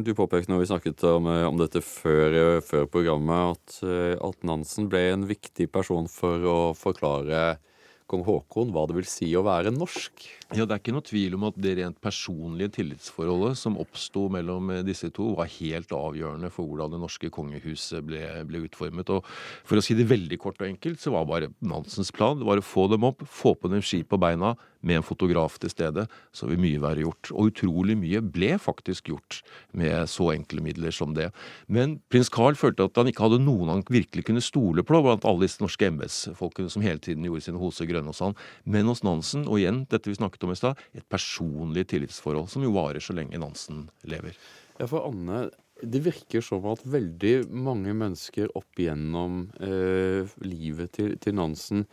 du 0.03 0.11
påpekte 0.17 0.51
når 0.51 0.63
vi 0.63 0.69
snakket 0.71 1.05
om, 1.07 1.29
om 1.29 1.59
dette 1.61 1.83
før, 1.85 2.57
før 2.65 2.87
programmet, 2.91 3.55
at, 3.55 3.79
at, 4.25 4.39
Nansen 4.47 4.89
ble 4.91 5.03
en 5.13 5.27
viktig 5.29 5.69
person 5.71 6.09
for 6.11 6.43
å 6.49 6.59
forklare 6.75 7.59
kong 8.07 8.23
Haakon 8.27 8.71
hva 8.73 8.85
det 8.87 8.95
vil 8.97 9.07
si 9.09 9.27
å 9.35 9.43
være 9.45 9.73
norsk. 9.75 10.25
Ja, 10.55 10.65
Det 10.65 10.73
er 10.73 10.79
ikke 10.79 10.95
noe 10.95 11.05
tvil 11.05 11.35
om 11.35 11.47
at 11.49 11.57
det 11.59 11.73
rent 11.79 11.99
personlige 12.03 12.77
tillitsforholdet 12.77 13.59
som 13.59 13.77
oppsto 13.81 14.27
mellom 14.31 14.71
eh, 14.71 14.83
disse 14.87 15.09
to, 15.13 15.33
var 15.35 15.51
helt 15.57 15.91
avgjørende 15.91 16.51
for 16.53 16.69
hvordan 16.69 16.95
det 16.95 17.01
norske 17.03 17.31
kongehuset 17.33 18.05
ble, 18.07 18.23
ble, 18.47 18.63
utformet. 18.69 19.11
Og 19.11 19.27
For 19.67 19.79
å 19.79 19.83
si 19.83 19.97
det 19.97 20.07
veldig 20.07 20.39
kort 20.39 20.61
og 20.63 20.69
enkelt, 20.69 21.01
så 21.03 21.11
var 21.15 21.27
bare 21.27 21.51
Nansens 21.59 22.13
plan 22.15 22.39
det 22.39 22.47
var 22.47 22.61
å 22.61 22.65
få 22.65 22.87
dem 22.91 23.05
opp, 23.07 23.25
få 23.27 23.55
på 23.59 23.71
dem 23.71 23.83
ski 23.83 24.03
på 24.07 24.19
beina, 24.21 24.55
med 24.81 24.99
en 24.99 25.05
fotograf 25.05 25.57
til 25.61 25.71
stede, 25.71 26.05
så 26.35 26.49
vil 26.49 26.61
mye 26.61 26.81
være 26.81 27.03
gjort. 27.05 27.31
Og 27.33 27.51
utrolig 27.51 27.97
mye 27.99 28.21
ble 28.21 28.53
faktisk 28.61 29.11
gjort 29.11 29.41
med 29.77 30.09
så 30.11 30.31
enkle 30.35 30.63
midler 30.65 30.95
som 30.95 31.15
det. 31.17 31.29
Men 31.67 31.97
prins 32.11 32.31
Carl 32.33 32.57
følte 32.59 32.87
at 32.87 32.99
han 32.99 33.11
ikke 33.11 33.25
hadde 33.25 33.41
noen 33.43 33.71
han 33.71 33.85
virkelig 33.89 34.27
kunne 34.29 34.43
stole 34.43 34.85
på 34.85 35.01
blant 35.03 35.27
alle 35.27 35.45
disse 35.45 35.63
norske 35.63 35.89
embetsfolkene 35.89 36.71
som 36.73 36.85
hele 36.85 37.01
tiden 37.03 37.25
gjorde 37.27 37.45
sine 37.47 37.61
hoser 37.61 37.89
grønne 37.89 38.13
hos 38.13 38.23
han. 38.23 38.37
Men 38.65 38.89
hos 38.91 39.03
Nansen, 39.07 39.47
og 39.47 39.61
igjen 39.61 39.85
dette 39.91 40.11
vi 40.11 40.17
snakket 40.17 40.47
om 40.47 40.53
i 40.53 40.59
stad, 40.59 40.81
et 40.97 41.07
personlig 41.11 41.87
tillitsforhold 41.91 42.49
som 42.51 42.65
jo 42.65 42.73
varer 42.75 43.03
så 43.03 43.15
lenge 43.17 43.39
Nansen 43.41 43.87
lever. 44.07 44.37
Ja, 44.77 44.85
for 44.85 45.07
Anne, 45.07 45.47
det 45.81 46.01
virker 46.05 46.41
som 46.41 46.65
at 46.71 46.85
veldig 46.85 47.47
mange 47.53 47.93
mennesker 47.97 48.49
opp 48.57 48.79
igjennom 48.81 49.47
eh, 49.61 50.29
livet 50.45 50.93
til, 50.97 51.15
til 51.21 51.37
Nansen 51.37 51.85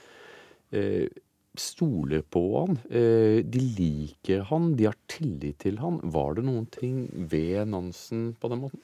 eh, 0.73 1.09
stoler 1.59 2.23
på 2.23 2.43
han. 2.59 2.79
Eh, 2.91 3.41
de 3.47 3.63
liker 3.79 4.45
han, 4.51 4.73
de 4.79 4.89
har 4.89 4.99
tillit 5.11 5.61
til 5.65 5.79
han. 5.83 6.01
Var 6.03 6.39
det 6.39 6.47
noen 6.47 6.67
ting 6.73 7.07
ved 7.15 7.71
Nansen 7.71 8.33
på 8.41 8.51
den 8.53 8.65
måten? 8.65 8.83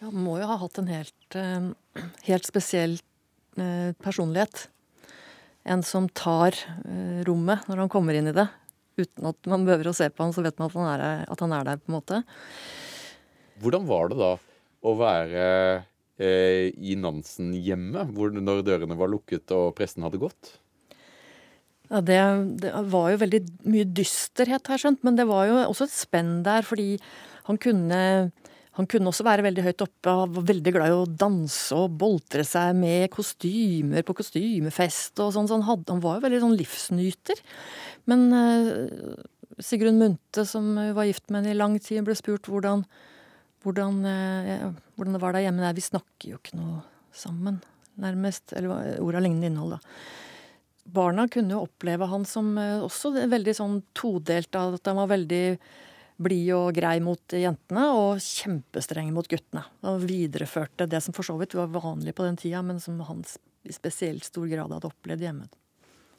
Ja, 0.00 0.08
Han 0.08 0.24
må 0.24 0.38
jo 0.40 0.48
ha 0.48 0.56
hatt 0.62 0.80
en 0.80 0.88
helt, 0.88 1.36
eh, 1.36 1.70
helt 2.28 2.48
spesiell 2.48 2.98
eh, 3.56 3.92
personlighet. 4.00 4.68
En 5.64 5.82
som 5.84 6.08
tar 6.08 6.56
rommet 7.28 7.66
når 7.68 7.82
han 7.82 7.90
kommer 7.92 8.16
inn 8.16 8.30
i 8.30 8.32
det. 8.32 8.46
Uten 8.96 9.26
at 9.28 9.48
man 9.52 9.66
behøver 9.66 9.90
å 9.90 9.94
se 9.94 10.08
på 10.08 10.24
han, 10.24 10.32
så 10.32 10.42
vet 10.42 10.56
man 10.58 10.70
at 10.70 10.78
han 10.78 10.88
er, 10.88 11.24
at 11.28 11.42
han 11.44 11.52
er 11.52 11.66
der. 11.68 11.76
på 11.76 11.90
en 11.90 11.98
måte. 11.98 12.22
Hvordan 13.60 13.84
var 13.86 14.08
det 14.08 14.16
da 14.16 14.30
å 14.80 14.94
være 14.96 15.44
eh, 16.16 16.72
i 16.72 16.96
Nansen-hjemmet, 16.96 18.16
når 18.40 18.64
dørene 18.64 18.96
var 18.96 19.12
lukket 19.12 19.52
og 19.52 19.74
pressen 19.76 20.06
hadde 20.06 20.20
gått? 20.22 20.54
Ja, 21.90 21.98
det, 22.06 22.18
det, 22.62 22.70
var 22.92 23.08
jo 23.10 23.18
veldig 23.24 23.40
mye 23.66 23.88
dysterhet, 23.98 24.68
har 24.68 24.78
jeg 24.78 24.84
skjønt, 24.84 25.02
men 25.06 25.16
det 25.18 25.26
var 25.26 25.48
jo 25.48 25.56
også 25.64 25.88
et 25.88 25.96
spenn 25.96 26.36
der, 26.46 26.62
fordi 26.66 26.92
han 27.48 27.58
kunne, 27.58 27.98
han 28.78 28.88
kunne 28.92 29.10
også 29.10 29.26
være 29.26 29.42
veldig 29.48 29.64
høyt 29.64 29.82
oppe 29.82 30.14
og 30.14 30.36
var 30.36 30.46
veldig 30.52 30.74
glad 30.76 30.92
i 30.92 31.00
å 31.00 31.08
danse 31.08 31.74
og 31.74 31.96
boltre 31.98 32.46
seg 32.46 32.78
med 32.78 33.08
kostymer 33.10 34.06
på 34.06 34.14
kostymefest 34.20 35.18
og 35.24 35.34
sånn. 35.34 35.50
Så 35.50 35.58
han, 35.58 35.66
hadde, 35.66 35.90
han 35.90 36.04
var 36.04 36.20
jo 36.20 36.24
veldig 36.28 36.40
sånn 36.44 36.56
livsnyter. 36.62 37.42
Men 38.10 38.24
uh, 38.30 39.26
Sigrun 39.58 39.98
Munthe, 39.98 40.46
som 40.46 40.70
var 40.94 41.10
gift 41.10 41.26
med 41.26 41.42
henne 41.42 41.56
i 41.56 41.58
lang 41.58 41.74
tid, 41.82 42.04
ble 42.06 42.14
spurt 42.14 42.46
hvordan, 42.46 42.86
hvordan, 43.66 44.02
uh, 44.06 44.66
hvordan 44.94 45.18
det 45.18 45.24
var 45.26 45.34
der 45.34 45.48
hjemme. 45.48 45.66
Nei, 45.66 45.74
vi 45.74 45.88
snakker 45.90 46.36
jo 46.36 46.38
ikke 46.38 46.62
noe 46.62 46.84
sammen, 47.10 47.58
nærmest. 47.98 48.54
Eller 48.54 49.00
ord 49.02 49.18
av 49.18 49.26
lignende 49.26 49.50
innhold, 49.50 49.80
da 49.80 50.28
barna 50.92 51.26
kunne 51.30 51.56
jo 51.56 51.64
oppleve 51.66 52.08
han 52.10 52.26
som 52.28 52.52
eh, 52.58 52.82
også 52.82 53.12
veldig 53.30 53.54
sånn 53.56 53.78
todelt. 53.96 54.54
At 54.56 54.90
han 54.90 54.98
var 55.00 55.12
veldig 55.12 55.44
blid 56.20 56.50
og 56.52 56.74
grei 56.76 56.98
mot 57.00 57.36
jentene 57.36 57.86
og 57.96 58.20
kjempestreng 58.20 59.12
mot 59.16 59.28
guttene. 59.28 59.64
Han 59.86 60.02
videreførte 60.04 60.88
det 60.90 61.00
som 61.04 61.16
for 61.16 61.26
så 61.26 61.38
vidt 61.40 61.56
var 61.56 61.72
vanlig 61.72 62.14
på 62.16 62.26
den 62.26 62.36
tida, 62.40 62.60
men 62.66 62.82
som 62.82 63.00
han 63.08 63.24
i 63.64 63.72
spesielt 63.72 64.24
stor 64.24 64.48
grad 64.50 64.72
hadde 64.72 64.90
opplevd 64.90 65.24
hjemme. 65.24 65.48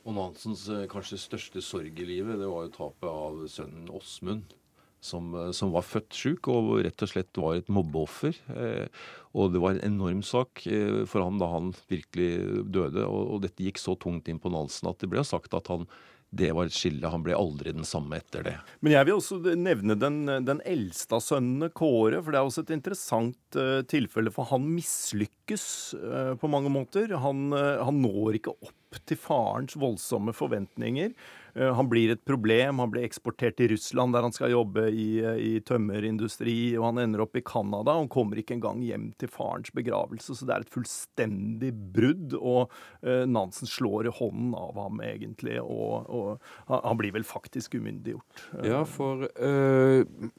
Og 0.01 0.17
Nansens 0.17 0.65
eh, 0.73 0.87
kanskje 0.89 1.19
største 1.21 1.61
sorg 1.61 1.99
i 2.01 2.07
livet, 2.07 2.39
det 2.41 2.49
var 2.49 2.65
jo 2.65 2.73
tapet 2.73 3.09
av 3.11 3.45
sønnen 3.51 3.91
Åsmund 3.93 4.57
som, 5.01 5.33
eh, 5.35 5.51
som, 5.51 5.73
var 5.73 5.85
født 5.87 6.13
sjuk 6.15 6.47
og 6.51 6.71
rett 6.85 7.03
og 7.03 7.11
slett 7.11 7.41
var 7.41 7.59
et 7.59 7.73
mobbeoffer. 7.73 8.37
Eh, 8.53 9.03
og 9.33 9.51
det 9.53 9.63
var 9.63 9.75
en 9.75 9.85
enorm 9.87 10.21
sak 10.25 10.65
eh, 10.69 11.03
for 11.09 11.25
ham 11.25 11.41
da 11.41 11.49
han 11.51 11.73
virkelig 11.91 12.65
døde. 12.69 13.05
Og, 13.07 13.35
og 13.35 13.43
dette 13.47 13.65
gikk 13.65 13.81
så 13.81 13.97
tungt 13.99 14.29
inn 14.31 14.41
på 14.41 14.53
Nansen 14.53 14.91
at 14.91 15.01
det 15.01 15.11
ble 15.11 15.25
sagt 15.27 15.57
at 15.57 15.73
han 15.73 15.89
det 16.31 16.53
var 16.55 16.69
et 16.69 16.75
skille. 16.75 17.09
Han 17.11 17.25
ble 17.25 17.35
aldri 17.35 17.73
den 17.75 17.83
samme 17.87 18.21
etter 18.21 18.45
det. 18.45 18.53
Men 18.79 18.93
jeg 18.95 19.07
vil 19.07 19.17
også 19.17 19.41
nevne 19.59 19.97
den, 19.99 20.21
den 20.47 20.61
eldste 20.63 21.17
av 21.17 21.25
sønnene, 21.25 21.67
Kåre. 21.75 22.21
For 22.23 22.31
det 22.31 22.39
er 22.39 22.47
også 22.47 22.63
et 22.63 22.71
interessant 22.77 23.57
uh, 23.59 23.81
tilfelle. 23.91 24.31
For 24.31 24.47
han 24.47 24.69
mislykkes 24.71 25.65
uh, 25.99 26.31
på 26.39 26.51
mange 26.51 26.71
måter. 26.71 27.11
Han, 27.19 27.49
uh, 27.51 27.83
han 27.83 27.99
når 27.99 28.39
ikke 28.39 28.55
opp 28.55 29.01
til 29.07 29.19
farens 29.19 29.75
voldsomme 29.79 30.31
forventninger. 30.35 31.11
Eh, 31.55 31.73
han 31.75 31.89
blir 31.89 32.13
et 32.13 32.23
problem. 32.25 32.79
Han 32.79 32.91
blir 32.93 33.05
eksportert 33.05 33.57
til 33.59 33.71
Russland, 33.73 34.15
der 34.15 34.25
han 34.25 34.35
skal 34.35 34.53
jobbe 34.53 34.87
i, 34.89 35.09
i 35.21 35.53
tømmerindustri. 35.67 36.75
Og 36.79 36.87
han 36.89 37.03
ender 37.03 37.25
opp 37.25 37.37
i 37.37 37.43
Canada. 37.45 37.97
Han 37.99 38.11
kommer 38.11 38.39
ikke 38.39 38.55
engang 38.57 38.83
hjem 38.85 39.09
til 39.21 39.31
farens 39.31 39.73
begravelse. 39.75 40.35
Så 40.37 40.47
det 40.47 40.55
er 40.55 40.65
et 40.65 40.75
fullstendig 40.75 41.73
brudd. 41.95 42.37
Og 42.39 42.71
uh, 43.05 43.23
Nansen 43.29 43.69
slår 43.69 44.09
i 44.09 44.15
hånden 44.21 44.53
av 44.57 44.79
ham, 44.79 45.01
egentlig. 45.05 45.57
Og, 45.63 46.07
og 46.07 46.71
han 46.71 46.99
blir 46.99 47.15
vel 47.15 47.27
faktisk 47.27 47.75
umyndiggjort. 47.79 48.47
Ja, 48.67 48.83
for 48.87 49.27
uh, 49.41 50.29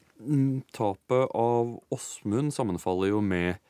tapet 0.73 1.37
av 1.37 1.77
Åsmund 1.93 2.55
sammenfaller 2.55 3.13
jo 3.13 3.21
med 3.25 3.61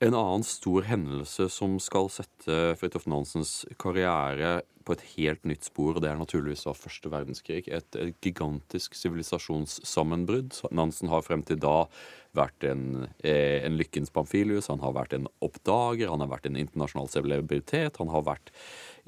En 0.00 0.14
annen 0.16 0.40
stor 0.48 0.86
hendelse 0.88 1.50
som 1.52 1.74
skal 1.76 2.06
sette 2.08 2.54
Fridtjof 2.80 3.04
Nansens 3.04 3.50
karriere 3.76 4.62
et 4.94 5.04
helt 5.14 5.44
nytt 5.48 5.66
spor, 5.66 5.94
og 5.94 6.02
det 6.04 6.10
er 6.10 6.18
naturligvis 6.20 6.66
av 6.70 6.78
første 6.78 7.10
verdenskrig. 7.12 7.64
Et, 7.68 7.98
et 7.98 8.16
gigantisk 8.24 8.96
sivilisasjonssammenbrudd. 8.98 10.56
Nansen 10.76 11.10
har 11.12 11.24
frem 11.26 11.44
til 11.46 11.60
da 11.62 11.84
vært 12.36 12.64
en, 12.68 13.08
eh, 13.26 13.64
en 13.66 13.76
lykkens 13.78 14.12
Pamfilius, 14.14 14.70
han 14.70 14.82
har 14.84 14.94
vært 14.94 15.16
en 15.16 15.28
oppdager, 15.42 16.10
han 16.10 16.22
har 16.22 16.30
vært 16.30 16.46
en 16.46 16.58
internasjonal 16.60 17.10
celebritet, 17.10 17.98
han 17.98 18.12
har 18.14 18.26
vært 18.26 18.52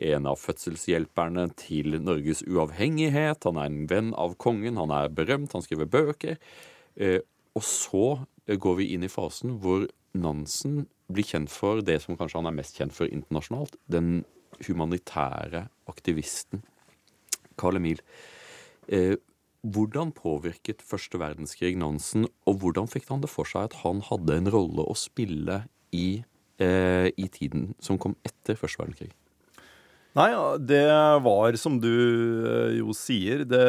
en 0.02 0.26
av 0.26 0.40
fødselshjelperne 0.42 1.48
til 1.60 1.98
Norges 2.02 2.42
uavhengighet, 2.48 3.44
han 3.44 3.60
er 3.60 3.70
en 3.70 3.86
venn 3.90 4.12
av 4.18 4.36
kongen, 4.42 4.80
han 4.80 4.90
er 4.90 5.12
berømt, 5.12 5.54
han 5.54 5.62
skriver 5.62 5.90
bøker. 5.90 6.38
Eh, 6.96 7.20
og 7.54 7.62
så 7.62 8.06
går 8.46 8.78
vi 8.80 8.92
inn 8.94 9.04
i 9.06 9.12
fasen 9.12 9.58
hvor 9.62 9.86
Nansen 10.18 10.86
blir 11.12 11.26
kjent 11.26 11.52
for 11.52 11.82
det 11.84 12.00
som 12.04 12.16
kanskje 12.18 12.40
han 12.40 12.50
er 12.50 12.56
mest 12.56 12.78
kjent 12.78 12.94
for 12.96 13.08
internasjonalt. 13.08 13.76
Den 13.92 14.24
humanitære 14.66 15.66
aktivisten. 15.90 16.62
Karl 17.58 17.76
Emil, 17.76 18.00
eh, 18.88 19.16
hvordan 19.62 20.10
påvirket 20.12 20.82
første 20.82 21.18
verdenskrig 21.22 21.76
Nansen, 21.78 22.26
og 22.46 22.58
hvordan 22.62 22.90
fikk 22.90 23.08
han 23.12 23.22
det 23.22 23.30
for 23.30 23.46
seg 23.48 23.70
at 23.70 23.80
han 23.84 24.02
hadde 24.08 24.38
en 24.40 24.50
rolle 24.50 24.86
å 24.86 24.98
spille 24.98 25.64
i, 25.94 26.24
eh, 26.58 27.08
i 27.14 27.28
tiden 27.28 27.74
som 27.78 27.98
kom 27.98 28.16
etter 28.26 28.58
første 28.58 28.82
verdenskrig? 28.82 29.12
Nei, 30.12 30.28
det 30.60 30.84
var, 31.24 31.56
som 31.56 31.78
du 31.80 31.88
eh, 32.44 32.74
jo 32.76 32.92
sier, 32.92 33.46
det 33.48 33.62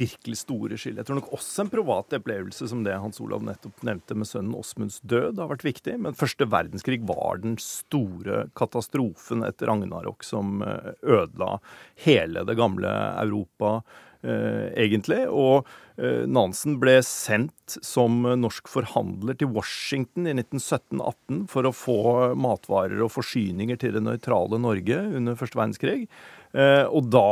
virkelig 0.00 0.38
store 0.40 0.78
skillet. 0.80 1.02
Jeg 1.02 1.10
tror 1.10 1.18
nok 1.18 1.34
også 1.36 1.66
en 1.66 1.72
privat 1.74 2.16
opplevelse 2.16 2.68
som 2.70 2.86
det 2.86 2.96
Hans 2.96 3.20
Olav 3.20 3.44
nettopp 3.44 3.84
nevnte 3.84 4.16
med 4.16 4.30
sønnen 4.30 4.56
Åsmunds 4.56 4.96
død, 5.04 5.36
har 5.42 5.50
vært 5.52 5.66
viktig. 5.68 5.98
Men 6.00 6.16
første 6.16 6.48
verdenskrig 6.48 7.02
var 7.04 7.42
den 7.44 7.58
store 7.60 8.46
katastrofen 8.56 9.44
etter 9.44 9.68
Ragnarok 9.68 10.24
som 10.24 10.64
eh, 10.64 10.94
ødela 11.04 11.58
hele 12.06 12.46
det 12.48 12.56
gamle 12.56 12.94
Europa 13.20 13.82
egentlig. 14.22 15.22
Og 15.28 15.68
eh, 16.00 16.26
Nansen 16.28 16.78
ble 16.82 16.98
sendt 17.06 17.78
som 17.86 18.22
norsk 18.40 18.68
forhandler 18.70 19.38
til 19.40 19.52
Washington 19.54 20.28
i 20.28 20.34
1917-18 20.36 21.46
for 21.50 21.68
å 21.68 21.74
få 21.76 22.00
matvarer 22.38 23.00
og 23.04 23.14
forsyninger 23.16 23.80
til 23.80 23.96
det 23.96 24.04
nøytrale 24.04 24.60
Norge 24.60 25.00
under 25.20 25.38
første 25.40 25.60
verdenskrig. 25.60 26.04
Eh, 26.52 26.84
og 26.86 27.10
da 27.12 27.30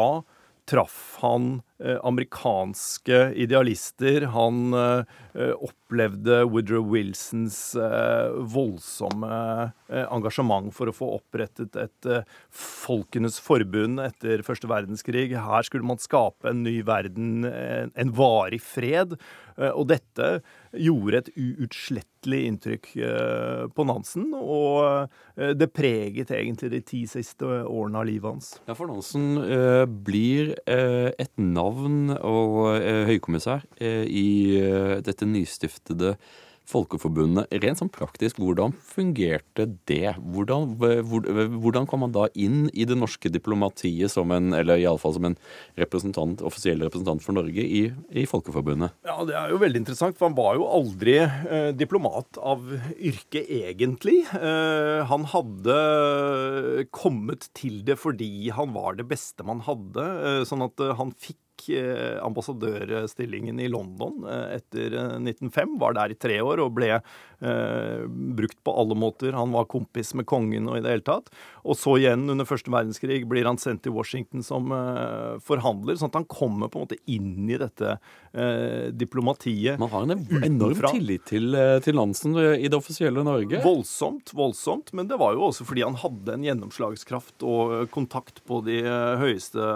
traff 0.69 1.17
han 1.21 1.61
eh, 1.85 1.97
amerikanske 2.05 3.33
idealister. 3.41 4.27
Han 4.35 4.75
eh, 4.77 5.55
opplevde 5.55 6.43
Woodrow 6.45 6.85
Wilsons 6.93 7.59
eh, 7.77 8.37
voldsomme 8.53 9.73
engasjement 9.89 10.69
for 10.77 10.91
å 10.91 10.93
få 10.93 11.07
opprettet 11.17 11.77
et 11.81 12.09
folkenes 12.53 13.39
forbund 13.41 14.03
etter 14.05 14.45
første 14.45 14.69
verdenskrig. 14.69 15.31
Her 15.33 15.65
skulle 15.65 15.89
man 15.89 16.01
skape 16.03 16.51
en 16.51 16.61
ny 16.67 16.83
verden, 16.85 17.47
en 17.49 18.13
varig 18.13 18.61
fred. 18.61 19.17
Og 19.73 19.89
dette 19.89 20.29
gjorde 20.77 21.23
et 21.23 21.31
uutslettelig 21.37 22.41
inntrykk 22.49 22.89
eh, 22.97 23.63
på 23.75 23.87
Nansen. 23.89 24.27
Og 24.37 25.09
eh, 25.39 25.53
det 25.57 25.71
preget 25.77 26.33
egentlig 26.35 26.73
de 26.75 26.83
ti 26.85 27.05
siste 27.11 27.47
årene 27.47 28.03
av 28.03 28.09
livet 28.09 28.29
hans. 28.31 28.51
Ja, 28.69 28.77
for 28.79 28.91
Nansen 28.91 29.39
eh, 29.45 29.85
blir 29.87 30.55
et 30.69 31.33
navn 31.41 32.13
og 32.19 32.75
eh, 32.79 33.07
høykommissær 33.09 33.65
i 33.79 34.29
dette 35.05 35.27
nystiftede 35.29 36.17
Folkeforbundet. 36.69 37.49
Rent 37.63 37.81
sånn 37.81 37.93
praktisk, 37.93 38.41
hvordan 38.43 38.75
fungerte 38.85 39.67
det? 39.89 40.15
Hvordan, 40.19 40.75
hvordan, 40.77 41.89
kom 41.89 42.05
man 42.05 42.15
da 42.15 42.27
inn 42.39 42.67
i 42.75 42.87
det 42.89 42.99
norske 42.99 43.31
diplomatiet 43.33 44.13
som 44.13 44.33
en, 44.35 44.53
eller 44.57 44.81
iallfall 44.83 45.17
som 45.17 45.31
en 45.31 45.39
representant, 45.81 46.43
offisiell 46.45 46.85
representant 46.85 47.25
for 47.25 47.39
Norge 47.39 47.65
i, 47.65 47.87
i, 48.13 48.27
Folkeforbundet? 48.29 48.95
Ja, 49.09 49.17
Det 49.29 49.37
er 49.39 49.55
jo 49.55 49.63
veldig 49.63 49.83
interessant, 49.83 50.19
for 50.19 50.29
han 50.29 50.39
var 50.39 50.59
jo 50.59 50.69
aldri 50.69 51.19
eh, 51.25 51.71
diplomat 51.77 52.41
av 52.41 52.65
yrke, 52.95 53.45
egentlig. 53.45 54.21
Eh, 54.37 55.01
han 55.09 55.27
hadde 55.33 55.79
kommet 56.95 57.49
til 57.57 57.83
det 57.87 57.99
fordi 58.01 58.51
han 58.55 58.75
var 58.77 58.99
det 58.99 59.09
beste 59.09 59.47
man 59.47 59.65
hadde, 59.67 60.05
eh, 60.05 60.43
sånn 60.49 60.67
at 60.67 60.85
eh, 60.85 60.97
han 60.99 61.15
fikk 61.17 61.41
Eh, 61.69 62.25
ambassadørstillingen 62.25 63.61
i 63.61 63.69
London 63.69 64.25
eh, 64.29 64.57
etter 64.59 64.95
1905. 65.19 65.75
Eh, 65.75 65.81
var 65.81 65.97
der 65.97 66.15
i 66.15 66.19
tre 66.19 66.39
år 66.45 66.63
og 66.63 66.75
ble 66.79 66.91
eh, 66.97 68.05
brukt 68.09 68.59
på 68.65 68.75
alle 68.81 68.97
måter. 68.99 69.35
Han 69.37 69.53
var 69.53 69.69
kompis 69.71 70.15
med 70.19 70.27
kongen 70.31 70.69
og 70.71 70.79
i 70.79 70.85
det 70.85 70.95
hele 70.95 71.07
tatt. 71.07 71.31
Og 71.69 71.77
så 71.79 71.97
igjen 72.01 72.25
under 72.31 72.49
første 72.49 72.73
verdenskrig 72.73 73.25
blir 73.29 73.49
han 73.49 73.61
sendt 73.61 73.85
til 73.85 73.95
Washington 73.97 74.45
som 74.47 74.73
eh, 74.75 75.37
forhandler, 75.45 75.99
sånn 75.99 76.13
at 76.13 76.21
han 76.21 76.29
kommer 76.31 76.71
på 76.73 76.81
en 76.81 76.87
måte 76.87 77.01
inn 77.11 77.51
i 77.51 77.59
dette 77.61 77.97
eh, 77.97 78.89
diplomatiet. 78.95 79.79
Man 79.83 79.93
har 79.93 80.07
en 80.07 80.15
enorm 80.17 80.73
utenfra. 80.73 80.95
tillit 80.95 81.27
til, 81.29 81.59
til 81.85 81.99
Nansen 81.99 82.39
i 82.39 82.69
det 82.69 82.79
offisielle 82.79 83.25
Norge? 83.27 83.63
Voldsomt, 83.65 84.33
voldsomt. 84.37 84.95
Men 84.97 85.11
det 85.11 85.21
var 85.21 85.37
jo 85.37 85.49
også 85.51 85.67
fordi 85.69 85.85
han 85.87 85.99
hadde 86.01 86.39
en 86.39 86.47
gjennomslagskraft 86.47 87.45
og 87.47 87.91
kontakt 87.95 88.41
på 88.49 88.63
de 88.67 88.81
høyeste 89.21 89.69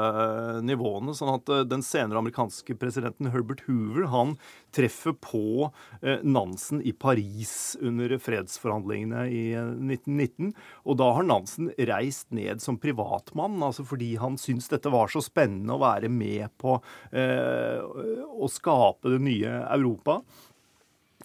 nivåene. 0.64 1.14
sånn 1.16 1.34
at 1.36 1.50
den 1.72 1.84
senere 1.86 2.20
amerikanske 2.20 2.76
presidenten 2.78 3.30
Herbert 3.32 3.64
Hoover 3.66 4.06
han 4.12 4.36
treffer 4.74 5.16
på 5.16 5.70
eh, 6.00 6.22
Nansen 6.22 6.82
i 6.84 6.92
Paris 6.92 7.76
under 7.80 8.14
fredsforhandlingene 8.22 9.26
i 9.32 9.42
1919. 9.56 10.52
Eh, 10.52 10.70
og 10.86 11.00
da 11.00 11.10
har 11.16 11.28
Nansen 11.28 11.72
reist 11.90 12.30
ned 12.34 12.62
som 12.64 12.78
privatmann, 12.80 13.60
altså 13.64 13.86
fordi 13.88 14.14
han 14.20 14.38
syntes 14.40 14.70
dette 14.72 14.92
var 14.92 15.12
så 15.12 15.22
spennende 15.24 15.76
å 15.76 15.82
være 15.82 16.12
med 16.12 16.52
på 16.60 16.78
eh, 17.10 17.82
å 17.82 18.50
skape 18.52 19.16
det 19.16 19.22
nye 19.24 19.58
Europa. 19.72 20.20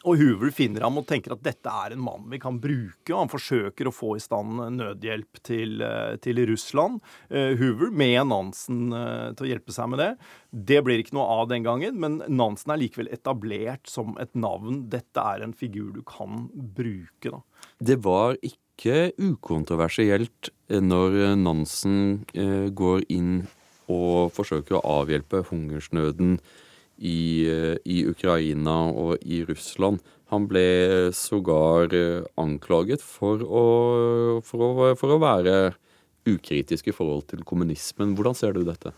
Og 0.07 0.15
Hoover 0.21 0.51
finner 0.55 0.85
ham 0.85 0.99
og 1.01 1.07
tenker 1.09 1.33
at 1.35 1.43
dette 1.43 1.71
er 1.71 1.93
en 1.93 2.03
mann 2.03 2.27
vi 2.31 2.39
kan 2.39 2.59
bruke. 2.63 3.11
og 3.11 3.19
Han 3.25 3.31
forsøker 3.31 3.89
å 3.89 3.95
få 3.95 4.15
i 4.15 4.23
stand 4.23 4.61
nødhjelp 4.77 5.41
til, 5.43 5.81
eh, 5.83 6.15
til 6.23 6.39
Russland. 6.47 7.01
Huvel 7.29 7.57
Hoover 7.59 7.91
med 7.91 8.27
Nansen 8.29 8.93
uh, 8.93 9.33
til 9.35 9.45
å 9.45 9.49
hjelpe 9.49 9.73
seg 9.75 9.89
med 9.91 9.99
det. 9.99 10.11
Det 10.51 10.79
blir 10.85 11.01
ikke 11.01 11.15
noe 11.17 11.27
av 11.41 11.49
den 11.51 11.65
gangen, 11.65 11.97
men 11.99 12.21
Nansen 12.27 12.71
er 12.73 12.79
likevel 12.81 13.09
etablert 13.13 13.89
som 13.91 14.15
et 14.21 14.33
navn. 14.37 14.85
Dette 14.89 15.19
er 15.19 15.43
en 15.43 15.55
figur 15.57 15.91
du 15.95 16.01
kan 16.07 16.47
bruke. 16.53 17.29
da. 17.29 17.41
Det 17.83 17.99
var 18.05 18.37
ikke 18.41 19.11
ukontroversielt 19.19 20.51
når 20.69 21.35
Nansen 21.41 22.23
går 22.77 23.03
inn 23.09 23.47
og 23.91 24.31
forsøker 24.35 24.79
å 24.79 24.85
avhjelpe 25.01 25.43
hungersnøden 25.49 26.37
i, 26.97 27.47
eh, 27.49 27.75
i 27.85 28.03
Ukraina 28.09 28.89
og 28.91 29.17
i 29.21 29.43
Russland. 29.47 30.01
Han 30.33 30.47
ble 30.49 31.11
sågar 31.15 31.93
eh, 31.95 32.25
anklaget 32.37 33.03
for 33.05 33.43
å, 33.43 33.65
for 34.43 34.63
å, 34.65 34.93
for 34.99 35.15
å 35.15 35.21
være 35.23 35.57
ukritisk 36.27 36.89
i 36.91 36.95
forhold 36.95 37.29
til 37.31 37.45
kommunismen. 37.47 38.15
Hvordan 38.17 38.35
ser 38.35 38.57
du 38.57 38.65
dette? 38.67 38.91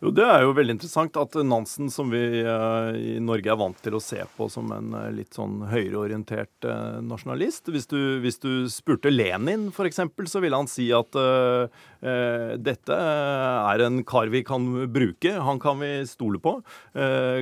Jo, 0.00 0.08
Det 0.16 0.24
er 0.24 0.46
jo 0.46 0.54
veldig 0.56 0.78
interessant 0.78 1.16
at 1.20 1.34
Nansen, 1.44 1.90
som 1.92 2.08
vi 2.08 2.22
uh, 2.40 2.88
i 2.96 3.18
Norge 3.20 3.50
er 3.52 3.58
vant 3.60 3.76
til 3.84 3.98
å 3.98 4.00
se 4.00 4.22
på 4.36 4.46
som 4.48 4.70
en 4.72 4.94
uh, 4.96 5.10
litt 5.12 5.36
sånn 5.36 5.58
høyreorientert 5.68 6.64
uh, 6.64 7.02
nasjonalist 7.04 7.68
Hvis 7.68 7.90
du, 7.90 7.98
hvis 8.24 8.40
du 8.40 8.64
spurte 8.72 9.12
Lenin, 9.12 9.68
f.eks., 9.68 10.00
så 10.32 10.40
ville 10.40 10.56
han 10.56 10.70
si 10.70 10.88
at 10.96 11.12
dette 12.64 12.96
er 12.96 13.82
en 13.84 14.00
kar 14.08 14.30
vi 14.32 14.40
kan 14.46 14.64
bruke. 14.92 15.34
Han 15.36 15.60
kan 15.60 15.80
vi 15.82 15.90
stole 16.08 16.40
på. 16.40 16.54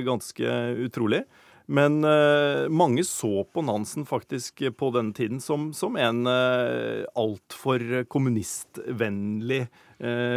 ganske 0.03 0.55
utrolig. 0.83 1.23
Men 1.69 2.01
uh, 2.01 2.65
mange 2.73 3.03
så 3.05 3.43
på 3.45 3.61
Nansen 3.61 4.07
faktisk 4.09 4.63
på 4.75 4.89
denne 4.95 5.13
tiden 5.13 5.37
som, 5.43 5.69
som 5.77 5.95
en 6.01 6.25
uh, 6.25 7.05
altfor 7.13 8.07
kommunistvennlig 8.09 9.61
uh, 9.67 9.85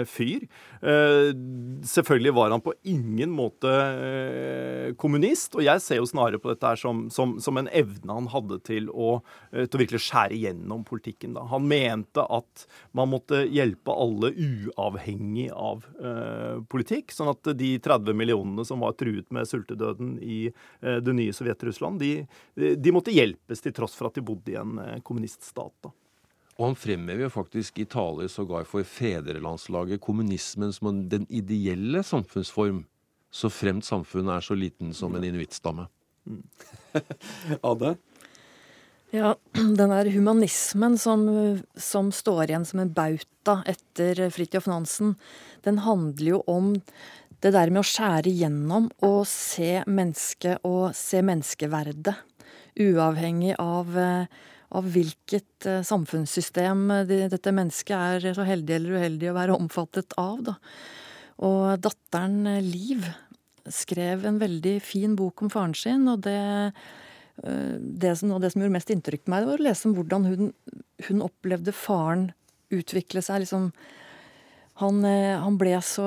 fyr. 0.09 0.47
Uh, 0.83 1.31
selvfølgelig 1.87 2.35
var 2.35 2.51
han 2.51 2.63
på 2.65 2.75
ingen 2.89 3.31
måte 3.35 3.71
kommunist, 4.99 5.55
og 5.57 5.65
jeg 5.65 5.83
ser 5.85 6.01
jo 6.01 6.09
snarere 6.09 6.41
på 6.43 6.51
dette 6.51 6.67
her 6.67 6.81
som, 6.81 7.05
som, 7.15 7.37
som 7.43 7.61
en 7.61 7.71
evne 7.71 8.17
han 8.17 8.29
hadde 8.33 8.59
til 8.67 8.89
å, 8.91 9.21
til 9.53 9.79
å 9.79 9.83
virkelig 9.83 10.03
skjære 10.07 10.41
gjennom 10.43 10.83
politikken. 10.89 11.37
Da. 11.37 11.45
Han 11.53 11.69
mente 11.71 12.25
at 12.27 12.67
man 12.97 13.13
måtte 13.13 13.45
hjelpe 13.47 13.95
alle 13.95 14.33
uavhengig 14.33 15.49
av 15.55 15.87
politikk, 16.73 17.15
sånn 17.15 17.31
at 17.33 17.53
de 17.59 17.75
30 17.83 18.19
millionene 18.19 18.67
som 18.67 18.83
var 18.83 18.97
truet 18.99 19.29
med 19.35 19.49
sultedøden 19.49 20.17
i 20.23 20.45
det 20.81 21.15
nye 21.17 21.35
Sovjet-Russland, 21.37 22.03
de, 22.03 22.77
de, 22.77 22.93
måtte 22.95 23.15
hjelpes 23.15 23.63
til 23.63 23.75
tross 23.77 23.97
for 23.99 24.11
at 24.11 24.19
de 24.19 24.25
bodde 24.27 24.53
i 24.53 24.59
en 24.61 24.79
eh, 24.83 25.01
kommuniststat. 25.05 25.75
da. 25.85 25.93
Og 26.59 26.67
han 26.69 26.79
fremhever 26.79 27.27
jo 27.27 27.33
faktisk 27.33 27.81
i 27.81 27.89
taler 27.89 28.29
sågar 28.29 28.67
for 28.69 28.85
fedrelandslaget 28.85 30.03
kommunismen 30.05 30.73
som 30.73 31.05
den 31.09 31.27
ideelle 31.33 32.03
samfunnsform, 32.05 32.85
så 33.33 33.49
fremt 33.49 33.87
samfunnet 33.89 34.37
er 34.37 34.45
så 34.45 34.57
liten 34.59 34.93
som 34.95 35.15
en 35.17 35.25
inuittstamme. 35.25 35.87
Mm. 36.29 36.43
Ade? 37.71 37.97
Ja, 39.13 39.35
den 39.53 39.77
der 39.77 40.09
humanismen 40.09 40.99
som, 40.99 41.27
som 41.77 42.13
står 42.13 42.47
igjen 42.47 42.69
som 42.69 42.81
en 42.81 42.93
bauta 42.97 43.59
etter 43.69 44.23
Fridtjof 44.33 44.69
Nansen, 44.71 45.17
den 45.65 45.83
handler 45.85 46.31
jo 46.31 46.39
om 46.49 46.71
det 47.43 47.53
der 47.53 47.73
med 47.73 47.83
å 47.83 47.89
skjære 47.91 48.31
igjennom 48.31 48.87
og 49.05 49.27
se 49.29 49.83
mennesket 49.85 50.65
og 50.69 50.95
se 50.97 51.21
menneskeverdet. 51.27 52.15
Uavhengig 52.81 53.57
av, 53.61 53.93
av 54.73 54.89
hvilket 54.95 55.69
eh, 55.69 55.85
samfunnssystem 55.87 56.89
dette 57.09 57.55
mennesket 57.55 57.97
er 57.97 58.39
så 58.39 58.47
heldig 58.49 58.79
eller 58.79 58.99
uheldig 58.99 59.31
å 59.31 59.37
være 59.37 59.59
omfattet 59.59 60.17
av. 60.21 60.43
Da. 60.49 60.57
Og 61.45 61.79
datteren 61.85 62.45
Liv 62.65 63.07
skrev 63.71 64.27
en 64.27 64.41
veldig 64.43 64.79
fin 64.83 65.15
bok 65.19 65.45
om 65.45 65.53
faren 65.53 65.77
sin, 65.79 66.09
og 66.11 66.25
det 66.27 66.41
Eh, 67.37 67.77
det 67.81 68.17
som, 68.17 68.41
det 68.41 68.51
som 68.51 68.63
gjorde 68.63 68.77
mest 68.77 68.93
inntrykk 68.93 69.25
på 69.25 69.33
meg, 69.33 69.49
var 69.49 69.61
å 69.61 69.67
lese 69.67 69.89
om 69.89 69.97
hvordan 69.97 70.29
hun, 70.29 70.53
hun 71.09 71.25
opplevde 71.25 71.75
faren 71.75 72.31
utvikle 72.73 73.23
seg. 73.25 73.43
liksom 73.43 73.71
han, 74.81 75.05
eh, 75.05 75.39
han, 75.39 75.59
ble 75.61 75.77
så 75.85 76.07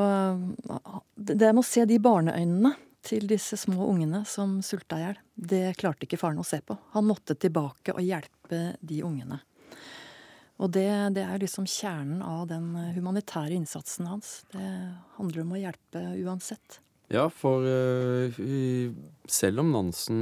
Det 1.15 1.53
med 1.53 1.61
å 1.61 1.65
se 1.65 1.85
de 1.85 1.99
barneøynene 2.01 2.75
til 3.05 3.27
disse 3.29 3.57
små 3.57 3.85
ungene 3.91 4.23
som 4.25 4.61
sulta 4.65 4.97
i 4.97 5.03
hjel, 5.03 5.19
det 5.35 5.77
klarte 5.77 6.07
ikke 6.07 6.17
faren 6.17 6.41
å 6.41 6.47
se 6.47 6.57
på. 6.65 6.77
Han 6.95 7.05
måtte 7.05 7.37
tilbake 7.37 7.93
og 7.93 8.01
hjelpe 8.01 8.34
de 8.51 9.01
ungene. 9.05 9.41
Og 10.55 10.71
det, 10.71 10.87
det 11.17 11.25
er 11.25 11.41
liksom 11.41 11.65
kjernen 11.67 12.21
av 12.23 12.45
den 12.47 12.69
humanitære 12.95 13.57
innsatsen 13.57 14.07
hans. 14.07 14.37
Det 14.53 14.63
handler 15.17 15.43
om 15.43 15.55
å 15.55 15.59
hjelpe 15.59 16.03
uansett. 16.23 16.79
Ja, 17.13 17.27
for 17.29 17.65
uh, 17.65 18.37
selv 19.29 19.61
om 19.61 19.73
Nansen 19.75 20.21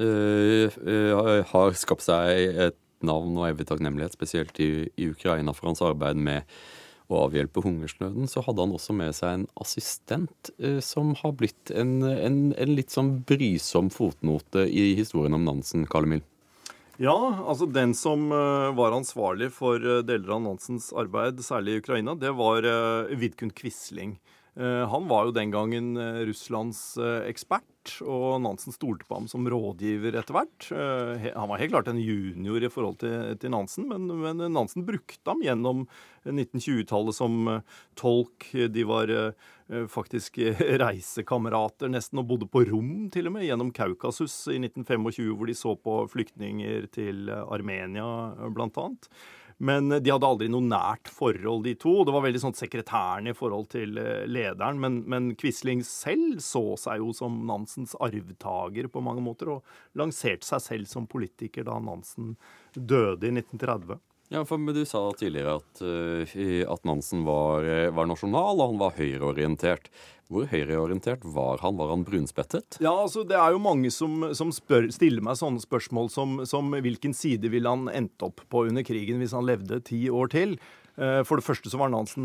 uh, 0.00 1.42
har 1.50 1.74
skapt 1.76 2.06
seg 2.06 2.62
et 2.68 2.78
navn 3.04 3.36
og 3.36 3.48
evig 3.50 3.66
takknemlighet, 3.68 4.14
spesielt 4.16 4.60
i, 4.62 4.86
i, 4.96 5.10
Ukraina 5.10 5.52
for 5.56 5.68
hans 5.72 5.82
arbeid 5.84 6.16
med 6.16 6.48
å 7.12 7.26
avhjelpe 7.26 7.60
hungersnøden, 7.64 8.30
så 8.30 8.40
hadde 8.46 8.64
han 8.64 8.72
også 8.72 8.94
med 8.96 9.12
seg 9.18 9.36
en 9.36 9.46
assistent 9.60 10.52
uh, 10.62 10.80
som 10.84 11.12
har 11.20 11.34
blitt 11.36 11.74
en, 11.74 11.98
en, 12.06 12.42
en, 12.54 12.76
litt 12.78 12.94
sånn 12.94 13.18
brysom 13.28 13.92
fotnote 13.92 14.64
i 14.70 14.92
historien 14.96 15.36
om 15.36 15.44
Nansen, 15.50 15.84
Karl 15.90 16.08
Emil. 16.08 16.24
Ja, 17.00 17.16
altså 17.48 17.66
den 17.72 17.94
som 17.96 18.28
var 18.28 18.92
ansvarlig 18.92 19.48
for 19.56 19.80
deler 19.80 20.34
av 20.36 20.42
Nansens 20.44 20.90
arbeid, 20.92 21.40
særlig 21.44 21.78
i 21.78 21.80
Ukraina, 21.80 22.14
det 22.14 22.34
var 22.36 22.66
Vidkun 23.16 23.50
Quisling. 23.56 24.18
Han 24.54 25.08
var 25.08 25.24
jo 25.26 25.32
den 25.32 25.54
gangen 25.54 25.96
Russlands 26.28 26.82
ekspert 27.00 27.72
og 28.04 28.40
Nansen 28.42 28.74
stolte 28.74 29.06
på 29.08 29.16
ham 29.18 29.28
som 29.30 29.46
rådgiver 29.50 30.14
etter 30.18 30.36
hvert. 30.36 30.68
Eh, 30.70 31.28
han 31.34 31.50
var 31.50 31.60
helt 31.60 31.74
klart 31.74 31.90
en 31.90 32.00
junior 32.00 32.62
i 32.62 32.70
forhold 32.72 33.00
til, 33.02 33.34
til 33.42 33.52
Nansen, 33.54 33.88
men, 33.90 34.06
men, 34.22 34.44
Nansen 34.52 34.86
brukte 34.86 35.22
ham 35.26 35.42
gjennom 35.44 35.86
1920-tallet 36.28 37.16
som 37.16 37.40
eh, 37.50 37.80
tolk. 37.98 38.50
De 38.52 38.86
var 38.88 39.10
eh, 39.12 39.50
faktisk 39.92 40.38
reisekamerater 40.82 41.92
nesten, 41.92 42.20
og 42.22 42.28
bodde 42.30 42.48
på 42.50 42.64
rom 42.68 43.06
til 43.12 43.30
og 43.30 43.36
med, 43.36 43.46
gjennom 43.48 43.70
Kaukasus 43.74 44.34
i 44.52 44.58
1925, 44.60 45.36
hvor 45.38 45.50
de 45.50 45.58
så 45.58 45.76
på 45.78 46.00
flyktninger 46.12 46.90
til 46.94 47.30
Armenia, 47.32 48.08
blant 48.52 48.80
annet. 48.80 49.08
Men 49.62 49.92
de 50.02 50.10
hadde 50.10 50.26
aldri 50.26 50.48
noe 50.50 50.64
nært 50.66 51.06
forhold, 51.12 51.62
de 51.66 51.76
to. 51.78 51.92
Det 52.02 52.14
var 52.14 52.24
veldig 52.24 52.40
sånn 52.42 52.56
sekretæren 52.58 53.30
i 53.30 53.34
forhold 53.36 53.68
til 53.70 53.98
eh, 54.00 54.24
lederen. 54.26 54.80
Men, 54.82 54.96
men 55.06 55.28
Quisling 55.38 55.84
selv 55.86 56.40
så 56.42 56.64
seg 56.80 56.98
jo 56.98 57.12
som 57.14 57.36
Nansens 57.46 57.94
arvtaker 58.02 58.88
på 58.90 59.04
mange 59.06 59.22
måter, 59.22 59.52
og 59.54 59.98
lanserte 59.98 60.48
seg 60.48 60.64
selv 60.64 60.90
som 60.90 61.06
politiker 61.10 61.68
da 61.68 61.78
Nansen 61.78 62.34
døde 62.74 63.28
i 63.28 63.34
1930. 63.36 64.00
Ja, 64.32 64.44
for 64.48 64.56
Du 64.72 64.84
sa 64.88 65.02
tidligere 65.12 65.58
at, 65.60 65.82
uh, 65.84 66.72
at 66.72 66.84
Nansen 66.88 67.24
var, 67.26 67.66
eh, 67.68 67.90
var, 67.92 68.08
nasjonal, 68.08 68.56
og 68.56 68.72
han 68.72 68.80
var 68.80 68.96
høyreorientert. 68.96 69.90
Hvor 70.32 70.46
høyreorientert 70.48 71.26
var 71.28 71.60
han? 71.60 71.76
Var 71.76 71.90
han 71.92 72.04
brunspettet? 72.06 72.78
Ja, 72.80 72.94
altså 72.94 73.26
Det 73.28 73.36
er 73.36 73.52
jo 73.52 73.60
mange 73.60 73.90
som, 73.92 74.32
som 74.32 74.48
spør, 74.48 74.88
stiller 74.90 75.20
meg 75.20 75.36
sånne 75.36 75.60
spørsmål 75.60 76.08
som, 76.08 76.38
som 76.48 76.72
hvilken 76.72 77.12
side 77.12 77.50
ville 77.52 77.68
han 77.68 77.90
endt 77.92 78.24
opp 78.24 78.40
på 78.48 78.64
under 78.70 78.82
krigen 78.82 79.20
hvis 79.20 79.34
han 79.36 79.44
levde 79.44 79.82
ti 79.84 80.06
år 80.08 80.32
til? 80.32 80.56
Eh, 80.96 81.20
for 81.28 81.36
det 81.36 81.44
første 81.44 81.68
så 81.68 81.76
var 81.76 81.92
Nansen 81.92 82.24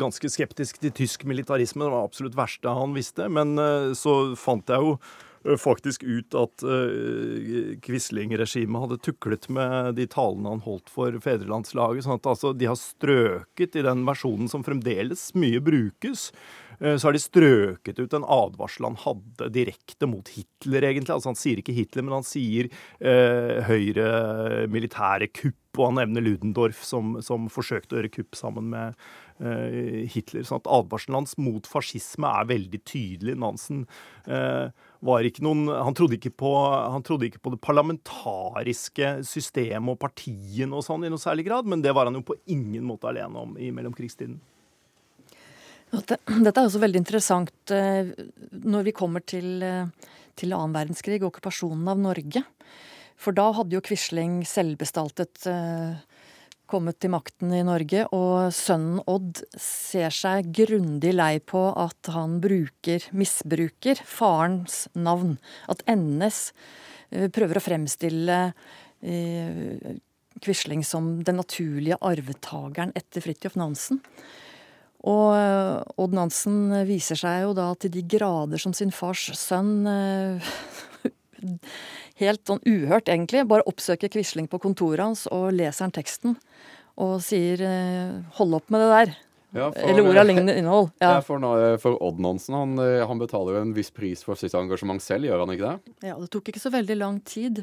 ganske 0.00 0.26
skeptisk 0.26 0.82
til 0.82 0.90
tysk 0.90 1.22
militarisme. 1.30 1.86
Det 1.86 1.94
var 1.94 2.08
absolutt 2.08 2.34
verste 2.34 2.74
han 2.74 2.98
visste. 2.98 3.30
Men 3.30 3.54
så 3.94 4.34
fant 4.34 4.66
jeg 4.66 4.82
jo 4.82 4.98
Eh, 4.98 5.33
faktisk 5.60 6.02
ut 6.02 6.34
at 6.38 6.64
uh, 6.64 7.76
Quisling-regimet 7.84 8.84
hadde 8.84 9.00
tuklet 9.04 9.48
med 9.52 9.94
de 9.98 10.06
talene 10.10 10.54
han 10.54 10.64
holdt 10.64 10.88
for 10.92 11.16
fedrelandslaget. 11.20 12.06
sånn 12.06 12.18
at 12.18 12.28
altså, 12.32 12.52
de 12.56 12.68
har 12.70 12.78
strøket 12.80 13.76
i 13.76 13.84
den 13.84 14.04
versjonen 14.08 14.48
som 14.50 14.64
fremdeles 14.64 15.26
mye 15.36 15.60
brukes. 15.64 16.30
Uh, 16.80 16.96
så 16.96 17.08
har 17.08 17.16
de 17.16 17.22
strøket 17.22 18.00
ut 18.00 18.16
en 18.16 18.24
advarsel 18.24 18.88
han 18.88 19.00
hadde 19.04 19.50
direkte 19.54 20.08
mot 20.08 20.32
Hitler, 20.32 20.88
egentlig. 20.88 21.12
Altså 21.12 21.34
Han 21.34 21.40
sier 21.40 21.60
ikke 21.60 21.76
Hitler, 21.76 22.06
men 22.06 22.18
han 22.20 22.28
sier 22.28 22.70
uh, 23.04 23.60
høyre 23.68 24.64
militære 24.72 25.28
kupp, 25.34 25.60
og 25.76 25.90
han 25.90 26.00
nevner 26.00 26.24
Ludendorff 26.24 26.80
som, 26.86 27.18
som 27.24 27.50
forsøkte 27.52 27.96
å 27.96 28.00
gjøre 28.00 28.16
kupp 28.16 28.38
sammen 28.38 28.72
med 28.72 29.04
Hitler. 29.34 30.44
sånn 30.46 30.60
at 30.60 30.68
Advarselen 30.70 31.16
hans 31.18 31.34
mot 31.42 31.66
fascisme 31.66 32.28
er 32.38 32.46
veldig 32.46 32.78
tydelig. 32.86 33.34
Nansen 33.42 33.80
eh, 34.30 34.70
var 35.04 35.26
ikke 35.26 35.44
noen 35.44 35.68
han 35.68 35.96
trodde 35.96 36.16
ikke, 36.16 36.32
på, 36.40 36.50
han 36.64 37.04
trodde 37.04 37.28
ikke 37.28 37.42
på 37.44 37.52
det 37.54 37.60
parlamentariske 37.64 39.10
systemet 39.28 39.94
og 39.94 40.00
partiene 40.00 40.72
og 40.74 40.84
sånn 40.86 41.04
i 41.04 41.12
noe 41.12 41.20
særlig 41.20 41.46
grad, 41.48 41.68
men 41.68 41.84
det 41.84 41.92
var 41.96 42.08
han 42.08 42.16
jo 42.18 42.24
på 42.24 42.38
ingen 42.50 42.86
måte 42.88 43.10
alene 43.10 43.44
om 43.44 43.54
i 43.60 43.70
mellomkrigstiden. 43.74 44.40
Dette 45.94 46.18
er 46.56 46.64
også 46.64 46.80
veldig 46.82 47.00
interessant 47.02 47.74
eh, 47.74 48.10
når 48.64 48.88
vi 48.88 48.96
kommer 48.96 49.22
til, 49.22 49.62
eh, 49.62 50.10
til 50.38 50.56
annen 50.56 50.74
verdenskrig 50.74 51.20
og 51.20 51.30
okkupasjonen 51.30 51.92
av 51.92 52.00
Norge. 52.02 52.42
For 53.20 53.36
da 53.36 53.50
hadde 53.54 53.76
jo 53.76 53.84
Quisling 53.84 54.40
selvbestaltet 54.48 55.46
uh, 55.46 55.94
kommet 56.74 56.98
til 57.02 57.12
makten 57.14 57.52
i 57.54 57.62
Norge, 57.66 58.06
og 58.16 58.50
sønnen 58.54 59.02
Odd 59.10 59.44
ser 59.60 60.14
seg 60.14 60.50
grundig 60.56 61.12
lei 61.14 61.38
på 61.38 61.68
at 61.70 62.10
han 62.14 62.40
bruker, 62.42 63.04
misbruker, 63.14 64.00
farens 64.02 64.84
navn. 64.98 65.36
At 65.70 65.84
NS 65.90 66.40
eh, 67.10 67.28
prøver 67.34 67.60
å 67.60 67.64
fremstille 67.64 68.38
eh, 69.04 69.94
Quisling 70.42 70.82
som 70.84 71.22
den 71.24 71.38
naturlige 71.38 72.00
arvetageren 72.02 72.90
etter 72.98 73.22
Fridtjof 73.22 73.54
Nansen. 73.60 74.02
Og 75.06 75.28
eh, 75.36 75.78
Odd 76.02 76.16
Nansen 76.18 76.74
viser 76.88 77.20
seg 77.20 77.44
jo 77.44 77.54
da 77.54 77.70
til 77.78 77.94
de 77.94 78.02
grader 78.16 78.58
som 78.58 78.74
sin 78.74 78.90
fars 78.94 79.28
sønn 79.38 79.86
helt 82.20 82.42
sånn 82.46 82.62
uhørt, 82.66 83.10
egentlig. 83.10 83.44
Bare 83.50 83.66
oppsøker 83.70 84.12
Quisling 84.12 84.48
på 84.50 84.60
kontoret 84.62 85.02
hans 85.02 85.26
og 85.34 85.52
leser 85.56 85.86
han 85.86 85.94
teksten. 85.94 86.36
Og 87.00 87.18
sier 87.26 87.62
eh, 87.64 88.20
'hold 88.36 88.54
opp 88.60 88.70
med 88.70 88.84
det 88.84 88.90
der'. 88.92 89.14
Ja, 89.54 89.68
for, 89.70 89.86
Eller 89.86 90.08
ord 90.08 90.18
av 90.18 90.26
lignende 90.26 90.54
innhold. 90.58 90.88
Ja. 90.98 91.16
ja 91.16 91.20
for, 91.22 91.42
for, 91.78 91.98
Odd 92.02 92.18
Nansen, 92.22 92.54
han, 92.58 92.78
eh, 92.82 93.06
han, 93.06 93.20
betaler 93.22 93.54
jo 93.54 93.62
en 93.62 93.74
viss 93.74 93.90
pris 93.94 94.24
for 94.26 94.38
sitt 94.38 94.54
engasjement 94.58 95.02
selv, 95.02 95.28
gjør 95.28 95.44
han 95.44 95.54
ikke 95.54 95.70
det? 95.70 95.94
Ja, 96.10 96.16
det 96.18 96.30
tok 96.34 96.50
ikke 96.50 96.62
så 96.62 96.74
veldig 96.74 96.96
lang 96.98 97.20
tid 97.22 97.62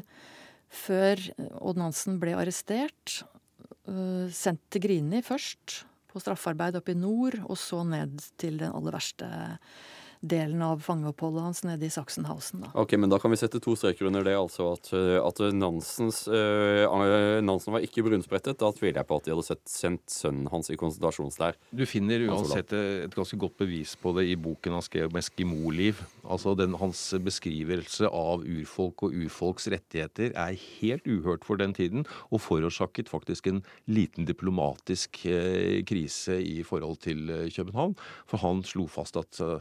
før 0.72 1.20
Odd 1.60 1.80
Nansen 1.80 2.16
ble 2.20 2.32
arrestert. 2.32 3.20
Sendt 4.32 4.62
til 4.72 4.80
Grini 4.84 5.20
først, 5.26 5.82
på 6.08 6.20
straffarbeid 6.22 6.78
oppe 6.78 6.94
i 6.94 6.96
nord, 6.96 7.36
og 7.44 7.58
så 7.60 7.82
ned 7.84 8.22
til 8.40 8.60
den 8.62 8.72
aller 8.72 8.94
verste 8.94 9.28
delen 10.22 10.62
av 10.62 10.78
fangeoppholdet 10.78 11.42
hans 11.42 11.60
nede 11.66 11.86
i 11.86 11.90
Sachsenhausen. 11.90 12.62
Da. 12.62 12.70
Ok, 12.78 12.94
men 13.00 13.10
da 13.10 13.18
kan 13.18 13.32
vi 13.32 13.38
sette 13.40 13.58
to 13.62 13.74
streker 13.78 14.06
under 14.06 14.22
det, 14.26 14.36
altså 14.38 14.68
at, 14.76 14.92
eh, 14.94 15.18
at 15.18 15.40
Nansens, 15.56 16.22
uh, 16.30 17.40
Nansen 17.42 17.74
var 17.74 17.82
ikke 17.82 18.04
brunsprettet. 18.06 18.60
Da 18.60 18.70
tviler 18.76 19.00
jeg 19.00 19.08
på 19.08 19.18
at 19.18 19.26
de 19.26 19.34
hadde 19.34 19.46
sett, 19.48 19.64
sendt 19.70 20.14
sønnen 20.14 20.46
hans 20.52 20.70
i 20.70 20.78
konsentrasjonsleir. 20.78 21.58
Du 21.74 21.82
finner 21.90 22.22
uansett 22.28 22.70
et 22.78 23.16
ganske 23.16 23.38
godt 23.40 23.58
bevis 23.58 23.96
på 23.98 24.14
det 24.16 24.28
i 24.30 24.38
boken 24.38 24.78
han 24.78 24.86
skrev 24.86 25.10
om 25.10 25.18
Eskimo-liv. 25.18 26.04
Altså 26.22 26.54
den, 26.58 26.78
hans 26.78 27.02
beskrivelse 27.22 28.06
av 28.06 28.46
urfolk 28.46 29.08
og 29.08 29.18
urfolks 29.18 29.66
rettigheter 29.74 30.36
er 30.38 30.54
helt 30.78 31.08
uhørt 31.10 31.46
for 31.48 31.58
den 31.58 31.74
tiden, 31.74 32.06
og 32.30 32.44
forårsaket 32.46 33.10
faktisk 33.10 33.50
en 33.50 33.62
liten 33.90 34.28
diplomatisk 34.28 35.24
eh, 35.26 35.82
krise 35.88 36.38
i 36.38 36.62
forhold 36.66 37.02
til 37.02 37.26
København. 37.50 37.98
For 38.30 38.38
han 38.44 38.62
slo 38.66 38.86
fast 38.90 39.18
at 39.18 39.42
uh, 39.42 39.58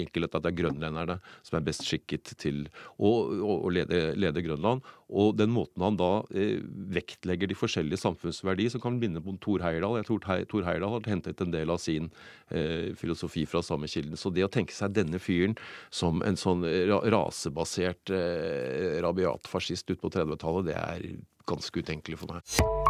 enkelt 0.00 0.34
at 0.34 0.44
det 0.44 0.52
er 0.52 0.58
grønlenderne 0.62 1.18
som 1.44 1.58
er 1.58 1.64
best 1.66 1.84
skikket 1.86 2.34
til 2.40 2.64
å, 2.96 3.10
å, 3.44 3.70
lede, 3.72 4.12
lede, 4.18 4.42
Grønland. 4.44 4.84
Og 5.12 5.36
den 5.38 5.52
måten 5.52 5.84
han 5.84 5.98
da 6.00 6.10
eh, 6.34 6.62
vektlegger 6.94 7.50
de 7.50 7.58
forskjellige 7.58 8.00
samfunnsverdier, 8.02 8.72
som 8.72 8.82
kan 8.82 8.98
minne 9.00 9.22
på 9.22 9.36
Thor 9.42 9.64
Heyerdahl. 9.64 9.98
Jeg 10.00 10.08
tror 10.08 10.22
Thor 10.50 10.68
Heyerdahl 10.68 10.96
har 10.96 11.10
hentet 11.12 11.42
en 11.44 11.54
del 11.54 11.72
av 11.72 11.82
sin 11.82 12.10
eh, 12.50 12.92
filosofi 12.98 13.44
fra 13.48 13.64
samme 13.66 13.90
kilden. 13.90 14.18
Så 14.20 14.32
det 14.32 14.46
å 14.46 14.52
tenke 14.52 14.76
seg 14.76 14.96
denne 14.96 15.20
fyren 15.22 15.58
som 15.92 16.24
en 16.26 16.38
sånn 16.40 16.64
rasebasert 17.12 18.14
eh, 18.14 18.98
rabiat 19.04 19.50
fascist 19.50 19.90
ut 19.92 20.00
på 20.00 20.12
30-tallet, 20.12 20.72
det 20.72 20.78
er 20.78 21.12
ganske 21.48 21.82
utenkelig 21.82 22.22
for 22.22 22.36
meg. 22.36 22.81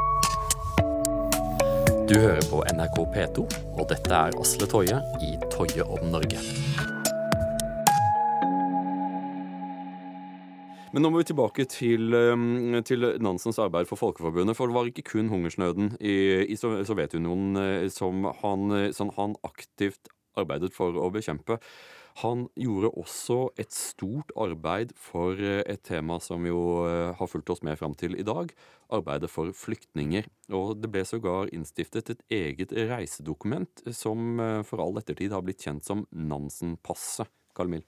Du 2.13 2.19
hører 2.21 2.45
på 2.45 2.59
NRK 2.69 2.97
P2, 3.15 3.43
og 3.81 3.87
dette 3.89 4.13
er 4.13 4.35
Asle 4.37 4.67
Toje 4.69 4.99
i 5.25 5.31
Toje 5.49 5.81
om 5.81 6.11
Norge. 6.13 6.43
Men 10.93 11.01
nå 11.07 11.09
må 11.09 11.23
vi 11.23 11.29
tilbake 11.31 11.65
til, 11.73 12.13
um, 12.13 12.77
til, 12.85 13.07
Nansens 13.25 13.57
arbeid 13.65 13.89
for 13.89 13.97
Folkeforbundet. 13.97 14.59
For 14.59 14.69
det 14.69 14.77
var 14.77 14.91
ikke 14.91 15.07
kun 15.09 15.33
hungersnøden 15.33 15.95
i, 16.05 16.19
i 16.53 16.59
Sovjetunionen 16.61 17.57
eh, 17.63 17.89
som 17.89 18.29
han, 18.43 18.69
eh, 18.77 18.91
som 18.93 19.15
han 19.17 19.39
aktivt 19.49 20.13
arbeidet 20.37 20.75
for 20.77 20.93
å 20.93 21.09
bekjempe. 21.17 21.63
Han 22.21 22.45
gjorde 22.61 22.91
også 23.01 23.39
et 23.61 23.73
stort 23.73 24.33
arbeid 24.37 24.93
for 25.01 25.39
eh, 25.41 25.63
et 25.65 25.81
tema 25.87 26.19
som 26.21 26.45
jo 26.47 26.85
eh, 26.85 27.13
har 27.17 27.31
fulgt 27.31 27.53
oss 27.55 27.63
med 27.65 27.79
fram 27.81 27.97
til 27.99 28.19
i 28.21 28.27
dag, 28.27 28.53
arbeidet 28.93 29.31
for 29.33 29.55
flyktninger. 29.57 30.29
Og 30.53 30.77
det 30.83 30.93
ble 30.93 31.07
sågar 31.09 31.53
innstiftet 31.57 32.13
et 32.13 32.27
eget 32.43 32.77
reisedokument 32.77 33.87
som 33.97 34.37
eh, 34.41 34.61
for 34.69 34.85
all 34.85 35.01
ettertid 35.01 35.33
har 35.33 35.45
blitt 35.47 35.65
kjent 35.65 35.89
som 35.89 36.07
Nansen-passet. 36.13 37.33
Karl 37.57 37.69
Mill. 37.69 37.85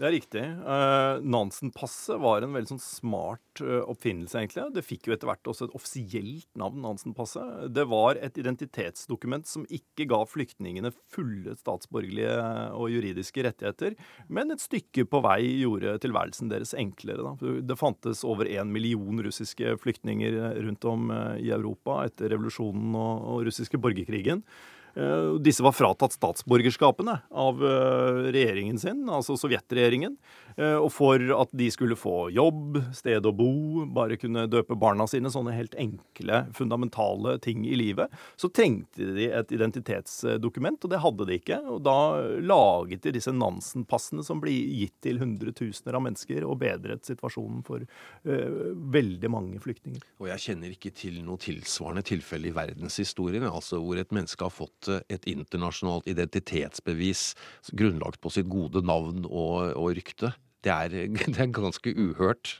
Det 0.00 0.06
er 0.08 0.14
riktig. 0.14 0.42
Uh, 0.64 1.20
Nansen-passet 1.28 2.16
var 2.22 2.40
en 2.40 2.54
veldig 2.56 2.70
sånn 2.70 2.80
smart 2.80 3.60
uh, 3.60 3.82
oppfinnelse, 3.84 4.38
egentlig. 4.40 4.64
Det 4.72 4.84
fikk 4.86 5.10
jo 5.10 5.12
etter 5.12 5.28
hvert 5.28 5.50
også 5.52 5.66
et 5.68 5.74
offisielt 5.76 6.46
navn, 6.56 6.78
Nansen-passet. 6.80 7.66
Det 7.76 7.84
var 7.90 8.16
et 8.16 8.40
identitetsdokument 8.40 9.44
som 9.50 9.66
ikke 9.68 10.06
ga 10.08 10.22
flyktningene 10.24 10.94
fulle 11.12 11.52
statsborgerlige 11.60 12.32
og 12.78 12.88
juridiske 12.94 13.44
rettigheter, 13.44 13.98
men 14.32 14.56
et 14.56 14.64
stykke 14.64 15.04
på 15.04 15.20
vei 15.28 15.42
gjorde 15.60 15.98
tilværelsen 16.00 16.48
deres 16.48 16.72
enklere. 16.80 17.20
Da. 17.20 17.54
Det 17.68 17.76
fantes 17.76 18.24
over 18.24 18.48
én 18.48 18.72
million 18.72 19.20
russiske 19.28 19.76
flyktninger 19.84 20.40
rundt 20.64 20.88
om 20.88 21.12
uh, 21.12 21.36
i 21.36 21.52
Europa 21.52 22.06
etter 22.08 22.32
revolusjonen 22.32 22.96
og, 22.96 23.32
og 23.34 23.48
russiske 23.52 23.76
borgerkrigen. 23.76 24.46
Eh, 24.94 25.34
disse 25.40 25.62
var 25.62 25.72
fratatt 25.72 26.12
statsborgerskapene 26.16 27.18
av 27.30 27.64
eh, 27.64 28.30
regjeringen 28.34 28.78
sin, 28.78 29.04
altså 29.10 29.36
sovjetregjeringen. 29.38 30.16
Eh, 30.56 30.76
og 30.76 30.90
for 30.92 31.22
at 31.36 31.52
de 31.56 31.68
skulle 31.72 31.98
få 31.98 32.30
jobb, 32.34 32.80
sted 32.96 33.26
å 33.26 33.32
bo, 33.36 33.86
bare 33.94 34.18
kunne 34.20 34.48
døpe 34.50 34.78
barna 34.78 35.06
sine, 35.10 35.30
sånne 35.32 35.54
helt 35.54 35.76
enkle, 35.78 36.44
fundamentale 36.56 37.36
ting 37.42 37.64
i 37.68 37.78
livet, 37.78 38.10
så 38.40 38.50
trengte 38.52 39.12
de 39.16 39.30
et 39.30 39.54
identitetsdokument, 39.54 40.82
og 40.84 40.92
det 40.92 41.02
hadde 41.04 41.28
de 41.28 41.38
ikke. 41.38 41.60
Og 41.70 41.82
da 41.86 41.98
laget 42.42 43.06
de 43.06 43.14
disse 43.14 43.34
Nansen-passene 43.34 44.24
som 44.26 44.42
ble 44.42 44.52
gitt 44.52 44.96
til 45.04 45.20
hundretusener 45.22 45.96
av 45.96 46.04
mennesker, 46.08 46.44
og 46.46 46.58
bedret 46.60 47.06
situasjonen 47.06 47.62
for 47.66 47.84
uh, 47.84 48.60
veldig 48.92 49.30
mange 49.32 49.60
flyktninger. 49.62 50.02
Og 50.20 50.28
jeg 50.32 50.44
kjenner 50.44 50.74
ikke 50.74 50.92
til 50.96 51.20
noe 51.24 51.40
tilsvarende 51.40 52.04
tilfelle 52.06 52.50
i 52.50 52.54
verdenshistorien, 52.56 53.46
altså 53.48 53.80
hvor 53.82 54.00
et 54.00 54.12
menneske 54.14 54.44
har 54.46 54.54
fått 54.54 54.79
et 54.88 55.26
internasjonalt 55.28 56.08
identitetsbevis 56.08 57.34
grunnlagt 57.76 58.20
på 58.22 58.32
sitt 58.32 58.48
gode 58.48 58.80
navn 58.86 59.26
og, 59.28 59.74
og 59.76 59.92
rykte 59.98 60.32
det 60.64 60.72
er, 60.72 60.96
det 61.34 61.38
er 61.40 61.54
ganske 61.54 61.92
uhørt. 61.96 62.58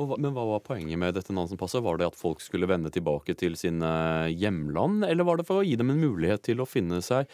Og, 0.00 0.14
men 0.16 0.32
hva 0.34 0.44
var 0.46 0.62
poenget 0.64 1.00
med 1.00 1.16
dette 1.16 1.34
Nansen-passet? 1.34 1.82
Var 1.84 1.98
det 1.98 2.12
at 2.12 2.18
folk 2.18 2.42
skulle 2.42 2.68
vende 2.70 2.92
tilbake 2.94 3.34
til 3.38 3.56
sine 3.58 3.90
hjemland, 4.30 5.04
eller 5.08 5.26
var 5.26 5.40
det 5.40 5.48
for 5.48 5.60
å 5.60 5.66
gi 5.66 5.74
dem 5.78 5.92
en 5.92 6.00
mulighet 6.02 6.44
til 6.46 6.62
å 6.62 6.68
finne 6.68 7.02
seg 7.04 7.26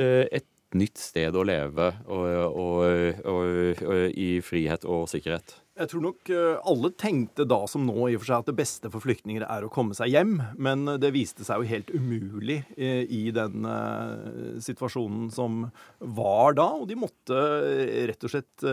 eh, 0.00 0.24
et 0.32 0.48
nytt 0.72 0.96
sted 0.96 1.36
å 1.36 1.44
leve 1.44 1.90
og, 2.08 2.24
og, 2.48 3.24
og, 3.28 4.08
i 4.16 4.40
frihet 4.44 4.86
og 4.88 5.04
sikkerhet? 5.12 5.58
Jeg 5.72 5.88
tror 5.88 6.02
nok 6.04 6.28
eh, 6.28 6.58
alle 6.68 6.90
tenkte 7.00 7.46
da 7.48 7.62
som 7.70 7.86
nå 7.88 7.94
i 8.10 8.16
og 8.18 8.20
for 8.20 8.28
seg 8.28 8.42
at 8.42 8.48
det 8.50 8.54
beste 8.58 8.90
for 8.92 9.00
flyktninger 9.00 9.46
er 9.46 9.64
å 9.64 9.70
komme 9.72 9.96
seg 9.96 10.10
hjem, 10.12 10.34
men 10.60 10.84
det 11.00 11.14
viste 11.14 11.46
seg 11.48 11.62
jo 11.62 11.70
helt 11.70 11.88
umulig 11.96 12.58
eh, 12.76 13.08
i 13.08 13.22
den 13.32 13.64
eh, 13.64 14.58
situasjonen 14.60 15.30
som 15.32 15.62
var 15.96 16.58
da. 16.58 16.66
Og 16.76 16.84
de 16.90 16.98
måtte 17.00 17.38
rett 18.10 18.28
og 18.28 18.34
slett 18.34 18.66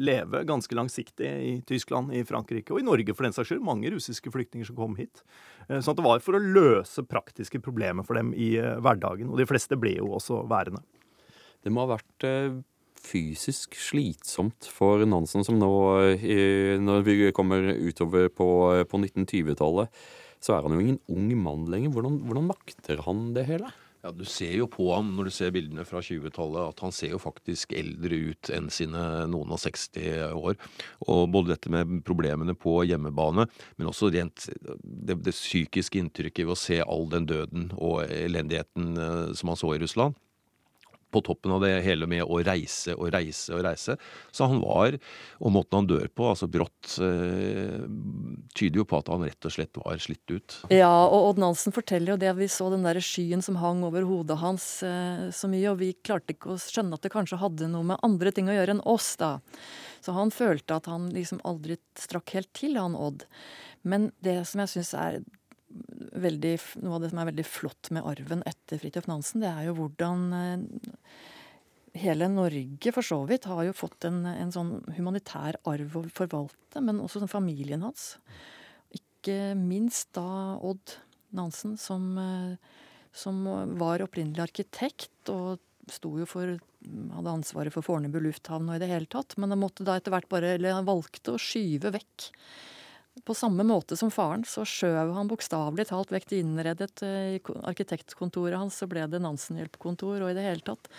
leve 0.00 0.40
ganske 0.48 0.78
langsiktig 0.78 1.28
i 1.28 1.52
Tyskland, 1.68 2.14
i 2.16 2.24
Frankrike 2.24 2.72
og 2.72 2.80
i 2.80 2.86
Norge 2.88 3.12
for 3.12 3.28
den 3.28 3.36
saks 3.36 3.52
skyld. 3.52 3.62
Mange 3.68 3.92
russiske 3.92 4.32
flyktninger 4.32 4.70
som 4.70 4.78
kom 4.78 4.96
hit. 4.96 5.20
Sånn 5.68 5.92
at 5.92 6.00
det 6.00 6.06
var 6.06 6.24
for 6.24 6.38
å 6.38 6.42
løse 6.42 7.04
praktiske 7.04 7.60
problemer 7.60 8.08
for 8.08 8.16
dem 8.16 8.32
i 8.32 8.54
hverdagen. 8.56 9.28
Og 9.28 9.40
de 9.40 9.48
fleste 9.48 9.76
ble 9.76 9.98
jo 9.98 10.14
også 10.16 10.46
værende. 10.48 10.80
Det 11.60 11.74
må 11.74 11.84
ha 11.84 11.98
vært 11.98 12.28
fysisk 13.02 13.76
slitsomt 13.78 14.68
for 14.74 15.04
Nansen, 15.08 15.44
som 15.46 15.58
nå, 15.60 15.72
når 16.84 17.04
vi 17.06 17.18
kommer 17.36 17.70
utover 17.78 18.30
på, 18.32 18.48
på 18.88 19.02
1920-tallet, 19.02 19.92
så 20.42 20.54
er 20.54 20.64
han 20.64 20.76
jo 20.76 20.84
ingen 20.84 21.02
ung 21.10 21.28
mann 21.42 21.68
lenger. 21.70 21.92
Hvordan, 21.94 22.22
hvordan 22.26 22.48
makter 22.52 23.02
han 23.06 23.30
det 23.36 23.46
hele? 23.48 23.70
Ja, 24.02 24.12
Du 24.14 24.24
ser 24.24 24.52
jo 24.54 24.68
på 24.70 24.86
ham 24.94 25.10
når 25.16 25.28
du 25.28 25.32
ser 25.34 25.50
bildene 25.54 25.84
fra 25.86 26.00
20-tallet 26.04 26.70
at 26.70 26.82
han 26.84 26.94
ser 26.94 27.16
jo 27.16 27.18
faktisk 27.22 27.74
eldre 27.76 28.20
ut 28.30 28.50
enn 28.54 28.68
sine 28.70 29.00
noen 29.30 29.50
og 29.54 29.58
60 29.58 30.36
år. 30.38 30.54
Og 31.10 31.24
både 31.34 31.56
dette 31.56 31.72
med 31.74 31.98
problemene 32.06 32.54
på 32.54 32.78
hjemmebane, 32.86 33.48
men 33.76 33.90
også 33.90 34.12
rent 34.14 34.46
det, 34.84 35.18
det 35.18 35.34
psykiske 35.34 35.98
inntrykket 35.98 36.46
ved 36.46 36.54
å 36.54 36.60
se 36.60 36.78
all 36.84 37.10
den 37.10 37.26
døden 37.26 37.68
og 37.74 38.04
elendigheten 38.06 38.94
eh, 38.94 39.36
som 39.38 39.52
han 39.52 39.60
så 39.60 39.74
i 39.74 39.82
Russland 39.82 40.16
på 41.10 41.22
toppen 41.24 41.54
av 41.54 41.62
det 41.64 41.72
hele 41.84 42.08
med 42.10 42.24
å 42.24 42.40
reise 42.44 42.94
og 42.96 43.10
reise 43.14 43.54
og 43.56 43.62
reise. 43.64 43.96
Så 44.34 44.48
han 44.50 44.60
var, 44.62 44.98
og 45.40 45.54
måten 45.54 45.80
han 45.80 45.88
dør 45.88 46.06
på, 46.12 46.26
altså 46.32 46.48
brått, 46.50 46.98
eh, 47.04 47.86
tyder 48.58 48.82
jo 48.82 48.86
på 48.88 49.00
at 49.00 49.10
han 49.12 49.24
rett 49.26 49.48
og 49.48 49.54
slett 49.54 49.80
var 49.80 50.02
slitt 50.02 50.34
ut. 50.34 50.58
Ja, 50.74 50.92
og 51.06 51.30
Odd 51.30 51.42
Nansen 51.42 51.74
forteller 51.74 52.14
jo 52.14 52.20
det. 52.20 52.34
Vi 52.38 52.50
så 52.52 52.68
den 52.72 52.86
der 52.86 53.00
skyen 53.04 53.44
som 53.44 53.60
hang 53.62 53.82
over 53.86 54.06
hodet 54.08 54.38
hans 54.42 54.68
eh, 54.86 55.28
så 55.34 55.50
mye, 55.50 55.72
og 55.72 55.80
vi 55.82 55.94
klarte 56.04 56.36
ikke 56.36 56.54
å 56.54 56.60
skjønne 56.60 56.98
at 56.98 57.06
det 57.06 57.14
kanskje 57.14 57.40
hadde 57.40 57.70
noe 57.72 57.86
med 57.92 58.04
andre 58.06 58.34
ting 58.34 58.50
å 58.50 58.56
gjøre 58.56 58.76
enn 58.76 58.84
oss, 58.88 59.14
da. 59.20 59.38
Så 60.04 60.14
han 60.14 60.30
følte 60.34 60.76
at 60.78 60.86
han 60.90 61.08
liksom 61.14 61.40
aldri 61.48 61.78
strakk 61.98 62.36
helt 62.36 62.52
til, 62.56 62.78
han 62.78 62.96
Odd. 62.98 63.24
Men 63.88 64.10
det 64.24 64.42
som 64.48 64.62
jeg 64.62 64.76
syns 64.76 64.94
er 64.98 65.20
veldig, 65.68 66.54
noe 66.82 66.96
av 66.96 67.02
det 67.02 67.10
som 67.12 67.20
er 67.22 67.28
veldig 67.30 67.46
flott 67.46 67.90
med 67.94 68.06
arven 68.08 68.44
etter 68.48 68.80
Fridtjof 68.80 69.08
Nansen, 69.10 69.42
det 69.44 69.50
er 69.50 69.68
jo 69.68 69.76
hvordan 69.78 70.24
eh, 70.36 70.62
hele 72.02 72.28
Norge 72.32 72.94
for 72.94 73.06
så 73.06 73.20
vidt 73.28 73.48
har 73.50 73.64
jo 73.66 73.76
fått 73.76 74.08
en, 74.08 74.22
en 74.28 74.54
sånn 74.54 74.72
humanitær 74.96 75.60
arv 75.68 75.98
å 75.98 76.04
forvalte, 76.14 76.82
men 76.84 77.02
også 77.04 77.22
sånn 77.22 77.32
familien 77.32 77.84
hans. 77.86 78.14
Ikke 78.94 79.54
minst 79.58 80.12
da 80.16 80.56
Odd 80.64 80.98
Nansen, 81.36 81.76
som, 81.80 82.10
eh, 82.22 82.78
som 83.12 83.44
var 83.80 84.04
opprinnelig 84.04 84.48
arkitekt 84.48 85.32
og 85.34 85.58
sto 85.88 86.16
jo 86.20 86.28
for 86.28 86.58
hadde 87.14 87.32
ansvaret 87.32 87.74
for 87.74 87.84
Fornebu 87.84 88.20
lufthavn 88.22 88.68
og 88.70 88.76
i 88.76 88.82
det 88.82 88.90
hele 88.90 89.08
tatt, 89.10 89.34
men 89.40 89.50
han 89.52 89.60
måtte 89.60 89.86
da 89.86 89.96
etter 89.98 90.14
hvert 90.14 90.28
bare, 90.30 90.54
eller 90.56 90.76
han 90.76 90.86
valgte 90.86 91.34
å 91.34 91.40
skyve 91.42 91.90
vekk 91.96 92.28
på 93.24 93.36
samme 93.36 93.64
måte 93.66 93.96
som 93.98 94.10
faren 94.12 94.44
så 94.48 94.64
skjøv 94.66 95.12
han 95.16 95.30
bokstavelig 95.30 95.88
talt 95.90 96.12
vekk 96.14 96.28
det 96.30 96.40
innredet 96.42 97.02
eh, 97.06 97.36
i 97.36 97.40
arkitektkontoret 97.70 98.58
hans, 98.58 98.78
så 98.80 98.88
ble 98.90 99.06
det 99.10 99.22
Nansen-hjelpkontor 99.24 100.24
og 100.24 100.32
i 100.32 100.36
det 100.38 100.46
hele 100.46 100.64
tatt. 100.66 100.90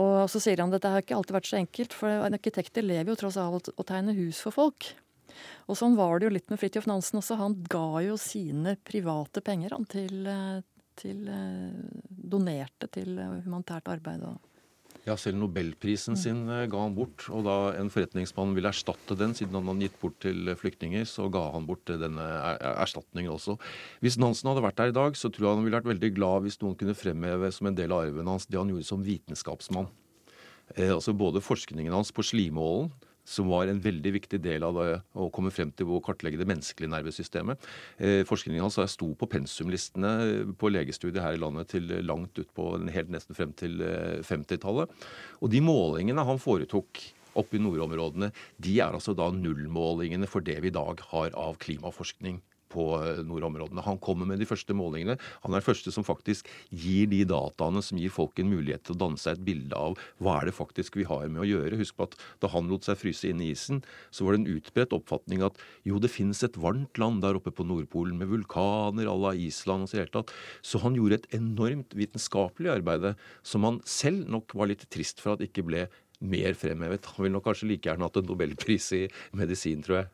Og 0.00 0.26
så 0.30 0.42
sier 0.42 0.60
han 0.62 0.70
at 0.70 0.78
dette 0.78 0.92
har 0.92 1.02
ikke 1.02 1.16
alltid 1.18 1.36
vært 1.36 1.50
så 1.50 1.58
enkelt, 1.58 1.94
for 1.96 2.26
arkitekter 2.28 2.86
lever 2.86 3.10
jo 3.10 3.20
tross 3.24 3.38
alt 3.40 3.72
å 3.74 3.86
tegne 3.86 4.14
hus 4.18 4.42
for 4.44 4.54
folk. 4.54 4.92
Og 5.70 5.78
sånn 5.78 5.96
var 5.98 6.18
det 6.18 6.28
jo 6.28 6.34
litt 6.34 6.50
med 6.52 6.60
Fridtjof 6.60 6.86
Nansen 6.90 7.20
også. 7.22 7.38
Han 7.40 7.56
ga 7.70 8.02
jo 8.04 8.18
sine 8.20 8.76
private 8.86 9.42
penger 9.46 9.74
han, 9.74 9.86
til, 9.90 10.20
eh, 10.30 10.60
til 11.00 11.26
eh, 11.30 11.80
Donerte 12.06 12.90
til 12.92 13.18
humanitært 13.18 13.90
arbeid. 13.90 14.22
og 14.26 14.49
ja, 15.06 15.16
selv 15.16 15.38
nobelprisen 15.40 16.18
sin 16.18 16.42
eh, 16.50 16.66
ga 16.70 16.82
han 16.82 16.96
bort. 16.96 17.26
Og 17.32 17.44
da 17.46 17.56
en 17.78 17.90
forretningsmann 17.92 18.54
ville 18.56 18.70
erstatte 18.72 19.16
den, 19.18 19.34
siden 19.36 19.56
han 19.58 19.70
hadde 19.70 19.88
gitt 19.88 20.00
bort 20.02 20.18
til 20.24 20.52
flyktninger, 20.60 21.06
så 21.08 21.28
ga 21.32 21.46
han 21.54 21.68
bort 21.68 21.88
denne 21.88 22.26
erstatningen 22.74 23.32
også. 23.32 23.56
Hvis 24.04 24.18
Nansen 24.20 24.50
hadde 24.50 24.64
vært 24.64 24.80
der 24.80 24.92
i 24.92 24.96
dag, 24.96 25.16
så 25.18 25.32
tror 25.32 25.48
jeg 25.48 25.60
han 25.60 25.66
ville 25.66 25.80
vært 25.80 25.92
veldig 25.92 26.12
glad 26.18 26.46
hvis 26.46 26.60
noen 26.62 26.76
kunne 26.80 26.98
fremheve 26.98 27.52
som 27.54 27.70
en 27.70 27.78
del 27.78 27.94
av 27.94 28.06
arven 28.06 28.30
hans 28.30 28.48
det 28.50 28.60
han 28.60 28.72
gjorde 28.72 28.88
som 28.88 29.04
vitenskapsmann. 29.06 29.88
Eh, 30.76 30.92
altså 30.92 31.16
Både 31.16 31.42
forskningen 31.44 31.96
hans 31.96 32.12
på 32.14 32.26
slimålen, 32.26 32.92
som 33.30 33.50
var 33.52 33.70
en 33.70 33.82
veldig 33.82 34.12
viktig 34.18 34.40
del 34.42 34.66
av 34.66 34.78
det 34.80 34.88
å 35.14 35.28
komme 35.34 35.52
frem 35.54 35.70
til 35.76 35.92
å 35.94 36.02
kartlegge 36.04 36.40
det 36.40 36.48
menneskelige 36.50 36.90
nervesystemet. 36.90 37.70
Eh, 38.02 38.22
forskningen 38.28 38.64
hans 38.66 38.80
sto 38.90 39.12
på 39.14 39.30
pensumlistene 39.30 40.12
på 40.58 40.72
legestudiet 40.72 41.22
her 41.22 41.38
i 41.38 41.40
landet 41.42 41.70
til 41.76 41.88
langt 42.06 42.38
utpå 42.42 42.72
helt 42.90 43.14
nesten 43.14 43.38
frem 43.38 43.54
til 43.56 43.78
50-tallet. 44.26 44.92
Og 45.40 45.52
de 45.52 45.62
målingene 45.64 46.26
han 46.26 46.42
foretok 46.42 47.02
oppe 47.38 47.56
i 47.56 47.62
nordområdene, 47.62 48.32
de 48.58 48.78
er 48.82 48.96
altså 48.96 49.14
da 49.14 49.30
nullmålingene 49.34 50.28
for 50.30 50.44
det 50.44 50.58
vi 50.64 50.72
i 50.72 50.74
dag 50.74 51.02
har 51.12 51.34
av 51.38 51.58
klimaforskning 51.62 52.40
på 52.70 52.86
eh, 53.00 53.22
nordområdene. 53.26 53.84
Han 53.86 54.00
kommer 54.02 54.28
med 54.28 54.40
de 54.42 54.48
første 54.48 54.76
målingene. 54.76 55.16
Han 55.44 55.52
er 55.52 55.60
den 55.60 55.66
første 55.66 55.92
som 55.94 56.06
faktisk 56.06 56.48
gir 56.70 57.08
de 57.10 57.22
dataene 57.28 57.82
som 57.84 58.00
gir 58.00 58.12
folk 58.14 58.38
en 58.40 58.50
mulighet 58.52 58.86
til 58.86 58.96
å 58.96 59.00
danne 59.04 59.20
seg 59.20 59.38
et 59.38 59.46
bilde 59.46 59.76
av 59.76 59.98
hva 60.22 60.38
er 60.40 60.50
det 60.50 60.56
faktisk 60.56 61.00
vi 61.00 61.06
har 61.08 61.28
med 61.28 61.44
å 61.44 61.48
gjøre. 61.48 61.80
Husk 61.80 61.98
på 61.98 62.08
at 62.08 62.18
da 62.42 62.50
han 62.54 62.70
lot 62.70 62.86
seg 62.88 63.00
fryse 63.00 63.30
inn 63.30 63.42
i 63.44 63.52
isen, 63.54 63.82
så 64.14 64.26
var 64.26 64.36
det 64.36 64.42
en 64.42 64.58
utbredt 64.58 64.96
oppfatning 64.96 65.44
at 65.46 65.58
jo, 65.88 66.00
det 66.02 66.12
finnes 66.12 66.42
et 66.46 66.58
varmt 66.60 67.00
land 67.00 67.24
der 67.24 67.38
oppe 67.38 67.52
på 67.54 67.66
Nordpolen 67.66 68.18
med 68.20 68.30
vulkaner 68.32 69.10
à 69.10 69.16
la 69.16 69.34
Island 69.36 69.86
og 69.86 69.92
så 69.92 70.00
hele 70.00 70.14
tatt. 70.14 70.34
Så 70.62 70.82
han 70.84 70.96
gjorde 70.98 71.20
et 71.20 71.32
enormt 71.36 71.96
vitenskapelig 71.98 72.72
arbeid 72.78 73.10
som 73.46 73.66
han 73.66 73.80
selv 73.88 74.28
nok 74.30 74.54
var 74.56 74.70
litt 74.70 74.86
trist 74.92 75.22
for 75.22 75.36
at 75.36 75.44
ikke 75.44 75.64
ble 75.66 75.88
mer 76.20 76.56
fremhevet. 76.58 77.08
Han 77.14 77.24
ville 77.24 77.36
nok 77.38 77.46
kanskje 77.48 77.70
like 77.70 77.88
gjerne 77.88 78.06
hatt 78.06 78.20
en 78.20 78.28
nobelpris 78.28 78.90
i 78.98 79.04
medisin, 79.36 79.84
tror 79.84 80.02
jeg. 80.02 80.10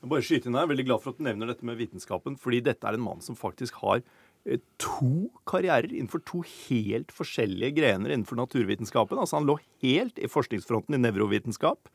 Bare 0.00 0.24
skyte 0.24 0.48
inn 0.48 0.56
her. 0.56 0.68
Veldig 0.70 0.86
glad 0.88 1.02
for 1.02 1.12
at 1.12 1.20
du 1.20 1.26
nevner 1.26 1.50
dette 1.50 1.66
med 1.66 1.76
vitenskapen, 1.80 2.38
fordi 2.40 2.62
dette 2.70 2.88
er 2.88 2.96
en 2.96 3.04
mann 3.04 3.20
som 3.24 3.36
faktisk 3.36 3.82
har 3.82 4.00
eh, 4.46 4.62
to 4.80 5.28
karrierer 5.50 5.92
innenfor 5.92 6.24
to 6.28 6.40
helt 6.46 7.12
forskjellige 7.12 7.76
grener 7.82 8.14
innenfor 8.14 8.40
naturvitenskapen. 8.40 9.20
Altså 9.20 9.40
Han 9.40 9.50
lå 9.50 9.58
helt 9.84 10.16
i 10.16 10.30
forskningsfronten 10.30 10.96
i 10.96 11.02
nevrovitenskap. 11.04 11.92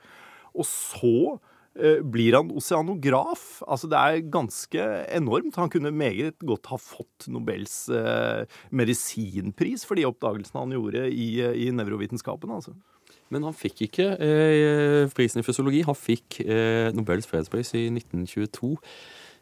Og 0.53 0.69
så 0.69 1.15
eh, 1.73 2.05
blir 2.05 2.37
han 2.37 2.53
oseanograf. 2.53 3.63
Altså 3.65 3.89
Det 3.89 3.97
er 3.97 4.29
ganske 4.37 4.89
enormt. 5.09 5.57
Han 5.57 5.73
kunne 5.73 5.89
meget 5.89 6.37
godt 6.45 6.69
ha 6.69 6.77
fått 6.77 7.25
Nobels 7.33 7.87
eh, 7.89 8.45
medisinpris 8.69 9.87
for 9.89 9.97
de 9.97 10.05
oppdagelsene 10.05 10.61
han 10.61 10.77
gjorde 10.77 11.09
i, 11.09 11.31
i 11.41 11.71
nevrovitenskapen. 11.73 12.53
altså. 12.53 12.77
Men 13.33 13.45
han 13.47 13.57
fikk 13.57 13.87
ikke 13.87 14.09
eh, 14.21 15.03
prisen 15.15 15.41
i 15.41 15.45
fysiologi. 15.45 15.81
Han 15.87 15.97
fikk 15.97 16.41
eh, 16.45 16.91
Nobels 16.95 17.29
fredspris 17.29 17.73
i 17.77 17.87
1922. 17.89 18.75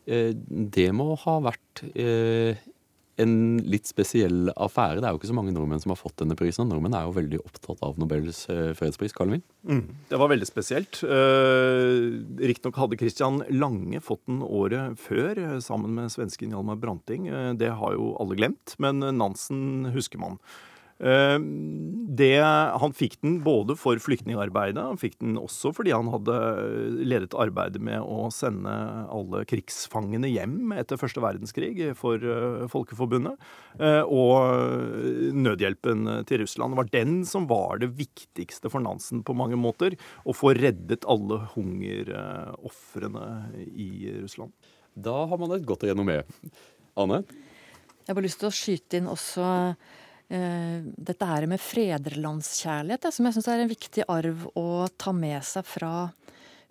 Eh, 0.08 0.32
det 0.78 0.90
må 0.96 1.14
ha 1.26 1.36
vært 1.44 1.84
eh, 1.92 2.64
en 3.22 3.36
litt 3.70 3.86
spesiell 3.90 4.50
affære. 4.56 5.02
Det 5.02 5.08
er 5.10 5.14
jo 5.14 5.20
ikke 5.22 5.30
så 5.30 5.38
mange 5.38 5.54
nordmenn 5.54 5.84
som 5.84 5.94
har 5.94 6.00
fått 6.00 6.18
denne 6.24 6.38
prisen. 6.40 6.72
Nordmenn 6.72 6.96
er 6.98 7.06
jo 7.06 7.16
veldig 7.20 7.44
opptatt 7.44 7.84
av 7.86 8.00
Nobels 8.02 8.46
eh, 8.54 8.72
fredspris. 8.78 9.14
Karl 9.16 9.36
mm, 9.36 9.86
det 10.10 10.20
var 10.22 10.32
veldig 10.32 10.50
spesielt. 10.50 11.04
Eh, 11.04 12.10
Riktignok 12.40 12.80
hadde 12.80 13.00
Christian 13.04 13.44
Lange 13.52 14.02
fått 14.04 14.24
den 14.32 14.42
året 14.48 15.00
før, 15.02 15.44
sammen 15.64 16.00
med 16.00 16.14
svensken 16.16 16.56
Hjalmar 16.56 16.80
Branting. 16.82 17.28
Det 17.60 17.76
har 17.84 17.98
jo 18.00 18.14
alle 18.22 18.40
glemt, 18.40 18.78
men 18.82 19.04
Nansen 19.20 19.92
husker 19.94 20.24
man. 20.24 20.40
Eh, 21.02 21.40
det, 22.14 22.38
han 22.82 22.94
fikk 22.94 23.18
den 23.24 23.40
både 23.44 23.76
for 23.80 23.98
flyktningarbeidet, 24.02 24.78
han 24.78 25.00
fikk 25.02 25.18
den 25.24 25.40
også 25.42 25.72
fordi 25.74 25.94
han 25.96 26.12
hadde 26.14 26.36
ledet 27.02 27.34
arbeidet 27.40 27.82
med 27.84 28.04
å 28.06 28.28
sende 28.34 28.72
alle 29.12 29.42
krigsfangene 29.50 30.30
hjem 30.30 30.76
etter 30.78 31.00
første 31.02 31.24
verdenskrig 31.24 31.90
for 32.00 32.22
eh, 32.22 32.68
Folkeforbundet, 32.72 33.42
eh, 33.80 34.04
og 34.06 35.34
nødhjelpen 35.34 36.06
til 36.30 36.44
Russland. 36.44 36.74
Det 36.74 36.82
var 36.84 36.94
den 36.94 37.18
som 37.28 37.50
var 37.50 37.82
det 37.82 37.94
viktigste 37.98 38.72
for 38.72 38.84
Nansen 38.84 39.26
på 39.26 39.36
mange 39.38 39.58
måter. 39.60 39.98
Å 40.24 40.36
få 40.36 40.54
reddet 40.58 41.08
alle 41.10 41.42
hungerofrene 41.56 43.26
i 43.74 44.14
Russland. 44.22 44.54
Da 44.94 45.24
har 45.26 45.42
man 45.42 45.56
et 45.56 45.66
godt 45.66 45.88
renommé. 45.90 46.22
Anne? 47.00 47.24
Jeg 48.04 48.12
har 48.12 48.18
bare 48.20 48.28
lyst 48.28 48.42
til 48.44 48.52
å 48.52 48.54
skyte 48.54 49.00
inn 49.00 49.10
også 49.10 49.44
Eh, 49.44 49.76
dette 50.34 51.28
her 51.30 51.46
med 51.46 51.62
fredrelandskjærlighet, 51.62 53.06
som 53.14 53.28
jeg 53.28 53.36
syns 53.36 53.50
er 53.52 53.62
en 53.62 53.70
viktig 53.70 54.06
arv 54.10 54.48
å 54.58 54.88
ta 54.98 55.14
med 55.14 55.44
seg 55.46 55.68
fra 55.70 55.92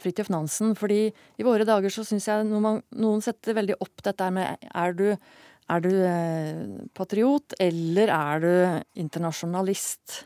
Fridtjof 0.03 0.33
Nansen. 0.33 0.75
Fordi 0.79 1.07
i 1.11 1.47
våre 1.47 1.67
dager 1.69 1.93
så 1.93 2.05
syns 2.07 2.29
jeg 2.29 2.49
noen, 2.49 2.83
noen, 2.99 3.23
setter 3.25 3.57
veldig 3.59 3.79
opp 3.85 4.05
dette 4.05 4.29
med 4.35 4.69
er 4.69 4.99
du, 4.99 5.07
er 5.13 5.85
du 5.85 5.91
eh, 5.93 6.61
patriot, 6.97 7.57
eller 7.63 8.13
er 8.13 8.45
du 8.45 8.53
internasjonalist? 9.05 10.23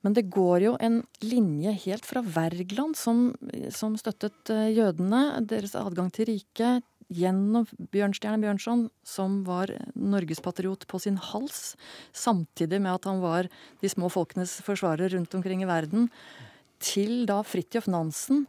Men 0.00 0.16
det 0.16 0.30
går 0.32 0.64
jo 0.64 0.76
en 0.80 1.02
linje 1.20 1.74
helt 1.84 2.06
fra 2.08 2.22
Wergeland, 2.24 2.96
som, 2.96 3.30
som 3.74 3.98
støttet 4.00 4.52
eh, 4.52 4.70
jødene, 4.72 5.42
deres 5.44 5.76
adgang 5.78 6.08
til 6.14 6.30
riket, 6.32 6.86
gjennom 7.10 7.66
Bjørnstjerne 7.92 8.40
Bjørnson, 8.42 8.86
som 9.06 9.40
var 9.46 9.72
norgespatriot 9.94 10.86
på 10.90 11.00
sin 11.02 11.18
hals, 11.30 11.74
samtidig 12.14 12.80
med 12.80 12.94
at 12.94 13.10
han 13.10 13.20
var 13.24 13.50
de 13.82 13.90
små 13.90 14.10
folkenes 14.12 14.60
forsvarer 14.66 15.12
rundt 15.16 15.34
omkring 15.36 15.64
i 15.64 15.70
verden, 15.70 16.08
til 16.80 17.26
da 17.28 17.42
Fridtjof 17.44 17.90
Nansen, 17.92 18.46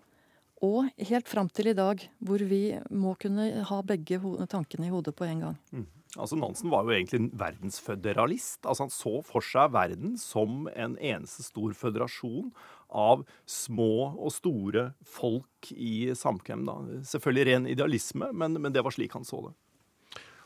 og 0.62 0.92
helt 1.10 1.30
fram 1.30 1.50
til 1.50 1.72
i 1.72 1.78
dag, 1.78 2.04
hvor 2.22 2.44
vi 2.46 2.68
må 2.94 3.16
kunne 3.20 3.48
ha 3.66 3.82
begge 3.82 4.22
tankene 4.52 4.88
i 4.88 4.94
hodet 4.94 5.16
på 5.18 5.26
en 5.26 5.48
gang. 5.48 5.58
Mm. 5.74 5.88
Altså 6.20 6.36
Nansen 6.36 6.72
var 6.72 6.84
jo 6.84 6.92
egentlig 6.92 7.22
en 7.22 7.32
verdensføderalist. 7.40 8.66
Altså 8.66 8.84
Han 8.84 8.92
så 8.92 9.14
for 9.24 9.46
seg 9.46 9.72
verden 9.72 10.18
som 10.20 10.68
en 10.76 10.98
eneste 11.00 11.46
stor 11.46 11.72
føderasjon 11.78 12.52
av 12.92 13.24
små 13.50 14.12
og 14.14 14.32
store 14.36 14.92
folk 15.08 15.72
i 15.72 16.12
samkvem. 16.18 16.66
da. 16.68 16.78
Selvfølgelig 17.08 17.48
ren 17.50 17.68
idealisme, 17.72 18.32
men, 18.34 18.60
men, 18.62 18.74
det 18.76 18.84
var 18.86 18.96
slik 18.96 19.16
han 19.18 19.28
så 19.28 19.44
det. 19.48 19.54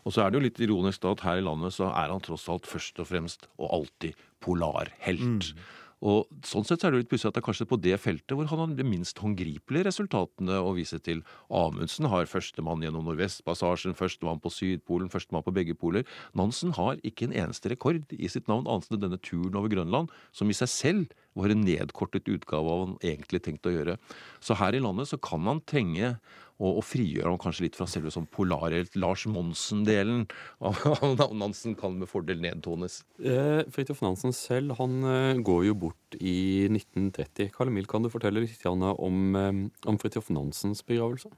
Og 0.05 0.13
så 0.13 0.21
er 0.21 0.29
det 0.29 0.37
jo 0.37 0.45
litt 0.45 0.61
ironisk 0.61 1.01
da 1.01 1.15
at 1.15 1.23
her 1.25 1.39
i 1.41 1.45
landet 1.45 1.73
så 1.73 1.89
er 1.89 2.13
han 2.13 2.21
tross 2.21 2.45
alt 2.53 2.69
først 2.69 3.01
og 3.01 3.09
fremst 3.09 3.47
og 3.57 3.71
alltid 3.79 4.19
polarhelt. 4.45 5.49
Mm. 5.49 5.63
Og 6.05 6.29
sånn 6.45 6.65
sett 6.67 6.83
så 6.83 6.87
er 6.87 6.93
det 6.93 7.01
litt 7.01 7.09
pussig 7.09 7.27
at 7.29 7.35
det 7.37 7.41
er 7.41 7.47
kanskje 7.47 7.67
på 7.69 7.79
det 7.81 7.95
feltet 8.01 8.35
hvor 8.37 8.45
han 8.51 8.61
har 8.61 8.73
de 8.77 8.85
minst 8.85 9.17
håndgripelige 9.23 9.87
resultatene 9.87 10.59
å 10.61 10.75
vise 10.77 10.99
til. 11.01 11.23
Amundsen 11.49 12.09
har 12.11 12.29
førstemann 12.29 12.85
gjennom 12.85 13.07
Nordvestpassasjen, 13.09 13.97
førstemann 13.97 14.41
på 14.43 14.53
Sydpolen, 14.53 15.09
førstemann 15.09 15.45
på 15.47 15.55
begge 15.55 15.77
poler. 15.79 16.05
Nansen 16.37 16.75
har 16.77 17.01
ikke 17.01 17.29
en 17.29 17.37
eneste 17.45 17.73
rekord 17.73 18.13
i 18.13 18.29
sitt 18.29 18.51
navn 18.51 18.69
annet 18.69 18.93
enn 18.93 19.05
denne 19.07 19.21
turen 19.21 19.57
over 19.57 19.73
Grønland, 19.73 20.13
som 20.35 20.51
i 20.51 20.57
seg 20.57 20.71
selv 20.71 21.21
var 21.35 21.51
en 21.51 21.65
nedkortet 21.65 22.29
utgave 22.31 22.63
av 22.63 22.79
hva 22.79 22.87
han 22.87 22.97
egentlig 23.03 23.41
tenkte 23.43 23.71
å 23.71 23.75
gjøre. 23.75 23.97
Så 24.39 24.55
her 24.61 24.77
i 24.77 24.83
landet 24.83 25.09
så 25.09 25.19
kan 25.19 25.43
han 25.49 25.63
trenge 25.67 26.15
og, 26.59 26.79
og 26.79 26.83
frigjøre 26.87 27.31
ham 27.31 27.39
kanskje 27.41 27.67
litt 27.67 27.77
fra 27.77 27.87
selve 27.89 28.11
sånn 28.13 28.27
polarhelt 28.31 28.95
Lars 28.99 29.25
Monsen-delen 29.29 30.25
av 30.65 31.33
Nansen 31.35 31.75
kan 31.79 31.97
med 31.99 32.09
fordel 32.11 32.41
nedtones. 32.43 33.01
Eh, 33.19 33.63
Fridtjof 33.75 34.03
Nansen 34.05 34.35
selv 34.35 34.77
han 34.79 34.99
eh, 35.09 35.41
går 35.45 35.65
jo 35.69 35.79
bort 35.85 36.19
i 36.19 36.67
1930. 36.71 37.51
Karl 37.55 37.73
Emil, 37.73 37.89
kan 37.91 38.05
du 38.05 38.11
fortelle 38.13 38.43
litt 38.43 38.65
om, 38.65 39.35
eh, 39.35 39.65
om 39.89 39.99
Fridtjof 40.01 40.31
Nansens 40.33 40.85
begravelse? 40.87 41.33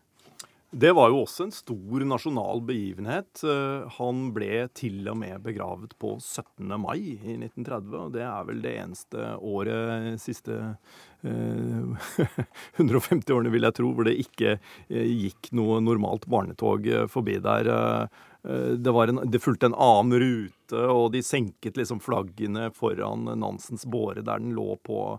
Det 0.71 0.89
var 0.91 1.13
jo 1.13 1.21
også 1.23 1.45
en 1.45 1.53
stor 1.55 2.03
nasjonal 2.03 2.59
begivenhet. 2.67 3.39
Eh, 3.47 3.85
han 3.95 4.25
ble 4.35 4.65
til 4.75 5.05
og 5.07 5.15
med 5.21 5.39
begravet 5.45 5.93
på 5.95 6.17
17. 6.19 6.73
mai 6.83 6.99
i 7.15 7.37
1930. 7.37 7.93
og 7.95 8.11
Det 8.11 8.25
er 8.27 8.49
vel 8.49 8.59
det 8.65 8.73
eneste 8.81 9.29
året 9.39 10.19
siste 10.19 10.57
eh, 11.23 12.11
150 12.83 13.31
årene, 13.31 13.53
vil 13.53 13.69
jeg 13.69 13.77
tro, 13.79 13.93
hvor 13.95 14.09
det 14.09 14.17
ikke 14.25 14.57
eh, 14.57 15.07
gikk 15.07 15.53
noe 15.55 15.79
normalt 15.79 16.27
barnetog 16.27 16.91
eh, 16.91 17.07
forbi 17.07 17.39
der. 17.39 17.71
Det, 18.47 18.91
en, 18.91 19.23
det, 19.27 19.41
fulgte 19.43 19.67
en 19.67 19.75
annen 19.75 20.19
rute, 20.21 20.83
og 20.91 21.09
de 21.11 21.19
senket 21.25 21.75
liksom 21.79 21.99
flaggene 21.99 22.69
foran 22.75 23.25
Nansens 23.39 23.83
båre 23.87 24.21
der 24.21 24.39
den 24.39 24.53
lå 24.55 24.77
på 24.87 25.17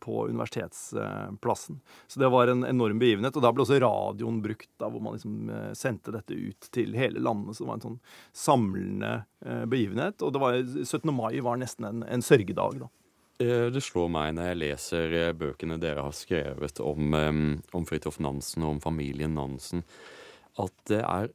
på 0.00 0.26
universitetsplassen. 0.28 1.80
Så 2.06 2.20
det 2.20 2.28
var 2.28 2.48
en 2.48 2.64
enorm 2.64 2.98
begivenhet. 2.98 3.36
Og 3.36 3.44
da 3.44 3.52
ble 3.52 3.64
også 3.64 3.80
radioen 3.82 4.40
brukt, 4.44 4.70
da, 4.80 4.88
hvor 4.88 5.02
man 5.04 5.18
liksom 5.18 5.50
eh, 5.52 5.72
sendte 5.78 6.14
dette 6.14 6.36
ut 6.36 6.70
til 6.74 6.96
hele 6.98 7.20
landet. 7.22 7.56
Så 7.56 7.64
det 7.64 7.70
var 7.70 7.80
en 7.80 7.86
sånn 7.86 7.98
samlende 8.32 9.12
eh, 9.44 9.64
begivenhet. 9.70 10.24
Og 10.24 10.38
var, 10.40 10.60
17. 10.62 11.12
mai 11.14 11.40
var 11.44 11.60
nesten 11.60 11.88
en, 11.88 12.06
en 12.08 12.24
sørgedag, 12.24 12.80
da. 12.84 12.92
Det 13.38 13.80
slår 13.86 14.08
meg 14.10 14.32
når 14.34 14.48
jeg 14.48 14.58
leser 14.58 15.12
bøkene 15.38 15.76
dere 15.78 16.02
har 16.02 16.14
skrevet 16.16 16.80
om, 16.82 17.12
om 17.70 17.84
Fridtjof 17.86 18.16
Nansen 18.18 18.64
og 18.64 18.72
om 18.72 18.80
familien 18.82 19.36
Nansen, 19.38 19.84
at 20.58 20.74
det 20.90 21.04
er 21.04 21.30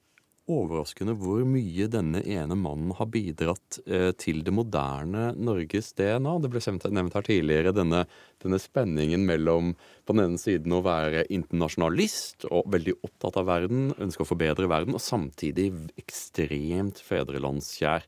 overraskende 0.51 1.15
hvor 1.19 1.45
mye 1.47 1.87
denne 1.91 2.19
ene 2.27 2.55
mannen 2.59 2.91
har 2.97 3.07
bidratt 3.11 3.79
eh, 3.87 4.11
til 4.19 4.41
det 4.43 4.53
moderne 4.55 5.31
Norges 5.39 5.93
DNA. 5.95 6.35
Det 6.43 6.51
ble 6.51 6.61
nevnt 6.91 7.15
her 7.15 7.25
tidligere 7.27 7.73
denne, 7.75 8.03
denne, 8.43 8.59
spenningen 8.59 9.23
mellom 9.27 9.73
på 10.03 10.15
den 10.15 10.25
ene 10.25 10.41
siden 10.41 10.75
å 10.75 10.83
være 10.83 11.25
internasjonalist 11.33 12.47
og 12.51 12.67
veldig 12.73 12.97
opptatt 13.07 13.39
av 13.39 13.49
verden, 13.49 13.91
ønske 14.03 14.25
å 14.25 14.29
forbedre 14.29 14.69
verden, 14.71 14.97
og 14.97 15.03
samtidig 15.03 15.69
ekstremt 15.99 16.99
fedrelandskjær. 17.03 18.07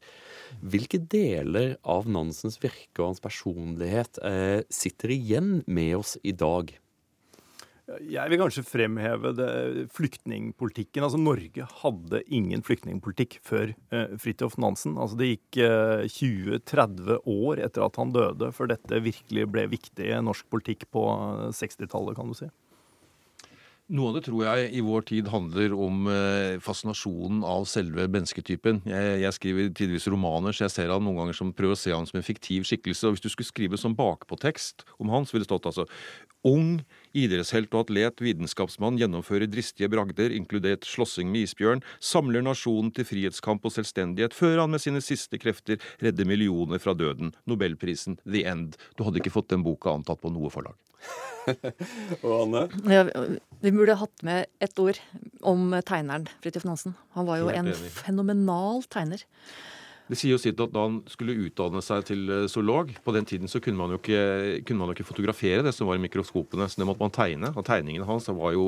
Hvilke 0.61 0.99
deler 0.99 1.77
av 1.81 2.09
Nansens 2.11 2.59
virke 2.63 2.99
og 3.01 3.13
hans 3.13 3.23
personlighet 3.23 4.19
eh, 4.27 4.61
sitter 4.69 5.15
igjen 5.15 5.61
med 5.67 6.01
oss 6.03 6.17
i 6.23 6.36
dag? 6.36 6.75
Jeg 7.86 8.31
vil 8.31 8.39
kanskje 8.41 8.63
fremheve 8.65 9.29
det, 9.38 9.49
flyktningpolitikken. 9.93 11.05
Altså 11.05 11.19
Norge 11.21 11.67
hadde 11.83 12.23
ingen 12.33 12.63
flyktningpolitikk 12.65 13.38
før 13.45 13.75
eh, 13.93 14.15
Fridtjof 14.21 14.57
Nansen. 14.61 14.95
Altså 14.97 15.19
Det 15.19 15.29
gikk 15.29 15.59
eh, 15.61 16.07
20-30 16.09 17.19
år 17.29 17.61
etter 17.67 17.86
at 17.86 17.99
han 18.01 18.13
døde 18.15 18.49
før 18.57 18.73
dette 18.73 19.03
virkelig 19.05 19.45
ble 19.53 19.67
viktig 19.75 20.09
i 20.09 20.21
norsk 20.25 20.49
politikk 20.49 20.88
på 20.95 21.05
60-tallet, 21.53 22.17
kan 22.17 22.33
du 22.33 22.39
si. 22.41 22.49
Noe 23.93 24.09
av 24.09 24.15
det 24.17 24.23
tror 24.25 24.39
jeg 24.47 24.69
i 24.73 24.81
vår 24.81 25.03
tid 25.05 25.27
handler 25.29 25.73
om 25.77 26.07
eh, 26.09 26.55
fascinasjonen 26.65 27.43
av 27.45 27.67
selve 27.69 28.07
mennesketypen. 28.09 28.79
Jeg, 28.89 29.19
jeg, 29.21 29.38
skriver 29.38 29.69
tidvis 29.77 30.07
romaner, 30.09 30.57
så 30.57 30.65
jeg 30.65 30.73
ser 30.73 30.89
han 30.89 31.05
noen 31.05 31.19
ganger 31.21 31.38
som 31.38 31.53
prøver 31.53 31.77
å 31.77 31.83
se 31.83 31.93
han 31.93 32.09
som 32.09 32.17
en 32.17 32.25
fiktiv 32.25 32.65
skikkelse. 32.65 33.05
og 33.05 33.13
Hvis 33.13 33.27
du 33.27 33.29
skulle 33.29 33.51
skrive 33.51 33.77
som 33.77 33.93
bakpåtekst 33.93 34.88
om 34.97 35.13
han, 35.13 35.29
så 35.29 35.38
ville 35.38 35.45
det 35.45 35.51
stått 35.53 35.69
altså 35.69 35.86
Ung, 36.45 36.81
idrettshelt 37.16 37.74
og 37.74 37.86
atlet, 37.86 38.22
vitenskapsmann, 38.24 38.99
gjennomfører 39.01 39.49
dristige 39.51 39.89
bragder, 39.91 40.34
inkludert 40.36 40.88
slåssing 40.88 41.32
med 41.34 41.47
isbjørn, 41.47 41.84
samler 42.03 42.45
nasjonen 42.45 42.91
til 42.95 43.07
frihetskamp 43.07 43.66
og 43.66 43.76
selvstendighet, 43.76 44.36
før 44.36 44.63
han 44.63 44.76
med 44.76 44.84
sine 44.84 45.03
siste 45.03 45.39
krefter 45.41 45.82
redder 46.03 46.28
millioner 46.28 46.82
fra 46.84 46.95
døden. 46.97 47.34
Nobelprisen 47.49 48.20
The 48.26 48.45
End. 48.51 48.80
Du 48.97 49.05
hadde 49.07 49.24
ikke 49.24 49.34
fått 49.34 49.51
den 49.53 49.66
boka 49.66 49.95
antatt 49.95 50.22
på 50.24 50.34
noe 50.34 50.51
forlag. 50.53 50.78
og 52.26 52.34
Anne? 52.39 52.66
Ja, 52.89 53.05
vi 53.61 53.72
burde 53.74 53.97
hatt 53.99 54.26
med 54.26 54.49
et 54.63 54.82
ord 54.82 54.99
om 55.45 55.76
tegneren 55.86 56.28
Fridtjof 56.41 56.66
Nansen. 56.68 56.95
Han 57.18 57.28
var 57.30 57.41
jo 57.43 57.51
en 57.53 57.72
fenomenal 57.76 58.84
tegner. 58.91 59.24
Det 60.06 60.18
sier 60.20 60.36
jo 60.36 60.41
sitt 60.41 60.60
at 60.62 60.74
Da 60.74 60.84
han 60.86 60.99
skulle 61.10 61.38
utdanne 61.47 61.82
seg 61.86 62.06
til 62.10 62.30
eh, 62.30 62.45
zoolog 62.51 62.91
På 63.06 63.14
den 63.16 63.26
tiden 63.26 63.49
så 63.51 63.62
kunne 63.64 63.80
man, 63.80 63.95
jo 63.95 63.99
ikke, 63.99 64.76
man 64.78 64.91
jo 64.91 64.97
ikke 64.97 65.08
fotografere 65.08 65.64
det 65.66 65.74
som 65.76 65.89
var 65.89 65.97
i 65.97 66.03
mikroskopene, 66.03 66.68
så 66.70 66.82
det 66.82 66.88
måtte 66.88 67.01
man 67.01 67.14
tegne. 67.14 67.51
Og 67.56 67.66
tegningene 67.66 68.08
hans 68.08 68.30
var 68.30 68.53
jo 68.53 68.68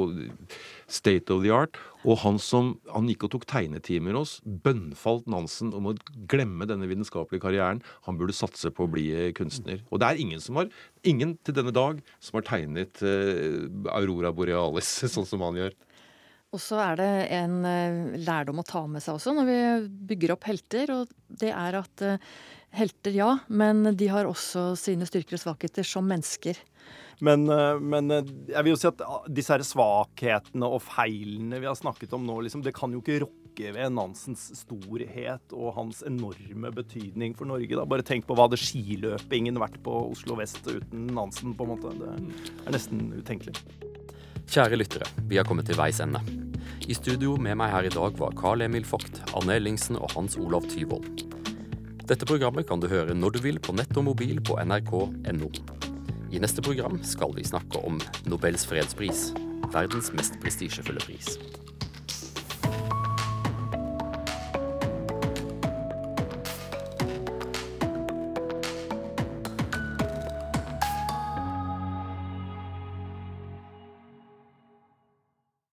state 0.90 1.34
of 1.34 1.44
the 1.44 1.54
art. 1.54 1.78
Og 2.08 2.20
han 2.24 2.38
som 2.42 2.76
han 2.94 3.10
gikk 3.10 3.28
og 3.28 3.34
tok 3.36 3.48
tegnetimer 3.50 4.18
hos, 4.18 4.38
bønnfalt 4.46 5.28
Nansen 5.30 5.74
om 5.78 5.92
å 5.92 5.96
glemme 6.30 6.68
denne 6.70 6.90
vitenskapelige 6.90 7.44
karrieren. 7.44 7.82
Han 8.08 8.20
burde 8.20 8.36
satse 8.38 8.72
på 8.74 8.86
å 8.86 8.92
bli 8.92 9.10
eh, 9.14 9.34
kunstner. 9.38 9.84
Og 9.92 10.02
det 10.02 10.10
er 10.10 10.24
ingen 10.24 10.44
som 10.44 10.60
har, 10.62 10.72
ingen 11.08 11.36
til 11.46 11.58
denne 11.58 11.76
dag 11.76 12.02
som 12.24 12.40
har 12.40 12.48
tegnet 12.48 13.04
uh, 13.04 13.68
Aurora 13.94 14.34
Borealis 14.36 14.90
sånn 15.14 15.28
som 15.28 15.46
han 15.46 15.60
gjør. 15.60 15.78
Og 16.56 16.62
så 16.64 16.80
er 16.80 17.00
det 17.00 17.10
en 17.36 17.58
eh, 17.68 18.20
lærdom 18.24 18.62
å 18.62 18.68
ta 18.68 18.86
med 18.88 19.04
seg 19.04 19.18
også 19.18 19.34
når 19.36 19.50
vi 19.50 19.58
bygger 20.14 20.38
opp 20.38 20.48
helter, 20.48 20.94
og 20.96 21.12
det 21.42 21.52
er 21.52 21.76
at 21.82 22.04
eh, 22.06 22.30
helter, 22.78 23.16
ja, 23.16 23.34
men 23.52 23.84
de 24.00 24.08
har 24.12 24.30
også 24.30 24.72
sine 24.80 25.08
styrker 25.10 25.36
og 25.36 25.44
svakheter 25.44 25.88
som 25.88 26.08
mennesker. 26.08 26.60
Men, 27.20 27.44
eh, 27.52 27.82
men, 27.84 28.14
jeg 28.48 28.64
vil 28.64 28.72
jo 28.72 28.80
si 28.80 28.88
at 28.88 29.04
disse 29.28 29.52
her 29.52 29.66
svakhetene 29.68 30.72
og 30.72 30.86
feilene 30.88 31.60
vi 31.60 31.68
har 31.68 31.76
snakket 31.76 32.16
om 32.16 32.24
nå, 32.28 32.40
liksom, 32.48 32.64
det 32.64 32.76
kan 32.78 32.96
jo 32.96 33.04
ikke 33.04 33.26
rokke 33.26 33.74
ved 33.76 33.92
Nansens 33.98 34.48
storhet 34.56 35.52
og 35.58 35.74
hans 35.76 36.04
enorme 36.08 36.72
betydning 36.72 37.36
for 37.36 37.50
Norge. 37.50 37.74
Da. 37.74 37.88
Bare 37.90 38.06
tenk 38.08 38.30
på 38.30 38.38
hva 38.38 38.46
hadde 38.48 38.62
skiløpingen 38.62 39.60
vært 39.60 39.82
på 39.84 40.00
Oslo 40.14 40.40
vest 40.40 40.64
uten 40.70 41.10
Nansen, 41.12 41.58
på 41.58 41.68
en 41.68 41.76
måte. 41.76 41.92
Det 41.98 42.16
er 42.70 42.78
nesten 42.78 43.10
utenkelig. 43.18 43.58
Kjære 44.48 44.78
lyttere, 44.80 45.08
vi 45.28 45.36
har 45.36 45.44
kommet 45.44 45.68
til 45.68 45.76
veis 45.76 45.98
ende. 46.00 46.22
I 46.88 46.96
studio 46.96 47.34
med 47.36 47.58
meg 47.60 47.68
her 47.74 47.90
i 47.90 47.92
dag 47.92 48.14
var 48.16 48.36
Carl 48.40 48.64
Emil 48.64 48.86
Vogt, 48.88 49.20
Anne 49.36 49.58
Ellingsen 49.60 50.00
og 50.00 50.14
Hans 50.16 50.38
Olav 50.40 50.64
Tyvold. 50.72 51.26
Dette 52.08 52.24
programmet 52.24 52.64
kan 52.70 52.80
du 52.80 52.88
høre 52.88 53.12
når 53.12 53.36
du 53.36 53.42
vil 53.44 53.60
på 53.60 53.76
nett 53.76 53.92
og 54.00 54.08
mobil 54.08 54.40
på 54.40 54.56
nrk.no. 54.64 55.52
I 56.32 56.40
neste 56.40 56.64
program 56.64 56.96
skal 57.04 57.36
vi 57.36 57.44
snakke 57.44 57.84
om 57.84 58.00
Nobels 58.32 58.64
fredspris, 58.70 59.34
verdens 59.76 60.14
mest 60.16 60.40
prestisjefulle 60.40 61.04
pris. 61.04 61.36